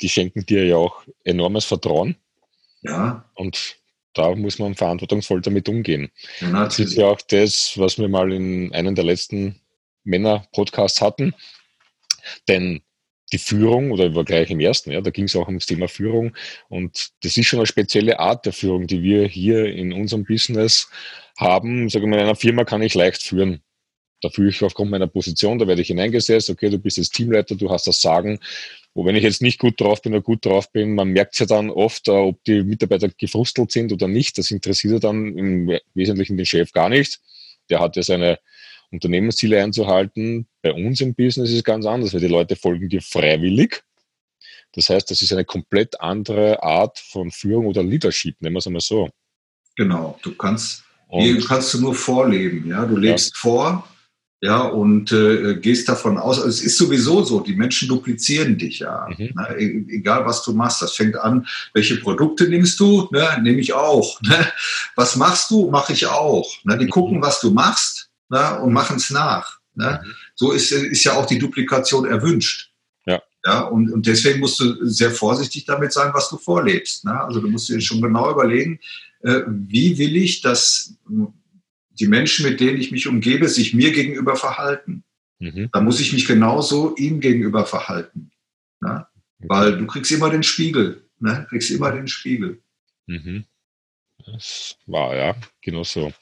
die 0.00 0.08
schenken 0.08 0.44
dir 0.46 0.64
ja 0.66 0.76
auch 0.76 1.04
enormes 1.24 1.64
Vertrauen. 1.64 2.16
Ja. 2.82 3.28
Und 3.34 3.76
da 4.14 4.34
muss 4.34 4.58
man 4.58 4.74
verantwortungsvoll 4.74 5.40
damit 5.40 5.68
umgehen. 5.68 6.10
Ja, 6.40 6.64
das 6.64 6.78
ist 6.78 6.94
ja 6.94 7.06
auch 7.06 7.20
das, 7.22 7.72
was 7.76 7.98
wir 7.98 8.08
mal 8.08 8.32
in 8.32 8.72
einem 8.72 8.94
der 8.94 9.04
letzten 9.04 9.60
Männer-Podcasts 10.04 11.00
hatten. 11.00 11.34
Denn 12.48 12.80
die 13.34 13.38
Führung, 13.38 13.90
oder 13.90 14.14
war 14.14 14.24
gleich 14.24 14.50
im 14.50 14.60
ersten, 14.60 14.92
ja, 14.92 15.00
da 15.00 15.10
ging 15.10 15.24
es 15.24 15.36
auch 15.36 15.48
ums 15.48 15.66
Thema 15.66 15.88
Führung. 15.88 16.34
Und 16.68 17.10
das 17.22 17.36
ist 17.36 17.46
schon 17.46 17.58
eine 17.58 17.66
spezielle 17.66 18.20
Art 18.20 18.46
der 18.46 18.52
Führung, 18.52 18.86
die 18.86 19.02
wir 19.02 19.26
hier 19.26 19.66
in 19.66 19.92
unserem 19.92 20.24
Business 20.24 20.88
haben. 21.36 21.88
Sagen 21.88 22.10
wir, 22.10 22.18
in 22.18 22.24
einer 22.24 22.36
Firma 22.36 22.64
kann 22.64 22.82
ich 22.82 22.94
leicht 22.94 23.22
führen. 23.22 23.60
Da 24.22 24.30
fühle 24.30 24.48
ich 24.48 24.62
aufgrund 24.62 24.90
meiner 24.90 25.08
Position, 25.08 25.58
da 25.58 25.66
werde 25.66 25.82
ich 25.82 25.88
hineingesetzt, 25.88 26.48
okay, 26.48 26.70
du 26.70 26.78
bist 26.78 26.96
jetzt 26.96 27.12
Teamleiter, 27.14 27.56
du 27.56 27.68
hast 27.70 27.86
das 27.86 28.00
Sagen. 28.00 28.38
Wo 28.94 29.04
wenn 29.04 29.16
ich 29.16 29.24
jetzt 29.24 29.42
nicht 29.42 29.58
gut 29.58 29.80
drauf 29.80 30.00
bin 30.00 30.14
oder 30.14 30.22
gut 30.22 30.46
drauf 30.46 30.70
bin, 30.70 30.94
man 30.94 31.08
merkt 31.08 31.38
ja 31.40 31.46
dann 31.46 31.68
oft, 31.68 32.06
äh, 32.08 32.12
ob 32.12 32.42
die 32.44 32.62
Mitarbeiter 32.62 33.08
gefrustelt 33.08 33.72
sind 33.72 33.92
oder 33.92 34.06
nicht. 34.06 34.38
Das 34.38 34.52
interessiert 34.52 35.02
dann 35.02 35.36
im 35.36 35.78
Wesentlichen 35.94 36.36
den 36.36 36.46
Chef 36.46 36.72
gar 36.72 36.88
nicht. 36.88 37.20
Der 37.68 37.80
hat 37.80 37.96
ja 37.96 38.02
seine 38.02 38.38
Unternehmensziele 38.94 39.62
einzuhalten. 39.62 40.46
Bei 40.62 40.72
uns 40.72 41.00
im 41.00 41.14
Business 41.14 41.50
ist 41.50 41.56
es 41.56 41.64
ganz 41.64 41.86
anders, 41.86 42.14
weil 42.14 42.20
die 42.20 42.28
Leute 42.28 42.56
folgen 42.56 42.88
dir 42.88 43.02
freiwillig. 43.02 43.82
Das 44.74 44.90
heißt, 44.90 45.10
das 45.10 45.22
ist 45.22 45.32
eine 45.32 45.44
komplett 45.44 46.00
andere 46.00 46.62
Art 46.62 46.98
von 46.98 47.30
Führung 47.30 47.66
oder 47.66 47.82
Leadership, 47.82 48.36
nennen 48.40 48.54
wir 48.54 48.58
es 48.58 48.66
einmal 48.66 48.80
so. 48.80 49.08
Genau, 49.76 50.18
du 50.22 50.34
kannst, 50.34 50.84
hier 51.10 51.40
kannst 51.44 51.74
du 51.74 51.80
nur 51.80 51.94
vorleben, 51.94 52.68
ja, 52.68 52.84
du 52.84 52.96
lebst 52.96 53.34
ja. 53.34 53.38
vor 53.40 53.88
ja, 54.44 54.60
und 54.60 55.10
äh, 55.10 55.54
gehst 55.54 55.88
davon 55.88 56.18
aus, 56.18 56.36
also 56.36 56.50
es 56.50 56.60
ist 56.62 56.76
sowieso 56.76 57.24
so, 57.24 57.40
die 57.40 57.54
Menschen 57.54 57.88
duplizieren 57.88 58.58
dich 58.58 58.80
ja, 58.80 59.08
mhm. 59.08 59.30
ne, 59.34 59.56
e-, 59.58 59.86
egal 59.88 60.26
was 60.26 60.42
du 60.42 60.52
machst, 60.52 60.82
das 60.82 60.92
fängt 60.92 61.16
an, 61.16 61.46
welche 61.72 61.96
Produkte 61.96 62.46
nimmst 62.46 62.78
du, 62.78 63.08
ne, 63.10 63.38
nehme 63.42 63.60
ich 63.60 63.72
auch, 63.72 64.20
ne? 64.22 64.46
was 64.96 65.16
machst 65.16 65.50
du, 65.50 65.70
mache 65.70 65.94
ich 65.94 66.06
auch, 66.06 66.52
ne? 66.64 66.76
die 66.76 66.84
mhm. 66.84 66.90
gucken, 66.90 67.22
was 67.22 67.40
du 67.40 67.52
machst 67.52 68.03
ne, 68.28 68.60
und 68.60 68.72
machen 68.72 68.96
es 68.96 69.10
nach. 69.10 69.60
Ne? 69.74 70.00
Mhm. 70.04 70.14
So 70.34 70.52
ist, 70.52 70.72
ist 70.72 71.04
ja 71.04 71.14
auch 71.14 71.26
die 71.26 71.38
Duplikation 71.38 72.06
erwünscht. 72.06 72.72
Ja. 73.06 73.22
Ja, 73.44 73.60
und, 73.62 73.92
und 73.92 74.06
deswegen 74.06 74.40
musst 74.40 74.60
du 74.60 74.86
sehr 74.86 75.10
vorsichtig 75.10 75.64
damit 75.64 75.92
sein, 75.92 76.12
was 76.14 76.30
du 76.30 76.36
vorlebst. 76.36 77.04
Ne? 77.04 77.20
Also 77.20 77.40
du 77.40 77.48
musst 77.48 77.68
dir 77.68 77.80
schon 77.80 78.00
genau 78.00 78.30
überlegen, 78.30 78.80
äh, 79.22 79.42
wie 79.46 79.98
will 79.98 80.16
ich, 80.16 80.40
dass 80.40 80.94
die 81.90 82.06
Menschen, 82.06 82.46
mit 82.46 82.60
denen 82.60 82.80
ich 82.80 82.90
mich 82.90 83.06
umgebe, 83.06 83.48
sich 83.48 83.74
mir 83.74 83.92
gegenüber 83.92 84.36
verhalten. 84.36 85.04
Mhm. 85.38 85.68
Da 85.72 85.80
muss 85.80 86.00
ich 86.00 86.12
mich 86.12 86.26
genauso 86.26 86.94
ihm 86.96 87.20
gegenüber 87.20 87.66
verhalten. 87.66 88.30
Ne? 88.80 89.06
Weil 89.40 89.78
du 89.78 89.86
kriegst 89.86 90.10
immer 90.12 90.30
den 90.30 90.42
Spiegel. 90.42 91.04
Ne? 91.18 91.46
Kriegst 91.48 91.70
immer 91.70 91.92
den 91.92 92.08
Spiegel. 92.08 92.62
Mhm. 93.06 93.44
Das 94.26 94.76
war 94.86 95.14
ja, 95.14 95.36
genau 95.60 95.84
so. 95.84 96.12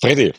Freddy, 0.00 0.32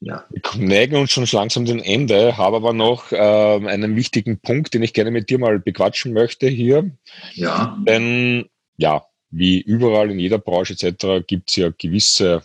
ja. 0.00 0.24
wir 0.30 0.66
neigen 0.66 0.96
uns 0.96 1.12
schon 1.12 1.26
langsam 1.30 1.64
dem 1.66 1.82
Ende, 1.82 2.36
habe 2.36 2.56
aber 2.56 2.72
noch 2.72 3.12
äh, 3.12 3.16
einen 3.16 3.96
wichtigen 3.96 4.40
Punkt, 4.40 4.74
den 4.74 4.82
ich 4.82 4.94
gerne 4.94 5.10
mit 5.10 5.30
dir 5.30 5.38
mal 5.38 5.58
bequatschen 5.58 6.12
möchte 6.12 6.48
hier. 6.48 6.90
Ja. 7.34 7.78
Denn 7.86 8.48
ja, 8.76 9.04
wie 9.30 9.60
überall 9.60 10.10
in 10.10 10.18
jeder 10.18 10.38
Branche 10.38 10.72
etc. 10.72 11.26
gibt 11.26 11.50
es 11.50 11.56
ja 11.56 11.70
gewisse 11.76 12.42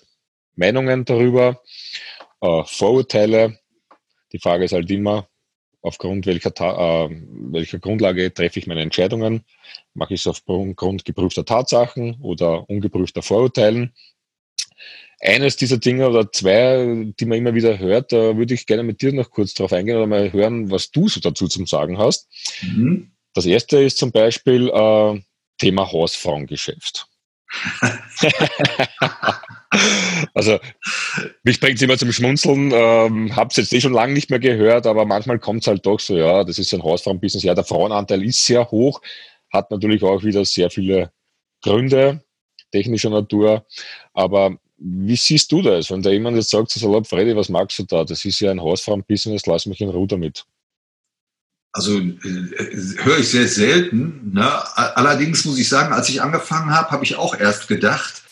Meinungen 0.56 1.06
darüber, 1.06 1.62
äh, 2.42 2.64
Vorurteile. 2.66 3.58
Die 4.32 4.40
Frage 4.40 4.66
ist 4.66 4.74
halt 4.74 4.92
immer, 4.92 5.28
aufgrund 5.82 6.26
welcher, 6.26 6.50
äh, 6.50 7.10
welcher 7.52 7.80
Grundlage 7.80 8.34
treffe 8.34 8.60
ich 8.60 8.68
meine 8.68 8.82
Entscheidungen? 8.82 9.46
Mache 9.94 10.16
ich 10.16 10.22
es 10.22 10.28
aufgrund 10.28 11.06
geprüfter 11.06 11.46
Tatsachen 11.46 12.18
oder 12.22 12.70
ungeprüfter 12.70 13.22
Vorurteilen? 13.22 13.94
Eines 15.26 15.56
dieser 15.56 15.78
Dinge 15.78 16.10
oder 16.10 16.32
zwei, 16.32 17.12
die 17.20 17.26
man 17.26 17.38
immer 17.38 17.56
wieder 17.56 17.80
hört, 17.80 18.12
da 18.12 18.38
würde 18.38 18.54
ich 18.54 18.66
gerne 18.66 18.84
mit 18.84 19.02
dir 19.02 19.14
noch 19.14 19.32
kurz 19.32 19.54
drauf 19.54 19.74
eingehen 19.74 19.98
oder 19.98 20.08
mal 20.08 20.32
hören, 20.32 20.72
was 20.72 20.92
du 20.92 21.08
so 21.10 21.20
dazu 21.20 21.48
zum 21.48 21.66
Sagen 21.66 21.98
hast. 21.98 22.28
Mhm. 22.62 23.12
Das 23.34 23.46
erste 23.46 23.80
ist 23.80 23.98
zum 23.98 24.12
Beispiel 24.12 24.70
äh, 24.70 25.20
Thema 25.58 25.92
Hausfrauengeschäft. 25.92 27.08
also, 30.34 30.60
mich 31.44 31.60
bringt 31.60 31.76
es 31.76 31.82
immer 31.82 31.98
zum 31.98 32.12
Schmunzeln. 32.12 32.72
Ähm, 32.74 33.36
Habe 33.36 33.50
es 33.50 33.58
jetzt 33.58 33.74
eh 33.74 33.82
schon 33.82 33.94
lange 33.94 34.14
nicht 34.14 34.30
mehr 34.30 34.40
gehört, 34.40 34.88
aber 34.88 35.06
manchmal 35.06 35.40
kommt 35.40 35.62
es 35.62 35.68
halt 35.68 35.86
doch 35.86 36.00
so, 36.00 36.18
ja, 36.18 36.44
das 36.44 36.60
ist 36.60 36.74
ein 36.74 36.84
Hausfrauenbusiness. 36.84 37.44
Ja, 37.44 37.56
der 37.56 37.64
Frauenanteil 37.64 38.24
ist 38.24 38.46
sehr 38.46 38.70
hoch, 38.72 39.02
hat 39.52 39.72
natürlich 39.72 40.04
auch 40.04 40.24
wieder 40.24 40.46
sehr 40.46 40.70
viele 40.70 41.12
Gründe 41.62 42.26
technischer 42.76 43.10
Natur. 43.10 43.66
Aber 44.14 44.58
wie 44.78 45.16
siehst 45.16 45.52
du 45.52 45.62
das, 45.62 45.90
wenn 45.90 46.02
da 46.02 46.10
jemand 46.10 46.38
jetzt 46.38 46.50
sagt, 46.50 46.72
so 46.72 47.04
Freddy, 47.04 47.36
was 47.36 47.50
magst 47.50 47.80
du 47.80 47.84
da? 47.84 48.04
Das 48.04 48.26
ist 48.26 48.40
ja 48.40 48.52
ein 48.52 48.62
Hausfrauenbusiness, 48.62 49.46
lass 49.46 49.66
mich 49.66 49.82
in 49.82 49.90
Ruhe 49.90 50.08
damit. 50.08 50.46
Also 51.72 52.00
äh, 52.00 52.14
höre 53.04 53.20
ich 53.20 53.30
sehr 53.30 53.48
selten. 53.48 54.32
Ne? 54.34 54.50
Allerdings 54.96 55.44
muss 55.46 55.58
ich 55.58 55.68
sagen, 55.68 55.94
als 55.94 56.10
ich 56.10 56.22
angefangen 56.22 56.72
habe, 56.72 56.92
habe 56.92 57.04
ich 57.04 57.16
auch 57.16 57.38
erst 57.38 57.68
gedacht, 57.68 58.24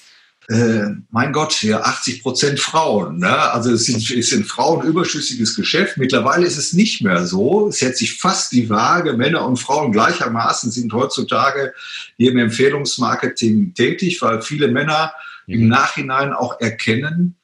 äh, 0.49 0.87
mein 1.09 1.31
Gott, 1.31 1.61
ja 1.63 1.81
80 1.81 2.21
Prozent 2.21 2.59
Frauen. 2.59 3.19
Ne? 3.19 3.37
Also 3.51 3.71
es, 3.71 3.85
sind, 3.85 4.09
es 4.11 4.29
sind 4.29 4.45
Frauen 4.45 4.85
überschüssiges 4.85 5.55
Geschäft. 5.55 5.97
Mittlerweile 5.97 6.45
ist 6.45 6.57
es 6.57 6.73
nicht 6.73 7.01
mehr 7.01 7.25
so. 7.25 7.67
Es 7.69 7.81
hält 7.81 7.97
sich 7.97 8.17
fast 8.17 8.51
die 8.51 8.69
Waage. 8.69 9.13
Männer 9.13 9.45
und 9.45 9.57
Frauen 9.57 9.91
gleichermaßen 9.91 10.71
sind 10.71 10.91
heutzutage 10.93 11.73
hier 12.17 12.31
im 12.31 12.37
Empfehlungsmarketing 12.37 13.73
tätig, 13.73 14.21
weil 14.21 14.41
viele 14.41 14.67
Männer 14.67 15.13
mhm. 15.47 15.53
im 15.53 15.67
Nachhinein 15.67 16.33
auch 16.33 16.59
erkennen, 16.59 17.35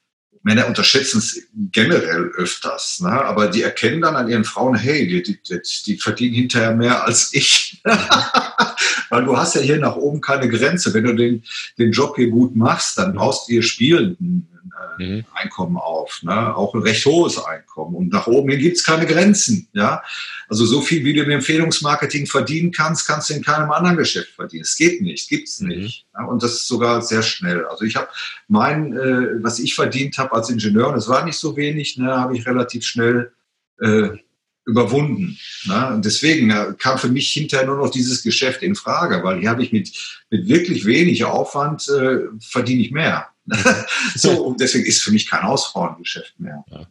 Männer 0.41 0.67
unterschätzen 0.67 1.19
es 1.19 1.47
generell 1.71 2.31
öfters, 2.37 3.01
ne? 3.01 3.09
aber 3.09 3.47
die 3.47 3.61
erkennen 3.61 4.01
dann 4.01 4.15
an 4.15 4.29
ihren 4.29 4.45
Frauen, 4.45 4.75
hey, 4.75 5.05
die, 5.07 5.21
die, 5.21 5.61
die 5.85 5.97
verdienen 5.97 6.33
hinterher 6.33 6.75
mehr 6.75 7.05
als 7.05 7.33
ich. 7.33 7.81
Weil 9.09 9.25
du 9.25 9.37
hast 9.37 9.55
ja 9.55 9.61
hier 9.61 9.77
nach 9.77 9.95
oben 9.95 10.21
keine 10.21 10.47
Grenze. 10.47 10.93
Wenn 10.93 11.03
du 11.03 11.13
den, 11.13 11.43
den 11.77 11.91
Job 11.91 12.15
hier 12.15 12.29
gut 12.29 12.55
machst, 12.55 12.97
dann 12.97 13.15
baust 13.15 13.47
du 13.47 13.53
hier 13.53 13.63
spielend 13.63 14.19
äh, 14.21 14.58
mhm. 14.97 15.25
Einkommen 15.33 15.77
auf. 15.77 16.21
Ne? 16.23 16.55
Auch 16.55 16.73
ein 16.73 16.81
recht 16.81 17.05
hohes 17.05 17.43
Einkommen. 17.43 17.95
Und 17.95 18.11
nach 18.11 18.27
oben 18.27 18.49
hin 18.49 18.59
gibt 18.59 18.77
es 18.77 18.83
keine 18.83 19.05
Grenzen. 19.05 19.67
Ja? 19.73 20.01
Also 20.47 20.65
so 20.65 20.81
viel, 20.81 21.03
wie 21.03 21.13
du 21.13 21.23
im 21.23 21.29
Empfehlungsmarketing 21.29 22.25
verdienen 22.27 22.71
kannst, 22.71 23.07
kannst 23.07 23.29
du 23.29 23.33
in 23.33 23.43
keinem 23.43 23.71
anderen 23.71 23.97
Geschäft 23.97 24.31
verdienen. 24.35 24.63
Es 24.63 24.77
geht 24.77 25.01
nicht, 25.01 25.29
gibt 25.29 25.47
es 25.47 25.59
mhm. 25.59 25.69
nicht. 25.69 26.05
Ja? 26.13 26.25
Und 26.25 26.43
das 26.43 26.53
ist 26.53 26.67
sogar 26.67 27.01
sehr 27.01 27.21
schnell. 27.21 27.65
Also 27.65 27.85
ich 27.85 27.95
habe 27.95 28.07
mein, 28.47 28.93
äh, 28.93 29.43
was 29.43 29.59
ich 29.59 29.75
verdient 29.75 30.17
habe 30.17 30.33
als 30.33 30.49
Ingenieur, 30.49 30.87
und 30.87 30.95
das 30.95 31.07
war 31.07 31.23
nicht 31.25 31.37
so 31.37 31.55
wenig, 31.55 31.97
ne, 31.97 32.07
habe 32.07 32.35
ich 32.35 32.47
relativ 32.47 32.83
schnell 32.83 33.31
äh, 33.79 34.09
überwunden. 34.69 35.37
Ne? 35.65 35.87
Und 35.93 36.05
deswegen 36.05 36.49
kam 36.77 36.97
für 36.97 37.09
mich 37.09 37.31
hinterher 37.31 37.65
nur 37.65 37.77
noch 37.77 37.89
dieses 37.89 38.23
Geschäft 38.23 38.61
in 38.61 38.75
Frage, 38.75 39.23
weil 39.23 39.39
hier 39.39 39.49
habe 39.49 39.63
ich 39.63 39.71
mit, 39.71 39.91
mit 40.29 40.47
wirklich 40.47 40.85
wenig 40.85 41.25
Aufwand 41.25 41.89
äh, 41.89 42.19
verdiene 42.39 42.81
ich 42.81 42.91
mehr. 42.91 43.27
so, 44.15 44.43
und 44.43 44.59
deswegen 44.59 44.85
ist 44.85 45.03
für 45.03 45.11
mich 45.11 45.29
kein 45.29 45.43
Hausfrauengeschäft 45.43 46.39
mehr. 46.39 46.63
Ja. 46.71 46.87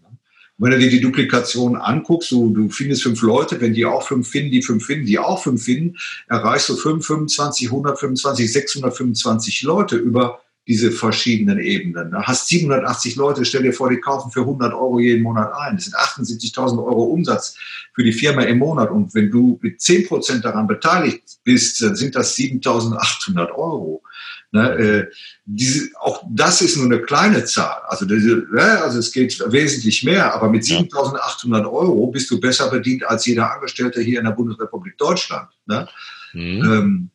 Wenn 0.61 0.73
du 0.73 0.79
dir 0.79 0.91
die 0.91 1.01
Duplikation 1.01 1.77
anguckst, 1.77 2.33
du, 2.33 2.53
du 2.53 2.69
findest 2.69 3.05
fünf 3.05 3.23
Leute, 3.23 3.61
wenn 3.61 3.75
die 3.75 3.87
auch 3.87 4.03
fünf 4.03 4.29
finden, 4.29 4.51
die 4.51 4.63
fünf 4.63 4.85
finden, 4.85 5.07
die 5.07 5.19
auch 5.19 5.41
fünf 5.41 5.65
finden, 5.65 5.97
erreichst 6.27 6.69
du 6.69 6.77
5, 6.77 7.07
25, 7.07 7.69
125, 7.69 8.53
625 8.53 9.63
Leute 9.63 9.97
über 9.97 10.41
diese 10.69 10.91
verschiedenen 10.91 11.61
Ebenen. 11.61 12.11
Da 12.11 12.25
hast 12.25 12.49
780 12.49 13.17
Leute, 13.17 13.45
stell 13.45 13.63
dir 13.63 13.73
vor, 13.73 13.89
die 13.89 14.01
kaufen 14.01 14.31
für 14.31 14.41
100 14.41 14.75
Euro 14.75 14.99
jeden 14.99 15.23
Monat 15.23 15.51
ein. 15.55 15.77
Das 15.77 15.87
sind 15.87 15.97
78.000 15.97 16.77
Euro 16.85 17.05
Umsatz 17.05 17.57
für 17.95 18.03
die 18.03 18.13
Firma 18.13 18.43
im 18.43 18.59
Monat. 18.59 18.91
Und 18.91 19.15
wenn 19.15 19.31
du 19.31 19.59
mit 19.63 19.81
10 19.81 20.07
Prozent 20.07 20.45
daran 20.45 20.67
beteiligt 20.67 21.39
bist, 21.43 21.81
dann 21.81 21.97
sind 21.97 22.15
das 22.17 22.37
7.800 22.37 23.53
Euro. 23.53 24.03
Ne, 24.51 24.71
äh, 24.71 25.07
diese, 25.45 25.91
auch 26.01 26.23
das 26.31 26.63
ist 26.63 26.77
nur 26.77 26.87
eine 26.87 27.03
kleine 27.03 27.45
Zahl. 27.45 27.83
Also, 27.87 28.07
diese, 28.07 28.47
ne, 28.51 28.83
also 28.83 28.99
es 28.99 29.13
geht 29.13 29.39
wesentlich 29.53 30.05
mehr, 30.05 30.35
aber 30.35 30.49
mit 30.49 30.63
7.800 30.63 31.71
Euro 31.71 32.07
bist 32.07 32.31
du 32.31 32.41
besser 32.41 32.71
bedient 32.71 33.05
als 33.05 33.27
jeder 33.27 33.53
Angestellte 33.53 34.01
hier 34.01 34.21
in 34.21 34.25
der 34.25 34.33
Bundesrepublik 34.33 34.97
Deutschland. 34.97 35.49
Ne? 35.67 35.87
Mhm. 36.33 36.65
Ähm, 36.65 37.11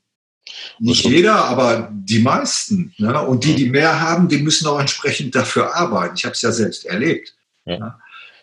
nicht 0.77 1.05
jeder, 1.05 1.45
aber 1.45 1.89
die 1.91 2.19
meisten. 2.19 2.93
Ne? 2.97 3.19
Und 3.21 3.43
die, 3.43 3.55
die 3.55 3.69
mehr 3.69 3.99
haben, 3.99 4.27
die 4.27 4.39
müssen 4.39 4.67
auch 4.67 4.79
entsprechend 4.79 5.33
dafür 5.33 5.75
arbeiten. 5.75 6.15
Ich 6.15 6.25
habe 6.25 6.33
es 6.33 6.41
ja 6.41 6.51
selbst 6.51 6.85
erlebt. 6.85 7.35
Ja. 7.65 7.79
Ne? 7.79 7.95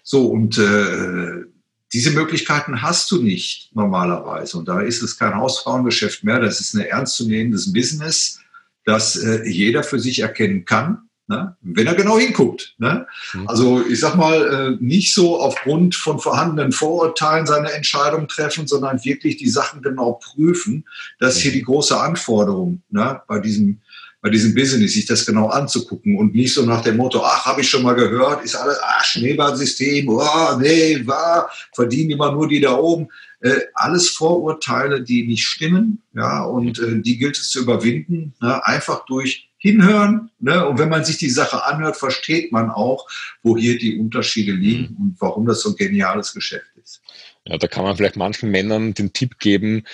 So, 0.03 0.26
und 0.26 0.59
äh, 0.59 1.45
diese 1.93 2.11
Möglichkeiten 2.11 2.82
hast 2.82 3.11
du 3.11 3.22
nicht 3.22 3.74
normalerweise. 3.74 4.59
Und 4.59 4.66
da 4.66 4.80
ist 4.80 5.03
es 5.03 5.16
kein 5.16 5.36
Hausfrauengeschäft 5.36 6.24
mehr. 6.24 6.41
Das 6.41 6.61
ist 6.61 6.74
ein 6.74 6.80
ernstzunehmendes 6.80 7.72
Business, 7.72 8.41
das 8.84 9.16
äh, 9.16 9.48
jeder 9.48 9.82
für 9.82 10.00
sich 10.00 10.20
erkennen 10.20 10.64
kann. 10.64 11.08
Ne? 11.30 11.56
Wenn 11.60 11.86
er 11.86 11.94
genau 11.94 12.18
hinguckt. 12.18 12.74
Ne? 12.78 13.06
Mhm. 13.34 13.48
Also 13.48 13.86
ich 13.86 14.00
sag 14.00 14.16
mal, 14.16 14.76
äh, 14.80 14.84
nicht 14.84 15.14
so 15.14 15.40
aufgrund 15.40 15.94
von 15.94 16.18
vorhandenen 16.18 16.72
Vorurteilen 16.72 17.46
seine 17.46 17.70
Entscheidung 17.70 18.26
treffen, 18.26 18.66
sondern 18.66 19.04
wirklich 19.04 19.36
die 19.36 19.48
Sachen 19.48 19.80
genau 19.80 20.14
prüfen. 20.14 20.84
Das 21.20 21.36
ist 21.36 21.42
hier 21.42 21.52
die 21.52 21.62
große 21.62 21.98
Anforderung 21.98 22.82
ne? 22.90 23.22
bei 23.28 23.38
diesem 23.38 23.80
bei 24.22 24.28
diesem 24.28 24.54
Business, 24.54 24.92
sich 24.92 25.06
das 25.06 25.24
genau 25.24 25.48
anzugucken 25.48 26.18
und 26.18 26.34
nicht 26.34 26.52
so 26.52 26.66
nach 26.66 26.82
dem 26.82 26.98
Motto, 26.98 27.22
ach, 27.24 27.46
habe 27.46 27.62
ich 27.62 27.70
schon 27.70 27.82
mal 27.82 27.94
gehört, 27.94 28.44
ist 28.44 28.54
alles, 28.54 28.78
ach, 28.82 29.02
Schneeballsystem, 29.02 30.08
oh, 30.08 30.58
nee, 30.58 31.00
war, 31.06 31.50
verdienen 31.74 32.10
immer 32.10 32.30
nur 32.30 32.46
die 32.46 32.60
da 32.60 32.76
oben. 32.76 33.08
Äh, 33.41 33.61
alles 33.74 34.11
Vorurteile, 34.11 35.03
die 35.03 35.26
nicht 35.26 35.45
stimmen, 35.45 36.03
ja, 36.14 36.45
und 36.45 36.78
äh, 36.78 37.01
die 37.01 37.16
gilt 37.16 37.38
es 37.38 37.51
zu 37.51 37.61
überwinden, 37.61 38.34
ne? 38.41 38.64
einfach 38.66 39.07
durch 39.07 39.49
hinhören. 39.57 40.30
Ne? 40.38 40.66
Und 40.66 40.78
wenn 40.78 40.88
man 40.88 41.05
sich 41.05 41.18
die 41.18 41.30
Sache 41.30 41.64
anhört, 41.64 41.97
versteht 41.97 42.53
man 42.53 42.70
auch, 42.70 43.09
wo 43.43 43.57
hier 43.57 43.78
die 43.78 43.99
Unterschiede 43.99 44.53
liegen 44.53 44.95
mhm. 44.95 45.05
und 45.05 45.16
warum 45.20 45.47
das 45.47 45.61
so 45.62 45.70
ein 45.70 45.76
geniales 45.76 46.34
Geschäft 46.34 46.70
ist. 46.82 47.03
Ja, 47.47 47.57
da 47.57 47.66
kann 47.66 47.84
man 47.84 47.97
vielleicht 47.97 48.16
manchen 48.16 48.51
Männern 48.51 48.95
den 48.95 49.12
Tipp 49.12 49.38
geben, 49.38 49.84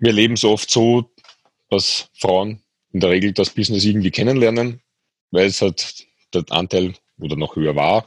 wir 0.00 0.12
leben 0.12 0.36
so 0.36 0.50
oft 0.50 0.70
so, 0.70 1.10
dass 1.68 2.08
Frauen 2.18 2.62
in 2.92 3.00
der 3.00 3.10
Regel 3.10 3.32
das 3.32 3.50
Business 3.50 3.84
irgendwie 3.84 4.10
kennenlernen, 4.10 4.80
weil 5.30 5.46
es 5.46 5.60
halt 5.60 6.06
der 6.32 6.44
Anteil 6.50 6.94
oder 7.20 7.36
noch 7.36 7.54
höher 7.54 7.76
war. 7.76 8.06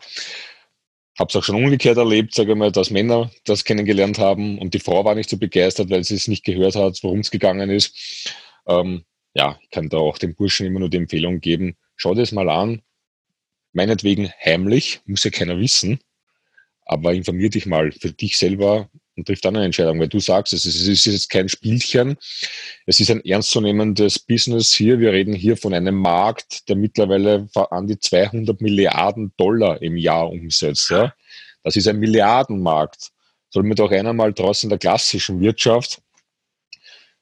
Habe 1.18 1.30
es 1.30 1.36
auch 1.36 1.44
schon 1.44 1.56
umgekehrt 1.56 1.98
erlebt, 1.98 2.34
sage 2.34 2.54
ich 2.54 2.58
mal, 2.58 2.72
dass 2.72 2.90
Männer 2.90 3.30
das 3.46 3.64
kennengelernt 3.64 4.18
haben 4.18 4.58
und 4.58 4.74
die 4.74 4.80
Frau 4.80 5.06
war 5.06 5.14
nicht 5.14 5.30
so 5.30 5.38
begeistert, 5.38 5.90
weil 5.90 6.04
sie 6.04 6.16
es 6.16 6.28
nicht 6.28 6.44
gehört 6.44 6.76
hat, 6.76 7.00
worum 7.04 7.20
es 7.20 7.30
gegangen 7.30 7.70
ist. 7.70 8.34
Ähm, 8.68 9.04
ja, 9.36 9.60
ich 9.62 9.70
kann 9.70 9.90
da 9.90 9.98
auch 9.98 10.18
den 10.18 10.36
Burschen 10.36 10.66
immer 10.66 10.80
nur 10.80 10.90
die 10.90 10.98
Empfehlung 10.98 11.40
geben, 11.40 11.76
schau 11.96 12.14
dir 12.14 12.22
das 12.22 12.32
mal 12.32 12.50
an. 12.50 12.82
Meinetwegen 13.74 14.32
heimlich, 14.44 15.02
muss 15.06 15.24
ja 15.24 15.32
keiner 15.32 15.60
wissen, 15.60 16.00
aber 16.86 17.14
informier 17.14 17.50
dich 17.50 17.66
mal 17.66 17.92
für 17.92 18.12
dich 18.12 18.38
selber 18.38 18.90
und 19.16 19.28
trifft 19.28 19.46
dann 19.46 19.56
eine 19.56 19.66
Entscheidung, 19.66 20.00
weil 20.00 20.08
du 20.08 20.20
sagst, 20.20 20.54
es 20.54 20.66
ist, 20.66 21.06
jetzt 21.06 21.30
kein 21.30 21.50
Spielchen, 21.50 22.18
es 22.86 23.00
ist 23.00 23.12
ein 23.12 23.24
ernstzunehmendes 23.24 24.20
Business 24.20 24.74
hier. 24.74 25.00
Wir 25.00 25.12
reden 25.12 25.34
hier 25.34 25.58
von 25.58 25.74
einem 25.74 25.96
Markt, 25.96 26.68
der 26.70 26.76
mittlerweile 26.76 27.48
an 27.54 27.88
die 27.88 28.00
200 28.00 28.60
Milliarden 28.62 29.34
Dollar 29.38 29.82
im 29.82 29.98
Jahr 29.98 30.30
umsetzt. 30.30 30.90
Ja? 30.90 31.14
Das 31.64 31.76
ist 31.76 31.88
ein 31.88 32.00
Milliardenmarkt. 32.00 33.12
Soll 33.50 33.64
mir 33.64 33.76
doch 33.76 33.92
einer 33.92 34.14
mal 34.14 34.34
draußen 34.34 34.68
in 34.68 34.70
der 34.70 34.80
klassischen 34.80 35.40
Wirtschaft 35.42 36.02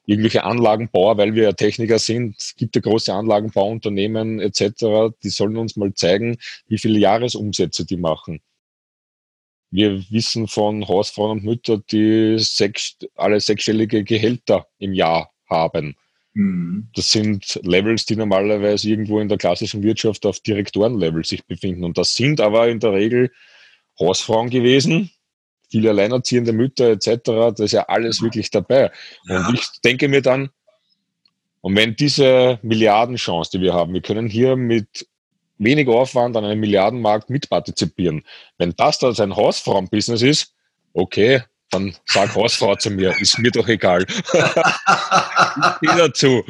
irgendwelche 0.06 0.44
Anlagenbauer, 0.44 1.16
weil 1.16 1.34
wir 1.34 1.44
ja 1.44 1.52
Techniker 1.52 1.98
sind, 1.98 2.36
es 2.38 2.56
gibt 2.56 2.74
ja 2.74 2.82
große 2.82 3.12
Anlagenbauunternehmen 3.12 4.40
etc., 4.40 5.14
die 5.22 5.30
sollen 5.30 5.56
uns 5.56 5.76
mal 5.76 5.94
zeigen, 5.94 6.38
wie 6.66 6.78
viele 6.78 6.98
Jahresumsätze 6.98 7.84
die 7.84 7.96
machen. 7.96 8.40
Wir 9.72 10.04
wissen 10.10 10.48
von 10.48 10.86
Hausfrauen 10.86 11.38
und 11.38 11.44
Müttern, 11.44 11.82
die 11.90 12.36
sechs, 12.38 12.98
alle 13.16 13.40
sechsstellige 13.40 14.04
Gehälter 14.04 14.66
im 14.78 14.92
Jahr 14.92 15.32
haben. 15.48 15.96
Mhm. 16.34 16.88
Das 16.94 17.10
sind 17.10 17.58
Levels, 17.62 18.04
die 18.04 18.16
normalerweise 18.16 18.90
irgendwo 18.90 19.18
in 19.18 19.28
der 19.28 19.38
klassischen 19.38 19.82
Wirtschaft 19.82 20.26
auf 20.26 20.40
Direktorenlevel 20.40 21.24
sich 21.24 21.44
befinden. 21.46 21.84
Und 21.84 21.96
das 21.96 22.14
sind 22.14 22.40
aber 22.40 22.68
in 22.68 22.80
der 22.80 22.92
Regel 22.92 23.32
Hausfrauen 23.98 24.50
gewesen, 24.50 25.10
viele 25.70 25.90
alleinerziehende 25.90 26.52
Mütter 26.52 26.90
etc., 26.90 27.20
das 27.24 27.60
ist 27.60 27.72
ja 27.72 27.84
alles 27.88 28.18
ja. 28.18 28.24
wirklich 28.24 28.50
dabei. 28.50 28.90
Ja. 29.24 29.48
Und 29.48 29.54
ich 29.54 29.66
denke 29.82 30.08
mir 30.08 30.20
dann, 30.20 30.50
und 31.62 31.76
wenn 31.76 31.96
diese 31.96 32.58
Milliardenchance, 32.62 33.52
die 33.52 33.60
wir 33.60 33.72
haben, 33.72 33.94
wir 33.94 34.02
können 34.02 34.28
hier 34.28 34.56
mit 34.56 35.06
wenig 35.64 35.88
Aufwand 35.88 36.36
an 36.36 36.44
einem 36.44 36.60
Milliardenmarkt 36.60 37.30
mitpartizipieren. 37.30 38.24
Wenn 38.58 38.74
das 38.76 38.98
da 38.98 39.12
sein 39.12 39.36
Hausfrauenbusiness 39.36 40.22
ist, 40.22 40.54
okay, 40.92 41.42
dann 41.72 41.96
sag 42.06 42.34
Hausfrau 42.34 42.76
zu 42.76 42.90
mir, 42.90 43.16
ist 43.18 43.38
mir 43.38 43.50
doch 43.50 43.66
egal. 43.66 44.04
ich 45.80 45.90
dazu. 45.90 46.44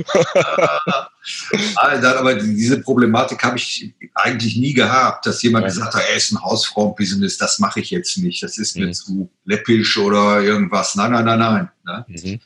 aber 1.76 2.34
diese 2.34 2.80
Problematik 2.80 3.42
habe 3.44 3.56
ich 3.56 3.94
eigentlich 4.14 4.56
nie 4.56 4.74
gehabt, 4.74 5.26
dass 5.26 5.42
jemand 5.42 5.66
Nein. 5.66 5.74
gesagt 5.74 5.94
hat, 5.94 6.02
er 6.08 6.16
ist 6.16 6.32
ein 6.32 6.42
Hausfrauenbusiness, 6.42 7.38
das 7.38 7.58
mache 7.58 7.80
ich 7.80 7.90
jetzt 7.90 8.18
nicht, 8.18 8.42
das 8.42 8.58
ist 8.58 8.76
mir 8.76 8.86
mhm. 8.86 8.92
zu 8.92 9.30
läppisch 9.44 9.96
oder 9.96 10.40
irgendwas. 10.40 10.96
Nein, 10.96 11.12
nein, 11.12 11.24
nein, 11.24 11.38
nein. 11.38 11.70
Ne? 11.84 12.04
Mhm. 12.08 12.40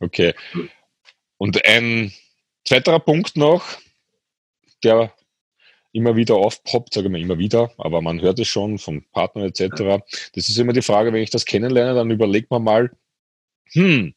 Okay. 0.00 0.34
Und 1.36 1.64
ein 1.64 2.12
zweiterer 2.66 3.00
Punkt 3.00 3.36
noch, 3.36 3.64
der 4.82 5.12
immer 5.94 6.16
wieder 6.16 6.34
aufpoppt, 6.34 6.92
sage 6.94 7.06
ich 7.06 7.12
mal 7.12 7.20
immer 7.20 7.38
wieder, 7.38 7.70
aber 7.78 8.02
man 8.02 8.20
hört 8.20 8.38
es 8.40 8.48
schon 8.48 8.78
vom 8.78 9.04
Partner 9.12 9.44
etc. 9.44 10.02
Das 10.34 10.48
ist 10.48 10.58
immer 10.58 10.72
die 10.72 10.82
Frage, 10.82 11.12
wenn 11.12 11.22
ich 11.22 11.30
das 11.30 11.44
kennenlerne, 11.46 11.94
dann 11.94 12.10
überlegt 12.10 12.50
man 12.50 12.64
mal, 12.64 12.90
hm, 13.72 14.14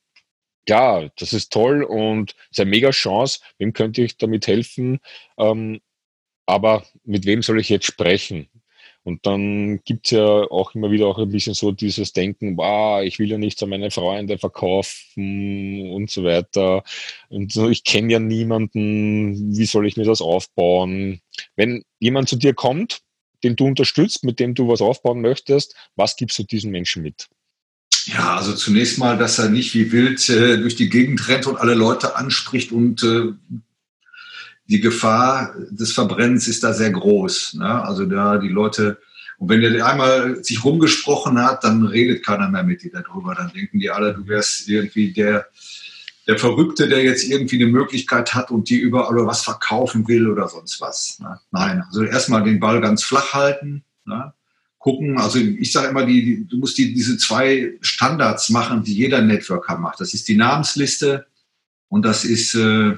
ja, 0.68 1.10
das 1.18 1.34
ist 1.34 1.54
toll 1.54 1.84
und 1.84 2.36
ist 2.52 2.60
eine 2.60 2.70
mega 2.70 2.90
Chance, 2.90 3.42
wem 3.60 3.74
könnte 3.74 4.02
ich 4.02 4.18
damit 4.18 4.48
helfen, 4.48 5.00
ähm, 5.38 5.80
aber 6.48 6.84
mit 7.04 7.26
wem 7.26 7.44
soll 7.44 7.60
ich 7.60 7.70
jetzt 7.70 7.86
sprechen? 7.86 8.50
Und 9.08 9.26
dann 9.26 9.82
gibt 9.86 10.08
es 10.08 10.12
ja 10.12 10.26
auch 10.26 10.76
immer 10.76 10.92
wieder 10.92 11.08
auch 11.08 11.18
ein 11.18 11.30
bisschen 11.30 11.54
so 11.54 11.72
dieses 11.72 12.12
Denken, 12.12 12.58
wow, 12.58 13.02
ich 13.02 13.20
will 13.20 13.30
ja 13.30 13.38
nichts 13.38 13.64
an 13.64 13.70
meine 13.70 13.90
Freunde 13.90 14.38
verkaufen 14.38 15.92
und 15.92 16.10
so 16.10 16.26
weiter. 16.26 16.84
Und 17.30 17.56
ich 17.56 17.86
kenne 17.86 18.12
ja 18.12 18.20
niemanden, 18.20 19.56
wie 19.56 19.66
soll 19.66 19.88
ich 19.88 19.96
mir 19.96 20.04
das 20.04 20.22
aufbauen? 20.22 21.22
Wenn 21.56 21.84
jemand 22.00 22.30
zu 22.30 22.36
dir 22.36 22.54
kommt, 22.54 23.02
den 23.44 23.56
du 23.56 23.66
unterstützt, 23.66 24.24
mit 24.24 24.40
dem 24.40 24.56
du 24.56 24.68
was 24.68 24.82
aufbauen 24.82 25.22
möchtest, 25.22 25.76
was 25.96 26.16
gibst 26.16 26.40
du 26.40 26.44
diesen 26.44 26.72
Menschen 26.72 27.04
mit? 27.04 27.28
Ja, 28.06 28.38
also 28.38 28.54
zunächst 28.54 28.98
mal, 28.98 29.18
dass 29.18 29.38
er 29.38 29.50
nicht 29.50 29.74
wie 29.74 29.92
wild 29.92 30.28
äh, 30.30 30.58
durch 30.58 30.76
die 30.76 30.90
Gegend 30.90 31.28
rennt 31.28 31.46
und 31.46 31.58
alle 31.58 31.74
Leute 31.74 32.16
anspricht 32.16 32.72
und 32.72 33.04
äh, 33.04 33.34
die 34.68 34.80
Gefahr 34.80 35.56
des 35.72 35.94
Verbrennens 35.94 36.48
ist 36.48 36.64
da 36.64 36.74
sehr 36.74 36.92
groß. 36.92 37.56
Ne? 37.56 37.84
Also 37.84 38.06
da 38.06 38.38
die 38.38 38.50
Leute, 38.50 39.00
und 39.38 39.50
wenn 39.50 39.62
der 39.62 39.86
einmal 39.86 40.44
sich 40.44 40.64
rumgesprochen 40.64 41.42
hat, 41.42 41.64
dann 41.64 41.86
redet 41.86 42.26
keiner 42.26 42.50
mehr 42.50 42.64
mit 42.64 42.82
dir 42.82 42.92
darüber. 42.92 43.36
Dann 43.36 43.52
denken 43.54 43.80
die 43.80 43.90
alle, 43.90 44.14
du 44.14 44.28
wärst 44.28 44.68
irgendwie 44.68 45.14
der, 45.14 45.48
der 46.28 46.38
Verrückte, 46.38 46.90
der 46.90 47.04
jetzt 47.04 47.24
irgendwie 47.24 47.56
eine 47.56 47.72
Möglichkeit 47.72 48.36
hat 48.36 48.52
und 48.52 48.70
die 48.70 48.78
überall 48.78 49.26
was 49.26 49.44
verkaufen 49.44 50.08
will 50.08 50.30
oder 50.30 50.48
sonst 50.50 50.82
was. 50.82 51.20
Ne? 51.20 51.40
Nein, 51.52 51.82
also 51.88 52.04
erstmal 52.04 52.44
den 52.44 52.60
Ball 52.60 52.82
ganz 52.82 53.04
flach 53.04 53.34
halten. 53.34 53.84
Ne? 54.06 54.34
Gucken, 54.78 55.18
also 55.18 55.40
ich 55.40 55.72
sage 55.72 55.88
immer, 55.88 56.06
die, 56.06 56.46
du 56.46 56.58
musst 56.58 56.78
die, 56.78 56.94
diese 56.94 57.18
zwei 57.18 57.74
Standards 57.82 58.50
machen, 58.50 58.84
die 58.84 58.94
jeder 58.94 59.22
Networker 59.22 59.78
macht. 59.78 60.02
Das 60.02 60.14
ist 60.14 60.28
die 60.28 60.36
Namensliste 60.36 61.26
und 61.88 62.04
das 62.04 62.26
ist 62.26 62.54
äh, 62.56 62.96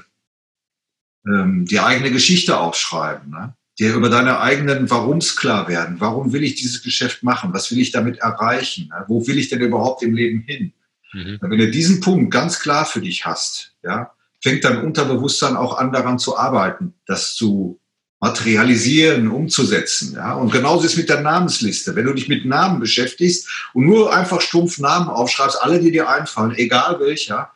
ähm, 1.26 1.66
die 1.66 1.80
eigene 1.80 2.10
Geschichte 2.10 2.58
aufschreiben, 2.58 3.30
ne? 3.30 3.54
dir 3.78 3.94
über 3.94 4.10
deine 4.10 4.40
eigenen 4.40 4.90
Warums 4.90 5.36
klar 5.36 5.68
werden. 5.68 6.00
Warum 6.00 6.32
will 6.32 6.42
ich 6.42 6.56
dieses 6.56 6.82
Geschäft 6.82 7.22
machen? 7.22 7.54
Was 7.54 7.70
will 7.70 7.78
ich 7.78 7.92
damit 7.92 8.18
erreichen? 8.18 8.88
Ne? 8.88 9.04
Wo 9.06 9.26
will 9.26 9.38
ich 9.38 9.48
denn 9.48 9.60
überhaupt 9.60 10.02
im 10.02 10.14
Leben 10.14 10.40
hin? 10.40 10.72
Mhm. 11.12 11.38
Wenn 11.40 11.58
du 11.58 11.70
diesen 11.70 12.00
Punkt 12.00 12.32
ganz 12.32 12.60
klar 12.60 12.86
für 12.86 13.00
dich 13.00 13.26
hast, 13.26 13.74
ja, 13.82 14.12
fängt 14.42 14.64
dein 14.64 14.82
Unterbewusstsein 14.84 15.56
auch 15.56 15.78
an, 15.78 15.92
daran 15.92 16.18
zu 16.18 16.36
arbeiten, 16.36 16.94
das 17.06 17.34
zu 17.34 17.80
materialisieren, 18.20 19.30
umzusetzen. 19.30 20.14
Ja? 20.14 20.34
Und 20.34 20.52
genauso 20.52 20.84
ist 20.84 20.92
es 20.92 20.98
mit 20.98 21.08
der 21.08 21.22
Namensliste. 21.22 21.96
Wenn 21.96 22.04
du 22.04 22.12
dich 22.12 22.28
mit 22.28 22.44
Namen 22.44 22.78
beschäftigst 22.78 23.48
und 23.72 23.86
nur 23.86 24.14
einfach 24.14 24.40
stumpf 24.40 24.78
Namen 24.78 25.08
aufschreibst, 25.08 25.62
alle, 25.62 25.80
die 25.80 25.90
dir 25.90 26.08
einfallen, 26.08 26.54
egal 26.54 27.00
welcher, 27.00 27.50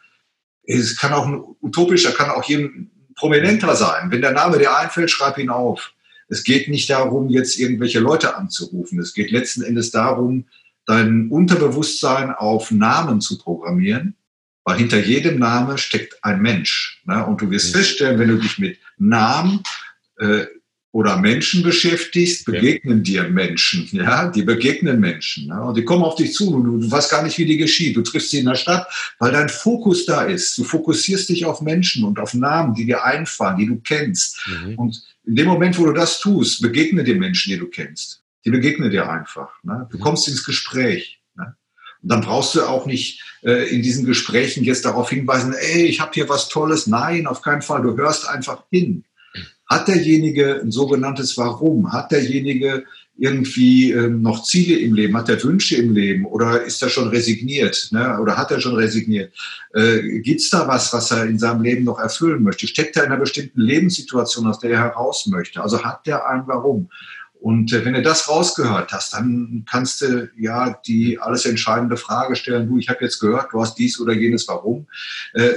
es 0.66 0.96
kann 0.96 1.12
auch 1.12 1.26
ein 1.26 1.44
utopischer, 1.60 2.12
kann 2.12 2.30
auch 2.30 2.44
jedem 2.44 2.90
prominenter 3.14 3.76
sein. 3.76 4.10
Wenn 4.10 4.22
der 4.22 4.32
Name 4.32 4.58
dir 4.58 4.74
einfällt, 4.74 5.10
schreib 5.10 5.36
ihn 5.38 5.50
auf. 5.50 5.92
Es 6.28 6.42
geht 6.42 6.68
nicht 6.68 6.88
darum, 6.88 7.28
jetzt 7.28 7.58
irgendwelche 7.58 8.00
Leute 8.00 8.34
anzurufen. 8.34 8.98
Es 8.98 9.12
geht 9.12 9.30
letzten 9.30 9.62
Endes 9.62 9.90
darum, 9.90 10.46
dein 10.86 11.28
Unterbewusstsein 11.30 12.30
auf 12.30 12.70
Namen 12.70 13.20
zu 13.20 13.38
programmieren, 13.38 14.16
weil 14.64 14.78
hinter 14.78 15.00
jedem 15.00 15.38
Name 15.38 15.78
steckt 15.78 16.22
ein 16.24 16.40
Mensch. 16.40 17.02
Ne? 17.04 17.24
Und 17.26 17.40
du 17.40 17.50
wirst 17.50 17.74
mhm. 17.74 17.78
feststellen, 17.78 18.18
wenn 18.18 18.28
du 18.28 18.38
dich 18.38 18.58
mit 18.58 18.78
Namen 18.98 19.62
äh, 20.18 20.46
oder 20.92 21.16
Menschen 21.16 21.64
beschäftigst, 21.64 22.44
begegnen 22.46 22.98
ja. 23.04 23.24
dir 23.24 23.30
Menschen, 23.30 23.88
ja, 23.92 24.28
die 24.28 24.42
begegnen 24.42 25.00
Menschen, 25.00 25.48
ne? 25.48 25.60
und 25.60 25.76
die 25.76 25.84
kommen 25.84 26.04
auf 26.04 26.14
dich 26.14 26.32
zu, 26.32 26.54
und 26.54 26.82
du 26.82 26.90
weißt 26.90 27.10
gar 27.10 27.22
nicht, 27.22 27.36
wie 27.36 27.46
die 27.46 27.56
geschieht. 27.56 27.96
Du 27.96 28.02
triffst 28.02 28.30
sie 28.30 28.38
in 28.38 28.46
der 28.46 28.54
Stadt, 28.54 28.86
weil 29.18 29.32
dein 29.32 29.48
Fokus 29.48 30.06
da 30.06 30.22
ist. 30.22 30.56
Du 30.56 30.64
fokussierst 30.64 31.28
dich 31.28 31.44
auf 31.44 31.60
Menschen 31.60 32.04
und 32.04 32.18
auf 32.20 32.32
Namen, 32.32 32.74
die 32.74 32.86
dir 32.86 33.04
einfallen, 33.04 33.58
die 33.58 33.66
du 33.66 33.80
kennst. 33.80 34.46
Mhm. 34.46 34.74
Und 34.76 35.02
in 35.24 35.36
dem 35.36 35.46
Moment, 35.46 35.78
wo 35.78 35.86
du 35.86 35.92
das 35.92 36.20
tust, 36.20 36.62
begegnen 36.62 37.04
dir 37.04 37.16
Menschen, 37.16 37.50
die 37.50 37.58
du 37.58 37.66
kennst. 37.66 38.23
Die 38.44 38.50
begegnen 38.50 38.90
dir 38.90 39.08
einfach. 39.08 39.50
Ne? 39.62 39.88
Du 39.90 39.98
mhm. 39.98 40.02
kommst 40.02 40.28
ins 40.28 40.44
Gespräch. 40.44 41.20
Ne? 41.36 41.56
Und 42.02 42.08
dann 42.08 42.20
brauchst 42.20 42.54
du 42.54 42.62
auch 42.62 42.86
nicht 42.86 43.22
äh, 43.42 43.74
in 43.74 43.82
diesen 43.82 44.04
Gesprächen 44.04 44.64
jetzt 44.64 44.84
darauf 44.84 45.10
hinweisen, 45.10 45.54
ey, 45.54 45.86
ich 45.86 46.00
habe 46.00 46.12
hier 46.14 46.28
was 46.28 46.48
Tolles. 46.48 46.86
Nein, 46.86 47.26
auf 47.26 47.42
keinen 47.42 47.62
Fall. 47.62 47.82
Du 47.82 47.96
hörst 47.96 48.28
einfach 48.28 48.64
hin. 48.70 49.04
Hat 49.66 49.88
derjenige 49.88 50.60
ein 50.60 50.70
sogenanntes 50.70 51.38
Warum? 51.38 51.92
Hat 51.92 52.12
derjenige 52.12 52.84
irgendwie 53.16 53.92
ähm, 53.92 54.22
noch 54.22 54.42
Ziele 54.42 54.78
im 54.78 54.94
Leben? 54.94 55.16
Hat 55.16 55.28
er 55.28 55.42
Wünsche 55.42 55.76
im 55.76 55.94
Leben? 55.94 56.26
Oder 56.26 56.62
ist 56.62 56.82
er 56.82 56.90
schon 56.90 57.08
resigniert? 57.08 57.88
Ne? 57.92 58.18
Oder 58.20 58.36
hat 58.36 58.50
er 58.50 58.60
schon 58.60 58.74
resigniert? 58.74 59.32
Äh, 59.72 60.20
Gibt 60.20 60.40
es 60.40 60.50
da 60.50 60.66
was, 60.68 60.92
was 60.92 61.10
er 61.10 61.24
in 61.24 61.38
seinem 61.38 61.62
Leben 61.62 61.84
noch 61.84 61.98
erfüllen 61.98 62.42
möchte? 62.42 62.66
Steckt 62.66 62.96
er 62.96 63.04
in 63.04 63.12
einer 63.12 63.20
bestimmten 63.20 63.60
Lebenssituation, 63.60 64.46
aus 64.46 64.58
der 64.58 64.72
er 64.72 64.80
heraus 64.80 65.26
möchte? 65.26 65.62
Also 65.62 65.82
hat 65.82 66.06
der 66.06 66.28
ein 66.28 66.42
Warum? 66.46 66.90
Und 67.44 67.74
äh, 67.74 67.84
wenn 67.84 67.92
du 67.92 68.00
das 68.00 68.26
rausgehört 68.26 68.90
hast, 68.90 69.12
dann 69.12 69.66
kannst 69.70 70.00
du 70.00 70.30
ja 70.34 70.80
die 70.86 71.18
alles 71.20 71.44
entscheidende 71.44 71.98
Frage 71.98 72.36
stellen, 72.36 72.66
du, 72.66 72.78
ich 72.78 72.88
habe 72.88 73.04
jetzt 73.04 73.20
gehört, 73.20 73.52
du 73.52 73.60
hast 73.60 73.74
dies 73.74 74.00
oder 74.00 74.14
jenes, 74.14 74.48
warum? 74.48 74.86
Äh, 75.34 75.52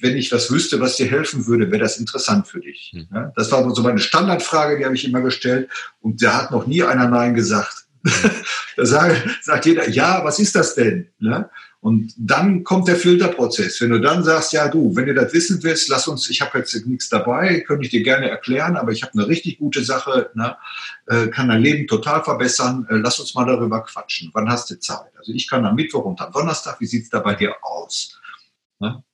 wenn 0.00 0.16
ich 0.16 0.32
was 0.32 0.50
wüsste, 0.50 0.80
was 0.80 0.96
dir 0.96 1.06
helfen 1.06 1.46
würde, 1.46 1.70
wäre 1.70 1.82
das 1.82 1.98
interessant 1.98 2.48
für 2.48 2.60
dich. 2.60 2.94
Mhm. 2.94 3.32
Das 3.36 3.52
war 3.52 3.74
so 3.74 3.82
meine 3.82 3.98
Standardfrage, 3.98 4.78
die 4.78 4.86
habe 4.86 4.94
ich 4.94 5.04
immer 5.04 5.20
gestellt 5.20 5.68
und 6.00 6.22
da 6.22 6.44
hat 6.44 6.50
noch 6.50 6.66
nie 6.66 6.82
einer 6.82 7.08
Nein 7.08 7.34
gesagt. 7.34 7.84
da 8.78 8.86
sagt, 8.86 9.28
sagt 9.42 9.66
jeder, 9.66 9.86
ja, 9.86 10.24
was 10.24 10.38
ist 10.38 10.54
das 10.54 10.76
denn? 10.76 11.08
Ne? 11.18 11.50
Und 11.80 12.12
dann 12.16 12.64
kommt 12.64 12.88
der 12.88 12.96
Filterprozess. 12.96 13.80
Wenn 13.80 13.90
du 13.90 14.00
dann 14.00 14.24
sagst, 14.24 14.52
ja 14.52 14.66
du, 14.68 14.96
wenn 14.96 15.06
du 15.06 15.14
das 15.14 15.32
wissen 15.32 15.62
willst, 15.62 15.88
lass 15.88 16.08
uns, 16.08 16.28
ich 16.28 16.40
habe 16.40 16.58
jetzt 16.58 16.74
nichts 16.86 17.08
dabei, 17.08 17.60
könnte 17.60 17.84
ich 17.84 17.90
dir 17.90 18.02
gerne 18.02 18.28
erklären, 18.28 18.76
aber 18.76 18.90
ich 18.90 19.02
habe 19.02 19.12
eine 19.12 19.28
richtig 19.28 19.58
gute 19.58 19.84
Sache, 19.84 20.30
ne, 20.34 20.56
äh, 21.06 21.28
kann 21.28 21.48
dein 21.48 21.62
Leben 21.62 21.86
total 21.86 22.24
verbessern, 22.24 22.86
äh, 22.90 22.96
lass 22.96 23.20
uns 23.20 23.34
mal 23.34 23.46
darüber 23.46 23.84
quatschen. 23.84 24.30
Wann 24.34 24.50
hast 24.50 24.70
du 24.70 24.80
Zeit? 24.80 25.12
Also 25.16 25.32
ich 25.32 25.48
kann 25.48 25.64
am 25.64 25.76
Mittwoch 25.76 26.04
und 26.04 26.20
am 26.20 26.32
Donnerstag, 26.32 26.80
wie 26.80 26.86
sieht's 26.86 27.10
da 27.10 27.20
bei 27.20 27.34
dir 27.34 27.54
aus? 27.62 28.20
Ne? 28.80 29.04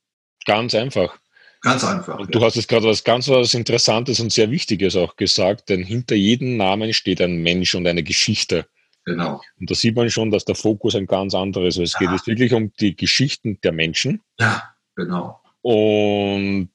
Ganz 0.45 0.73
einfach. 0.73 1.15
Ganz 1.61 1.83
einfach. 1.83 2.19
Und 2.19 2.33
du 2.33 2.39
ja. 2.39 2.45
hast 2.45 2.55
jetzt 2.55 2.67
gerade 2.67 2.87
was 2.87 3.03
ganz 3.03 3.27
was 3.27 3.53
Interessantes 3.53 4.19
und 4.19 4.31
sehr 4.31 4.49
Wichtiges 4.49 4.95
auch 4.95 5.15
gesagt, 5.15 5.69
denn 5.69 5.83
hinter 5.83 6.15
jedem 6.15 6.57
Namen 6.57 6.93
steht 6.93 7.21
ein 7.21 7.43
Mensch 7.43 7.75
und 7.75 7.85
eine 7.87 8.03
Geschichte. 8.03 8.65
Genau. 9.05 9.41
Und 9.59 9.69
da 9.69 9.75
sieht 9.75 9.95
man 9.95 10.09
schon, 10.09 10.31
dass 10.31 10.45
der 10.45 10.55
Fokus 10.55 10.95
ein 10.95 11.05
ganz 11.05 11.35
anderes 11.35 11.77
ist. 11.77 11.89
Es 11.89 11.93
ja. 11.93 11.99
geht 11.99 12.11
jetzt 12.11 12.27
wirklich 12.27 12.53
um 12.53 12.73
die 12.79 12.95
Geschichten 12.95 13.59
der 13.61 13.71
Menschen. 13.71 14.21
Ja, 14.39 14.75
genau. 14.95 15.39
Und 15.61 16.69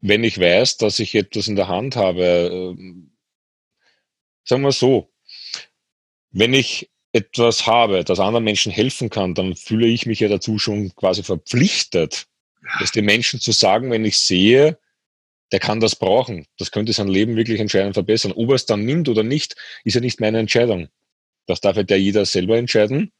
wenn 0.00 0.24
ich 0.24 0.38
weiß, 0.38 0.76
dass 0.76 1.00
ich 1.00 1.14
etwas 1.14 1.48
in 1.48 1.56
der 1.56 1.68
Hand 1.68 1.96
habe, 1.96 2.22
äh, 2.22 2.76
sagen 4.44 4.62
wir 4.62 4.72
so, 4.72 5.10
wenn 6.30 6.54
ich 6.54 6.90
etwas 7.12 7.66
habe, 7.66 8.04
das 8.04 8.20
anderen 8.20 8.44
Menschen 8.44 8.70
helfen 8.70 9.10
kann, 9.10 9.34
dann 9.34 9.56
fühle 9.56 9.86
ich 9.86 10.06
mich 10.06 10.20
ja 10.20 10.28
dazu 10.28 10.58
schon 10.58 10.94
quasi 10.94 11.24
verpflichtet, 11.24 12.26
ja. 12.62 12.70
das 12.80 12.92
den 12.92 13.04
Menschen 13.04 13.40
zu 13.40 13.50
sagen, 13.50 13.90
wenn 13.90 14.04
ich 14.04 14.18
sehe, 14.18 14.78
der 15.50 15.60
kann 15.60 15.80
das 15.80 15.96
brauchen. 15.96 16.46
Das 16.58 16.70
könnte 16.70 16.92
sein 16.92 17.08
Leben 17.08 17.34
wirklich 17.34 17.58
entscheidend 17.58 17.94
verbessern. 17.94 18.32
Ob 18.32 18.50
er 18.50 18.54
es 18.54 18.66
dann 18.66 18.84
nimmt 18.84 19.08
oder 19.08 19.22
nicht, 19.22 19.56
ist 19.84 19.94
ja 19.94 20.00
nicht 20.00 20.20
meine 20.20 20.38
Entscheidung. 20.38 20.88
Das 21.48 21.60
darf 21.60 21.76
halt 21.76 21.90
ja 21.90 21.96
jeder 21.96 22.24
selber 22.26 22.56
entscheiden. 22.58 23.10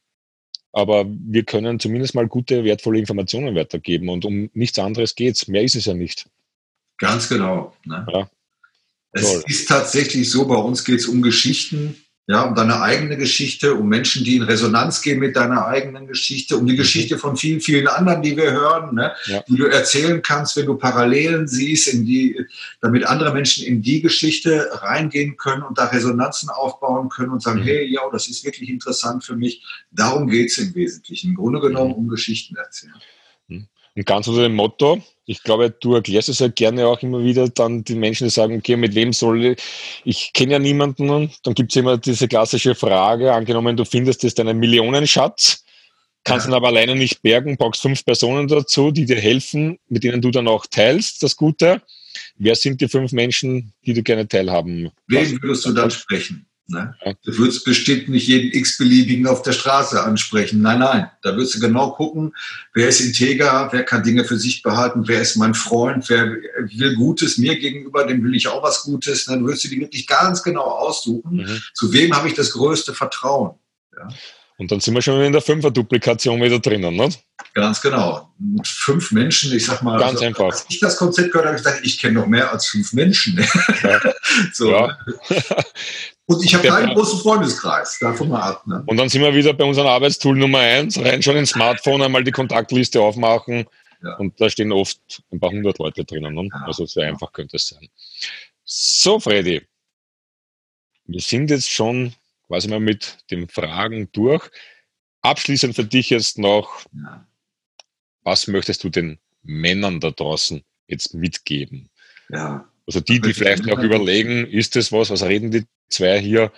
Aber 0.71 1.05
wir 1.07 1.43
können 1.43 1.79
zumindest 1.79 2.13
mal 2.13 2.27
gute, 2.27 2.63
wertvolle 2.63 2.99
Informationen 2.99 3.55
weitergeben. 3.55 4.07
Und 4.07 4.23
um 4.23 4.51
nichts 4.53 4.77
anderes 4.77 5.15
geht's. 5.15 5.47
Mehr 5.47 5.63
ist 5.63 5.75
es 5.75 5.85
ja 5.85 5.95
nicht. 5.95 6.29
Ganz 6.99 7.27
genau. 7.27 7.75
Ne? 7.85 8.05
Ja. 8.13 8.29
Es 9.11 9.23
Toll. 9.23 9.43
ist 9.47 9.67
tatsächlich 9.67 10.29
so, 10.29 10.47
bei 10.47 10.55
uns 10.55 10.85
geht 10.85 10.99
es 10.99 11.07
um 11.07 11.23
Geschichten. 11.23 11.95
Ja, 12.29 12.43
um 12.43 12.53
deine 12.53 12.79
eigene 12.79 13.17
Geschichte, 13.17 13.73
um 13.73 13.89
Menschen, 13.89 14.23
die 14.23 14.35
in 14.35 14.43
Resonanz 14.43 15.01
gehen 15.01 15.17
mit 15.17 15.35
deiner 15.35 15.65
eigenen 15.65 16.05
Geschichte, 16.05 16.57
um 16.57 16.67
die 16.67 16.73
mhm. 16.73 16.77
Geschichte 16.77 17.17
von 17.17 17.35
vielen, 17.35 17.59
vielen 17.59 17.87
anderen, 17.87 18.21
die 18.21 18.37
wir 18.37 18.51
hören, 18.51 18.93
ne, 18.93 19.13
ja. 19.25 19.43
die 19.47 19.55
du 19.55 19.65
erzählen 19.65 20.21
kannst, 20.21 20.55
wenn 20.55 20.67
du 20.67 20.75
Parallelen 20.75 21.47
siehst, 21.47 21.87
in 21.87 22.05
die, 22.05 22.45
damit 22.81 23.07
andere 23.07 23.33
Menschen 23.33 23.65
in 23.65 23.81
die 23.81 23.99
Geschichte 23.99 24.69
reingehen 24.73 25.37
können 25.37 25.63
und 25.63 25.79
da 25.79 25.85
Resonanzen 25.85 26.49
aufbauen 26.49 27.09
können 27.09 27.31
und 27.31 27.41
sagen, 27.41 27.61
mhm. 27.61 27.63
hey, 27.63 27.91
ja, 27.91 28.01
das 28.11 28.27
ist 28.27 28.45
wirklich 28.45 28.69
interessant 28.69 29.23
für 29.23 29.35
mich. 29.35 29.65
Darum 29.89 30.27
geht 30.27 30.51
es 30.51 30.59
im 30.59 30.75
Wesentlichen. 30.75 31.31
Im 31.31 31.35
Grunde 31.35 31.59
genommen 31.59 31.93
mhm. 31.93 31.97
um 31.97 32.07
Geschichten 32.09 32.55
erzählen. 32.55 32.93
Und 33.99 34.05
ganz 34.05 34.29
unter 34.29 34.43
dem 34.43 34.55
Motto, 34.55 35.01
ich 35.25 35.43
glaube, 35.43 35.71
du 35.71 35.95
erklärst 35.95 36.29
es 36.29 36.39
ja 36.39 36.47
gerne 36.47 36.87
auch 36.87 37.01
immer 37.01 37.21
wieder 37.21 37.49
dann 37.49 37.83
den 37.83 37.99
Menschen, 37.99 38.27
die 38.27 38.29
sagen, 38.29 38.55
okay, 38.55 38.77
mit 38.77 38.95
wem 38.95 39.11
soll 39.11 39.43
ich, 39.43 39.57
ich 40.05 40.31
kenne 40.31 40.53
ja 40.53 40.59
niemanden, 40.59 41.29
dann 41.43 41.53
gibt 41.53 41.73
es 41.73 41.75
immer 41.75 41.97
diese 41.97 42.29
klassische 42.29 42.75
Frage, 42.75 43.33
angenommen, 43.33 43.75
du 43.75 43.83
findest 43.83 44.23
jetzt 44.23 44.39
einen 44.39 44.57
Millionenschatz, 44.57 45.65
kannst 46.23 46.45
ja. 46.45 46.51
ihn 46.53 46.55
aber 46.55 46.67
alleine 46.67 46.95
nicht 46.95 47.21
bergen, 47.23 47.57
brauchst 47.57 47.81
fünf 47.81 48.05
Personen 48.05 48.47
dazu, 48.47 48.91
die 48.91 49.05
dir 49.05 49.19
helfen, 49.19 49.79
mit 49.89 50.05
denen 50.05 50.21
du 50.21 50.31
dann 50.31 50.47
auch 50.47 50.65
teilst, 50.65 51.21
das 51.21 51.35
Gute. 51.35 51.81
Wer 52.37 52.55
sind 52.55 52.79
die 52.79 52.87
fünf 52.87 53.11
Menschen, 53.11 53.73
die 53.85 53.93
du 53.93 54.01
gerne 54.01 54.29
teilhaben? 54.29 54.91
Wen 55.07 55.43
würdest 55.43 55.65
du 55.65 55.73
dann 55.73 55.91
sprechen? 55.91 56.48
Ne? 56.69 56.95
Du 57.23 57.37
würdest 57.37 57.65
bestimmt 57.65 58.09
nicht 58.09 58.27
jeden 58.27 58.51
x-beliebigen 58.51 59.25
auf 59.27 59.41
der 59.41 59.53
Straße 59.53 60.01
ansprechen. 60.01 60.61
Nein, 60.61 60.79
nein. 60.79 61.09
Da 61.23 61.35
würdest 61.35 61.55
du 61.55 61.59
genau 61.59 61.91
gucken, 61.91 62.35
wer 62.73 62.87
ist 62.87 63.01
integer, 63.01 63.69
wer 63.71 63.83
kann 63.83 64.03
Dinge 64.03 64.23
für 64.23 64.37
sich 64.37 64.61
behalten, 64.61 65.07
wer 65.07 65.21
ist 65.21 65.35
mein 65.35 65.55
Freund, 65.55 66.07
wer 66.09 66.27
will 66.27 66.95
Gutes 66.95 67.37
mir 67.37 67.57
gegenüber, 67.57 68.05
dem 68.05 68.23
will 68.23 68.35
ich 68.35 68.47
auch 68.47 68.61
was 68.61 68.83
Gutes. 68.83 69.25
Dann 69.25 69.43
würdest 69.45 69.63
du 69.63 69.69
die 69.69 69.79
wirklich 69.79 70.05
ganz 70.05 70.43
genau 70.43 70.65
aussuchen, 70.65 71.37
mhm. 71.37 71.61
zu 71.73 71.91
wem 71.91 72.15
habe 72.15 72.27
ich 72.27 72.35
das 72.35 72.51
größte 72.51 72.93
Vertrauen. 72.93 73.57
Ja? 73.97 74.07
Und 74.59 74.69
dann 74.73 74.81
sind 74.81 74.93
wir 74.93 75.01
schon 75.01 75.21
in 75.21 75.31
der 75.31 75.41
Fünfer-Duplikation 75.41 76.41
wieder 76.41 76.59
drinnen, 76.59 76.93
ne? 76.93 77.09
Ganz 77.53 77.81
genau. 77.81 78.29
Mit 78.37 78.67
fünf 78.67 79.09
Menschen, 79.13 79.55
ich 79.55 79.65
sag 79.65 79.81
mal, 79.83 79.97
Ganz 79.97 80.15
also, 80.15 80.25
einfach. 80.25 80.45
als 80.47 80.65
ich 80.67 80.81
das 80.81 80.97
Konzept 80.97 81.31
gehört 81.31 81.47
habe, 81.47 81.57
ich 81.57 81.63
gedacht, 81.63 81.79
ich 81.83 81.97
kenne 81.97 82.15
noch 82.15 82.27
mehr 82.27 82.51
als 82.51 82.67
fünf 82.67 82.91
Menschen. 82.91 83.39
Ja. 83.81 84.01
so. 84.53 84.71
Ja. 84.71 84.97
Und 86.25 86.43
ich 86.43 86.53
habe 86.53 86.67
keinen 86.67 86.93
großen 86.93 87.21
Freundeskreis, 87.21 87.99
davon 88.01 88.27
mal 88.27 88.41
ab. 88.41 88.67
Ne? 88.67 88.83
Und 88.85 88.97
dann 88.97 89.07
sind 89.07 89.21
wir 89.21 89.33
wieder 89.33 89.53
bei 89.53 89.63
unserem 89.63 89.87
Arbeitstool 89.87 90.37
Nummer 90.37 90.59
eins, 90.59 90.99
rein 90.99 91.23
schon 91.23 91.37
ins 91.37 91.51
Smartphone, 91.51 92.01
einmal 92.01 92.25
die 92.25 92.31
Kontaktliste 92.31 92.99
aufmachen. 92.99 93.65
Ja. 94.03 94.15
Und 94.17 94.41
da 94.41 94.49
stehen 94.49 94.73
oft 94.73 94.99
ein 95.31 95.39
paar 95.39 95.51
hundert 95.51 95.79
Leute 95.79 96.03
drinnen. 96.03 96.35
Ne? 96.35 96.49
Also 96.65 96.85
sehr 96.85 97.07
einfach 97.07 97.31
könnte 97.31 97.55
es 97.55 97.69
sein. 97.69 97.87
So, 98.65 99.21
Freddy. 99.21 99.61
Wir 101.05 101.21
sind 101.21 101.49
jetzt 101.49 101.71
schon 101.71 102.13
quasi 102.49 102.67
mal 102.67 102.79
mit 102.79 103.19
den 103.29 103.47
Fragen 103.47 104.11
durch. 104.11 104.49
Abschließend 105.21 105.75
für 105.75 105.85
dich 105.85 106.09
jetzt 106.09 106.39
noch, 106.39 106.83
was 108.23 108.47
möchtest 108.47 108.83
du 108.83 108.89
den 108.89 109.19
Männern 109.43 109.99
da 109.99 110.09
draußen 110.09 110.63
jetzt 110.87 111.13
mitgeben? 111.13 111.89
Ja. 112.29 112.67
Also 112.87 113.01
die, 113.01 113.21
die 113.21 113.33
vielleicht 113.33 113.65
noch 113.65 113.77
überlegen, 113.77 114.47
ist 114.47 114.75
das 114.75 114.91
was, 114.91 115.11
was 115.11 115.21
reden 115.21 115.51
die 115.51 115.65
zwei 115.89 116.19
hier, 116.19 116.51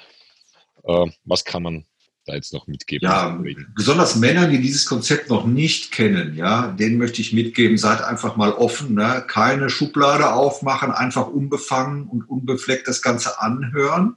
äh, 0.84 1.08
was 1.26 1.44
kann 1.44 1.64
man 1.64 1.86
da 2.32 2.36
jetzt 2.36 2.54
noch 2.54 2.68
mitgeben? 2.68 3.08
Ja, 3.08 3.40
besonders 3.76 4.16
Männern, 4.16 4.52
die 4.52 4.62
dieses 4.62 4.86
Konzept 4.86 5.30
noch 5.30 5.46
nicht 5.46 5.92
kennen, 5.92 6.36
ja, 6.36 6.68
denen 6.68 6.98
möchte 6.98 7.22
ich 7.22 7.34
mitgeben, 7.34 7.78
seid 7.78 8.02
einfach 8.02 8.36
mal 8.38 8.54
offen, 8.54 8.96
ne? 8.96 9.24
keine 9.28 9.70
Schublade 9.70 10.34
aufmachen, 10.34 10.92
einfach 10.92 11.28
unbefangen 11.28 12.08
und 12.08 12.30
unbefleckt 12.30 12.88
das 12.88 13.02
Ganze 13.02 13.42
anhören 13.42 14.16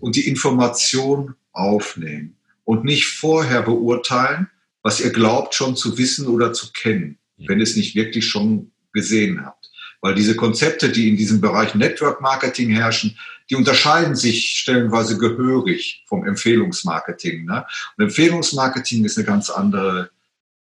und 0.00 0.16
die 0.16 0.26
Information 0.26 1.34
aufnehmen 1.52 2.36
und 2.64 2.84
nicht 2.84 3.06
vorher 3.06 3.62
beurteilen, 3.62 4.48
was 4.82 5.00
ihr 5.00 5.10
glaubt 5.10 5.54
schon 5.54 5.76
zu 5.76 5.96
wissen 5.98 6.26
oder 6.26 6.52
zu 6.52 6.72
kennen, 6.72 7.18
wenn 7.38 7.58
ihr 7.58 7.64
es 7.64 7.76
nicht 7.76 7.94
wirklich 7.94 8.26
schon 8.26 8.72
gesehen 8.92 9.44
habt. 9.44 9.70
Weil 10.02 10.14
diese 10.14 10.36
Konzepte, 10.36 10.90
die 10.90 11.08
in 11.08 11.16
diesem 11.16 11.40
Bereich 11.40 11.74
Network 11.74 12.20
Marketing 12.20 12.70
herrschen, 12.70 13.16
die 13.48 13.56
unterscheiden 13.56 14.16
sich 14.16 14.58
stellenweise 14.58 15.16
gehörig 15.16 16.04
vom 16.06 16.26
Empfehlungsmarketing. 16.26 17.44
Ne? 17.44 17.64
Und 17.96 18.04
Empfehlungsmarketing 18.04 19.04
ist 19.04 19.16
eine 19.16 19.26
ganz 19.26 19.48
andere 19.48 20.10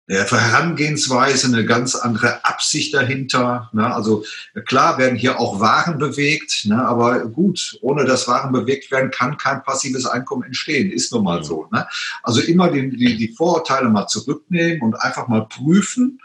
ja, 0.08 0.24
Herangehensweise, 0.24 1.46
eine 1.46 1.64
ganz 1.64 1.94
andere 1.94 2.44
Absicht 2.44 2.92
dahinter. 2.92 3.70
Ne? 3.72 3.94
Also 3.94 4.24
klar 4.66 4.98
werden 4.98 5.16
hier 5.16 5.38
auch 5.38 5.60
Waren 5.60 5.98
bewegt, 5.98 6.66
ne? 6.66 6.84
aber 6.84 7.20
gut, 7.26 7.78
ohne 7.80 8.04
dass 8.04 8.28
Waren 8.28 8.52
bewegt 8.52 8.90
werden, 8.90 9.10
kann 9.10 9.38
kein 9.38 9.62
passives 9.62 10.04
Einkommen 10.04 10.42
entstehen. 10.42 10.90
Ist 10.90 11.12
nun 11.12 11.24
mal 11.24 11.42
so. 11.44 11.68
Ne? 11.72 11.86
Also 12.22 12.40
immer 12.40 12.70
die, 12.70 12.90
die, 12.90 13.16
die 13.16 13.28
Vorurteile 13.28 13.88
mal 13.88 14.08
zurücknehmen 14.08 14.82
und 14.82 15.00
einfach 15.00 15.28
mal 15.28 15.46
prüfen, 15.48 16.20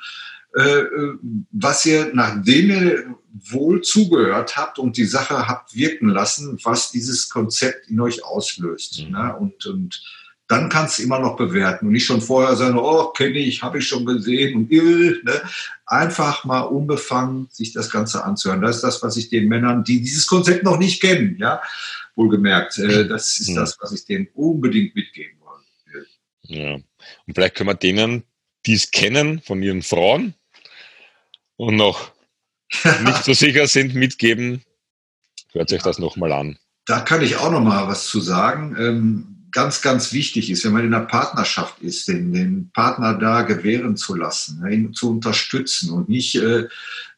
was 1.51 1.85
ihr, 1.85 2.11
nachdem 2.13 2.69
ihr 2.69 3.15
wohl 3.51 3.81
zugehört 3.81 4.57
habt 4.57 4.79
und 4.79 4.97
die 4.97 5.05
Sache 5.05 5.47
habt 5.47 5.75
wirken 5.75 6.09
lassen, 6.09 6.59
was 6.63 6.91
dieses 6.91 7.29
Konzept 7.29 7.89
in 7.89 7.99
euch 7.99 8.23
auslöst. 8.23 9.03
Mhm. 9.03 9.11
Ne? 9.11 9.35
Und, 9.37 9.65
und 9.65 10.03
dann 10.47 10.69
kannst 10.69 10.97
du 10.97 11.03
immer 11.03 11.19
noch 11.19 11.35
bewerten 11.35 11.87
und 11.87 11.91
nicht 11.91 12.05
schon 12.05 12.21
vorher 12.21 12.55
sagen, 12.55 12.77
oh, 12.77 13.09
kenne 13.09 13.37
ich, 13.37 13.61
habe 13.61 13.79
ich 13.79 13.87
schon 13.87 14.05
gesehen 14.05 14.55
und 14.55 14.71
ill. 14.71 15.21
Ne? 15.23 15.41
Einfach 15.85 16.45
mal 16.45 16.61
unbefangen 16.61 17.47
sich 17.51 17.73
das 17.73 17.89
Ganze 17.89 18.23
anzuhören. 18.23 18.61
Das 18.61 18.77
ist 18.77 18.83
das, 18.83 19.03
was 19.03 19.17
ich 19.17 19.29
den 19.29 19.47
Männern, 19.47 19.83
die 19.83 19.99
dieses 19.99 20.25
Konzept 20.25 20.63
noch 20.63 20.79
nicht 20.79 21.01
kennen, 21.01 21.37
ja, 21.37 21.61
wohlgemerkt, 22.15 22.79
äh, 22.79 23.07
das 23.07 23.37
ist 23.39 23.49
mhm. 23.49 23.55
das, 23.55 23.77
was 23.79 23.91
ich 23.91 24.05
denen 24.05 24.27
unbedingt 24.33 24.95
mitgeben 24.95 25.37
will. 25.85 26.07
Ja, 26.43 26.73
und 26.73 27.33
vielleicht 27.33 27.55
können 27.55 27.69
wir 27.69 27.75
denen, 27.75 28.23
die 28.65 28.73
es 28.73 28.91
kennen 28.91 29.41
von 29.41 29.61
ihren 29.61 29.81
Frauen 29.81 30.33
und 31.57 31.75
noch 31.75 32.11
nicht 33.03 33.23
so 33.23 33.33
sicher 33.33 33.67
sind, 33.67 33.95
mitgeben. 33.95 34.63
Hört 35.51 35.69
sich 35.69 35.81
das 35.81 35.99
nochmal 35.99 36.31
an. 36.31 36.57
Da 36.85 37.01
kann 37.01 37.21
ich 37.21 37.35
auch 37.35 37.51
nochmal 37.51 37.87
was 37.87 38.07
zu 38.07 38.21
sagen. 38.21 38.75
Ähm, 38.79 39.37
ganz, 39.51 39.81
ganz 39.81 40.13
wichtig 40.13 40.49
ist, 40.49 40.63
wenn 40.65 40.73
man 40.73 40.85
in 40.85 40.93
einer 40.93 41.05
Partnerschaft 41.05 41.81
ist, 41.81 42.07
den, 42.07 42.33
den 42.33 42.69
Partner 42.71 43.15
da 43.15 43.41
gewähren 43.41 43.97
zu 43.97 44.15
lassen, 44.15 44.65
ihn 44.69 44.93
zu 44.93 45.11
unterstützen 45.11 45.91
und 45.91 46.09
nicht 46.09 46.35
äh, 46.35 46.67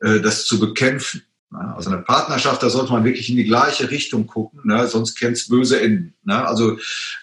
äh 0.01 0.21
das 0.21 0.45
zu 0.45 0.59
bekämpfen. 0.59 1.23
Also 1.51 1.89
eine 1.89 2.03
Partnerschaft, 2.03 2.61
da 2.61 2.69
sollte 2.69 2.91
man 2.91 3.03
wirklich 3.03 3.27
in 3.27 3.35
die 3.35 3.43
gleiche 3.43 3.89
Richtung 3.89 4.27
gucken, 4.27 4.61
ne? 4.65 4.87
sonst 4.87 5.15
kennt 5.15 5.35
es 5.35 5.47
böse 5.47 5.81
Enden. 5.81 6.13
Ne? 6.23 6.47
Also 6.47 6.77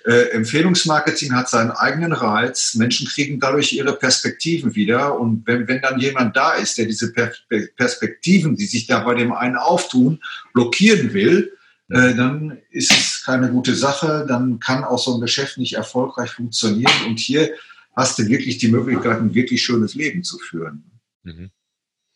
äh, 0.05 0.31
Empfehlungsmarketing 0.31 1.33
hat 1.33 1.49
seinen 1.49 1.71
eigenen 1.71 2.13
Reiz. 2.13 2.75
Menschen 2.75 3.07
kriegen 3.07 3.39
dadurch 3.39 3.73
ihre 3.73 3.93
Perspektiven 3.93 4.75
wieder. 4.75 5.17
Und 5.21 5.47
wenn, 5.47 5.69
wenn 5.69 5.81
dann 5.81 6.01
jemand 6.01 6.37
da 6.37 6.55
ist, 6.55 6.77
der 6.77 6.87
diese 6.87 7.13
per 7.13 7.33
Perspektiven, 7.77 8.57
die 8.57 8.67
sich 8.67 8.89
da 8.89 8.99
bei 8.99 9.15
dem 9.15 9.33
einen 9.33 9.57
auftun, 9.57 10.21
blockieren 10.55 11.13
will, 11.13 11.53
äh, 11.89 12.15
dann 12.15 12.59
ist 12.73 12.91
es 12.91 13.23
keine 13.25 13.49
gute 13.51 13.77
Sache. 13.77 14.27
Dann 14.29 14.59
kann 14.59 14.83
auch 14.83 14.99
so 14.99 15.15
ein 15.15 15.21
Geschäft 15.21 15.57
nicht 15.57 15.75
erfolgreich 15.75 16.33
funktionieren. 16.33 16.93
Und 17.07 17.21
hier 17.21 17.53
hast 17.95 18.19
du 18.19 18.27
wirklich 18.27 18.59
die 18.59 18.69
Möglichkeit, 18.69 19.21
ein 19.21 19.35
wirklich 19.35 19.63
schönes 19.63 19.95
Leben 19.95 20.25
zu 20.25 20.37
führen. 20.39 20.83
Mhm. 21.23 21.51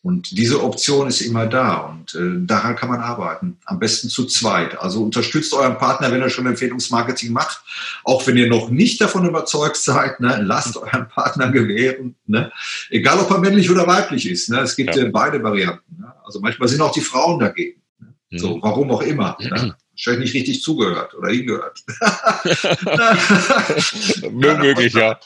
Und 0.03 0.35
diese 0.35 0.63
Option 0.63 1.07
ist 1.07 1.21
immer 1.21 1.45
da 1.45 1.77
und 1.77 2.15
äh, 2.15 2.43
daran 2.47 2.75
kann 2.75 2.89
man 2.89 3.01
arbeiten. 3.01 3.59
Am 3.65 3.77
besten 3.77 4.09
zu 4.09 4.25
zweit. 4.25 4.79
Also 4.79 5.03
unterstützt 5.03 5.53
euren 5.53 5.77
Partner, 5.77 6.11
wenn 6.11 6.23
er 6.23 6.31
schon 6.31 6.47
Empfehlungsmarketing 6.47 7.31
macht. 7.31 7.61
Auch 8.03 8.25
wenn 8.25 8.35
ihr 8.35 8.49
noch 8.49 8.69
nicht 8.69 8.99
davon 8.99 9.27
überzeugt 9.27 9.77
seid, 9.77 10.19
ne, 10.19 10.39
lasst 10.41 10.75
euren 10.75 11.07
Partner 11.07 11.51
gewähren. 11.51 12.15
Ne? 12.25 12.51
Egal, 12.89 13.19
ob 13.19 13.29
er 13.29 13.37
männlich 13.37 13.69
oder 13.69 13.85
weiblich 13.85 14.27
ist. 14.27 14.49
Ne? 14.49 14.61
Es 14.61 14.75
gibt 14.75 14.95
ja. 14.95 15.03
äh, 15.03 15.09
beide 15.09 15.43
Varianten. 15.43 15.97
Ne? 15.99 16.11
Also 16.25 16.39
manchmal 16.39 16.67
sind 16.67 16.81
auch 16.81 16.93
die 16.93 17.01
Frauen 17.01 17.39
dagegen. 17.39 17.79
Ne? 17.99 18.15
Mhm. 18.31 18.37
So, 18.39 18.59
warum 18.63 18.89
auch 18.91 19.03
immer. 19.03 19.37
Ne? 19.51 19.75
Wahrscheinlich 19.93 20.33
nicht 20.33 20.41
richtig 20.41 20.63
zugehört 20.63 21.13
oder 21.13 21.29
hingehört. 21.29 21.83
Möglich, 24.31 24.93
ja. 24.93 25.19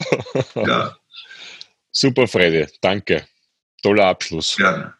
ja. 0.55 0.97
Super, 1.91 2.27
Freddy. 2.27 2.65
Danke. 2.81 3.25
Toller 3.85 4.07
Abschluss. 4.07 4.55
Gerne. 4.57 4.95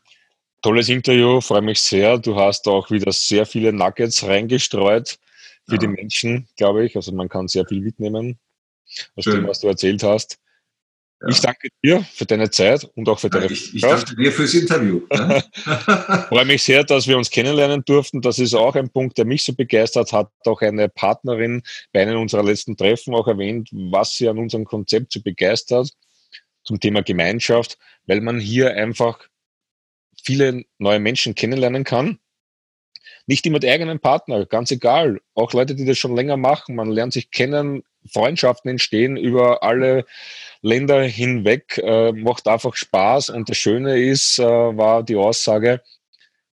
Tolles 0.61 0.89
Interview, 0.89 1.41
freue 1.41 1.63
mich 1.63 1.81
sehr. 1.81 2.19
Du 2.19 2.36
hast 2.36 2.67
auch 2.67 2.91
wieder 2.91 3.11
sehr 3.11 3.47
viele 3.47 3.73
Nuggets 3.73 4.23
reingestreut 4.23 5.17
für 5.67 5.73
ja. 5.73 5.77
die 5.79 5.88
Menschen, 5.88 6.47
glaube 6.55 6.86
ich. 6.86 6.95
Also 6.95 7.11
man 7.11 7.27
kann 7.27 7.47
sehr 7.47 7.65
viel 7.65 7.81
mitnehmen 7.81 8.38
aus 9.15 9.23
Schön. 9.23 9.38
dem, 9.38 9.47
was 9.47 9.61
du 9.61 9.69
erzählt 9.69 10.03
hast. 10.03 10.38
Ja. 11.19 11.29
Ich 11.29 11.41
danke 11.41 11.69
dir 11.83 12.03
für 12.13 12.27
deine 12.27 12.51
Zeit 12.51 12.83
und 12.93 13.09
auch 13.09 13.17
für 13.17 13.31
deine 13.31 13.47
Ich, 13.47 13.73
ich 13.73 13.81
danke 13.81 14.15
dir 14.15 14.31
fürs 14.31 14.53
Interview. 14.53 15.01
Ne? 15.11 15.43
freue 16.29 16.45
mich 16.45 16.61
sehr, 16.61 16.83
dass 16.83 17.07
wir 17.07 17.17
uns 17.17 17.31
kennenlernen 17.31 17.83
durften. 17.86 18.21
Das 18.21 18.38
ist 18.38 18.53
auch 18.53 18.75
ein 18.75 18.91
Punkt, 18.91 19.17
der 19.17 19.25
mich 19.25 19.43
so 19.43 19.53
begeistert 19.53 20.13
hat. 20.13 20.29
Auch 20.45 20.61
eine 20.61 20.89
Partnerin 20.89 21.63
bei 21.91 22.03
einem 22.03 22.21
unserer 22.21 22.43
letzten 22.43 22.77
Treffen 22.77 23.15
auch 23.15 23.27
erwähnt, 23.27 23.67
was 23.71 24.15
sie 24.15 24.29
an 24.29 24.38
unserem 24.38 24.65
Konzept 24.65 25.11
so 25.11 25.23
begeistert 25.23 25.89
zum 26.66 26.80
Thema 26.80 27.01
Gemeinschaft, 27.03 27.78
weil 28.05 28.22
man 28.22 28.39
hier 28.39 28.76
einfach 28.76 29.20
viele 30.24 30.66
neue 30.78 30.99
Menschen 30.99 31.36
kennenlernen 31.36 31.84
kann. 31.84 32.20
nicht 33.28 33.45
immer 33.45 33.59
die 33.59 33.70
eigenen 33.70 33.99
Partner, 33.99 34.45
ganz 34.45 34.72
egal. 34.72 35.20
Auch 35.34 35.53
Leute, 35.53 35.76
die 35.76 35.86
das 35.86 35.97
schon 35.97 36.16
länger 36.16 36.38
machen. 36.38 36.76
Man 36.76 36.91
lernt 36.91 37.13
sich 37.13 37.32
kennen, 37.32 37.84
Freundschaften 38.11 38.70
entstehen 38.70 39.18
über 39.18 39.63
alle 39.63 40.05
Länder 40.61 41.01
hinweg, 41.03 41.80
äh, 41.84 42.11
macht 42.11 42.47
einfach 42.47 42.76
Spaß. 42.76 43.32
Und 43.32 43.49
das 43.49 43.57
Schöne 43.57 43.99
ist, 43.99 44.39
äh, 44.39 44.43
war 44.43 45.03
die 45.03 45.16
Aussage, 45.16 45.82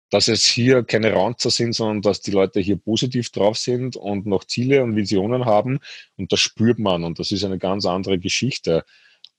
dass 0.09 0.27
es 0.27 0.45
hier 0.45 0.83
keine 0.83 1.13
Ranzer 1.13 1.49
sind, 1.49 1.73
sondern 1.73 2.01
dass 2.01 2.21
die 2.21 2.31
Leute 2.31 2.59
hier 2.59 2.77
positiv 2.77 3.31
drauf 3.31 3.57
sind 3.57 3.95
und 3.95 4.25
noch 4.25 4.43
Ziele 4.45 4.83
und 4.83 4.95
Visionen 4.95 5.45
haben. 5.45 5.79
Und 6.17 6.31
das 6.31 6.39
spürt 6.41 6.79
man 6.79 7.03
und 7.03 7.19
das 7.19 7.31
ist 7.31 7.43
eine 7.43 7.57
ganz 7.57 7.85
andere 7.85 8.19
Geschichte. 8.19 8.85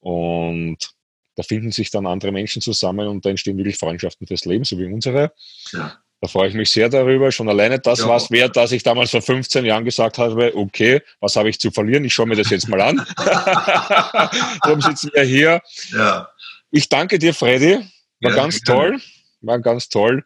Und 0.02 0.94
da 1.36 1.42
finden 1.42 1.72
sich 1.72 1.90
dann 1.90 2.06
andere 2.06 2.32
Menschen 2.32 2.60
zusammen 2.60 3.08
und 3.08 3.24
da 3.24 3.30
entstehen 3.30 3.56
wirklich 3.56 3.78
Freundschaften 3.78 4.26
fürs 4.26 4.44
Leben, 4.44 4.64
so 4.64 4.78
wie 4.78 4.86
unsere. 4.86 5.32
Ja. 5.72 5.96
Da 6.20 6.28
freue 6.28 6.48
ich 6.48 6.54
mich 6.54 6.70
sehr 6.70 6.88
darüber. 6.88 7.32
Schon 7.32 7.48
alleine 7.48 7.80
das 7.80 8.00
ja. 8.00 8.08
war 8.08 8.16
es 8.16 8.30
wert, 8.30 8.56
dass 8.56 8.70
ich 8.70 8.82
damals 8.82 9.10
vor 9.10 9.22
15 9.22 9.64
Jahren 9.64 9.84
gesagt 9.84 10.18
habe, 10.18 10.56
okay, 10.56 11.00
was 11.20 11.34
habe 11.34 11.48
ich 11.48 11.58
zu 11.58 11.70
verlieren? 11.70 12.04
Ich 12.04 12.14
schaue 12.14 12.26
mir 12.26 12.36
das 12.36 12.50
jetzt 12.50 12.68
mal 12.68 12.80
an. 12.80 13.04
Darum 14.62 14.80
sitzen 14.80 15.10
wir 15.14 15.24
hier. 15.24 15.60
Ja. 15.92 16.28
Ich 16.70 16.88
danke 16.88 17.18
dir, 17.18 17.34
Freddy. 17.34 17.78
War 18.20 18.30
ja, 18.30 18.36
ganz 18.36 18.60
toll. 18.60 19.00
War 19.40 19.58
ganz 19.58 19.88
toll. 19.88 20.24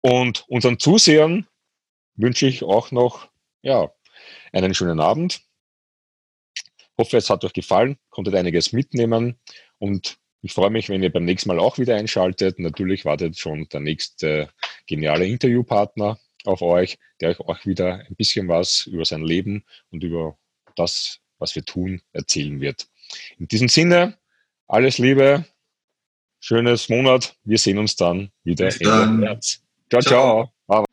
Und 0.00 0.44
unseren 0.48 0.78
Zusehern 0.78 1.46
wünsche 2.16 2.46
ich 2.46 2.62
auch 2.62 2.90
noch 2.90 3.28
ja, 3.62 3.90
einen 4.52 4.74
schönen 4.74 5.00
Abend. 5.00 5.42
Hoffe, 6.98 7.16
es 7.16 7.30
hat 7.30 7.44
euch 7.44 7.52
gefallen, 7.52 7.96
konntet 8.10 8.34
einiges 8.34 8.72
mitnehmen 8.72 9.38
und 9.78 10.18
ich 10.40 10.52
freue 10.52 10.70
mich, 10.70 10.88
wenn 10.88 11.02
ihr 11.02 11.12
beim 11.12 11.24
nächsten 11.24 11.48
Mal 11.48 11.58
auch 11.58 11.78
wieder 11.78 11.96
einschaltet. 11.96 12.58
Natürlich 12.58 13.04
wartet 13.04 13.38
schon 13.38 13.68
der 13.72 13.80
nächste 13.80 14.50
geniale 14.86 15.26
Interviewpartner 15.26 16.18
auf 16.44 16.62
euch, 16.62 16.98
der 17.20 17.30
euch 17.30 17.40
auch 17.40 17.66
wieder 17.66 18.04
ein 18.08 18.14
bisschen 18.14 18.48
was 18.48 18.86
über 18.86 19.04
sein 19.04 19.22
Leben 19.22 19.64
und 19.90 20.04
über 20.04 20.38
das, 20.76 21.18
was 21.38 21.54
wir 21.56 21.64
tun, 21.64 22.02
erzählen 22.12 22.60
wird. 22.60 22.88
In 23.38 23.48
diesem 23.48 23.68
Sinne, 23.68 24.18
alles 24.66 24.98
Liebe, 24.98 25.44
schönes 26.40 26.88
Monat. 26.88 27.36
Wir 27.44 27.58
sehen 27.58 27.78
uns 27.78 27.96
dann 27.96 28.30
wieder 28.44 28.68
Ende 28.68 29.06
März. 29.06 29.62
Ciao, 29.90 30.02
ciao. 30.02 30.52
ciao. 30.66 30.84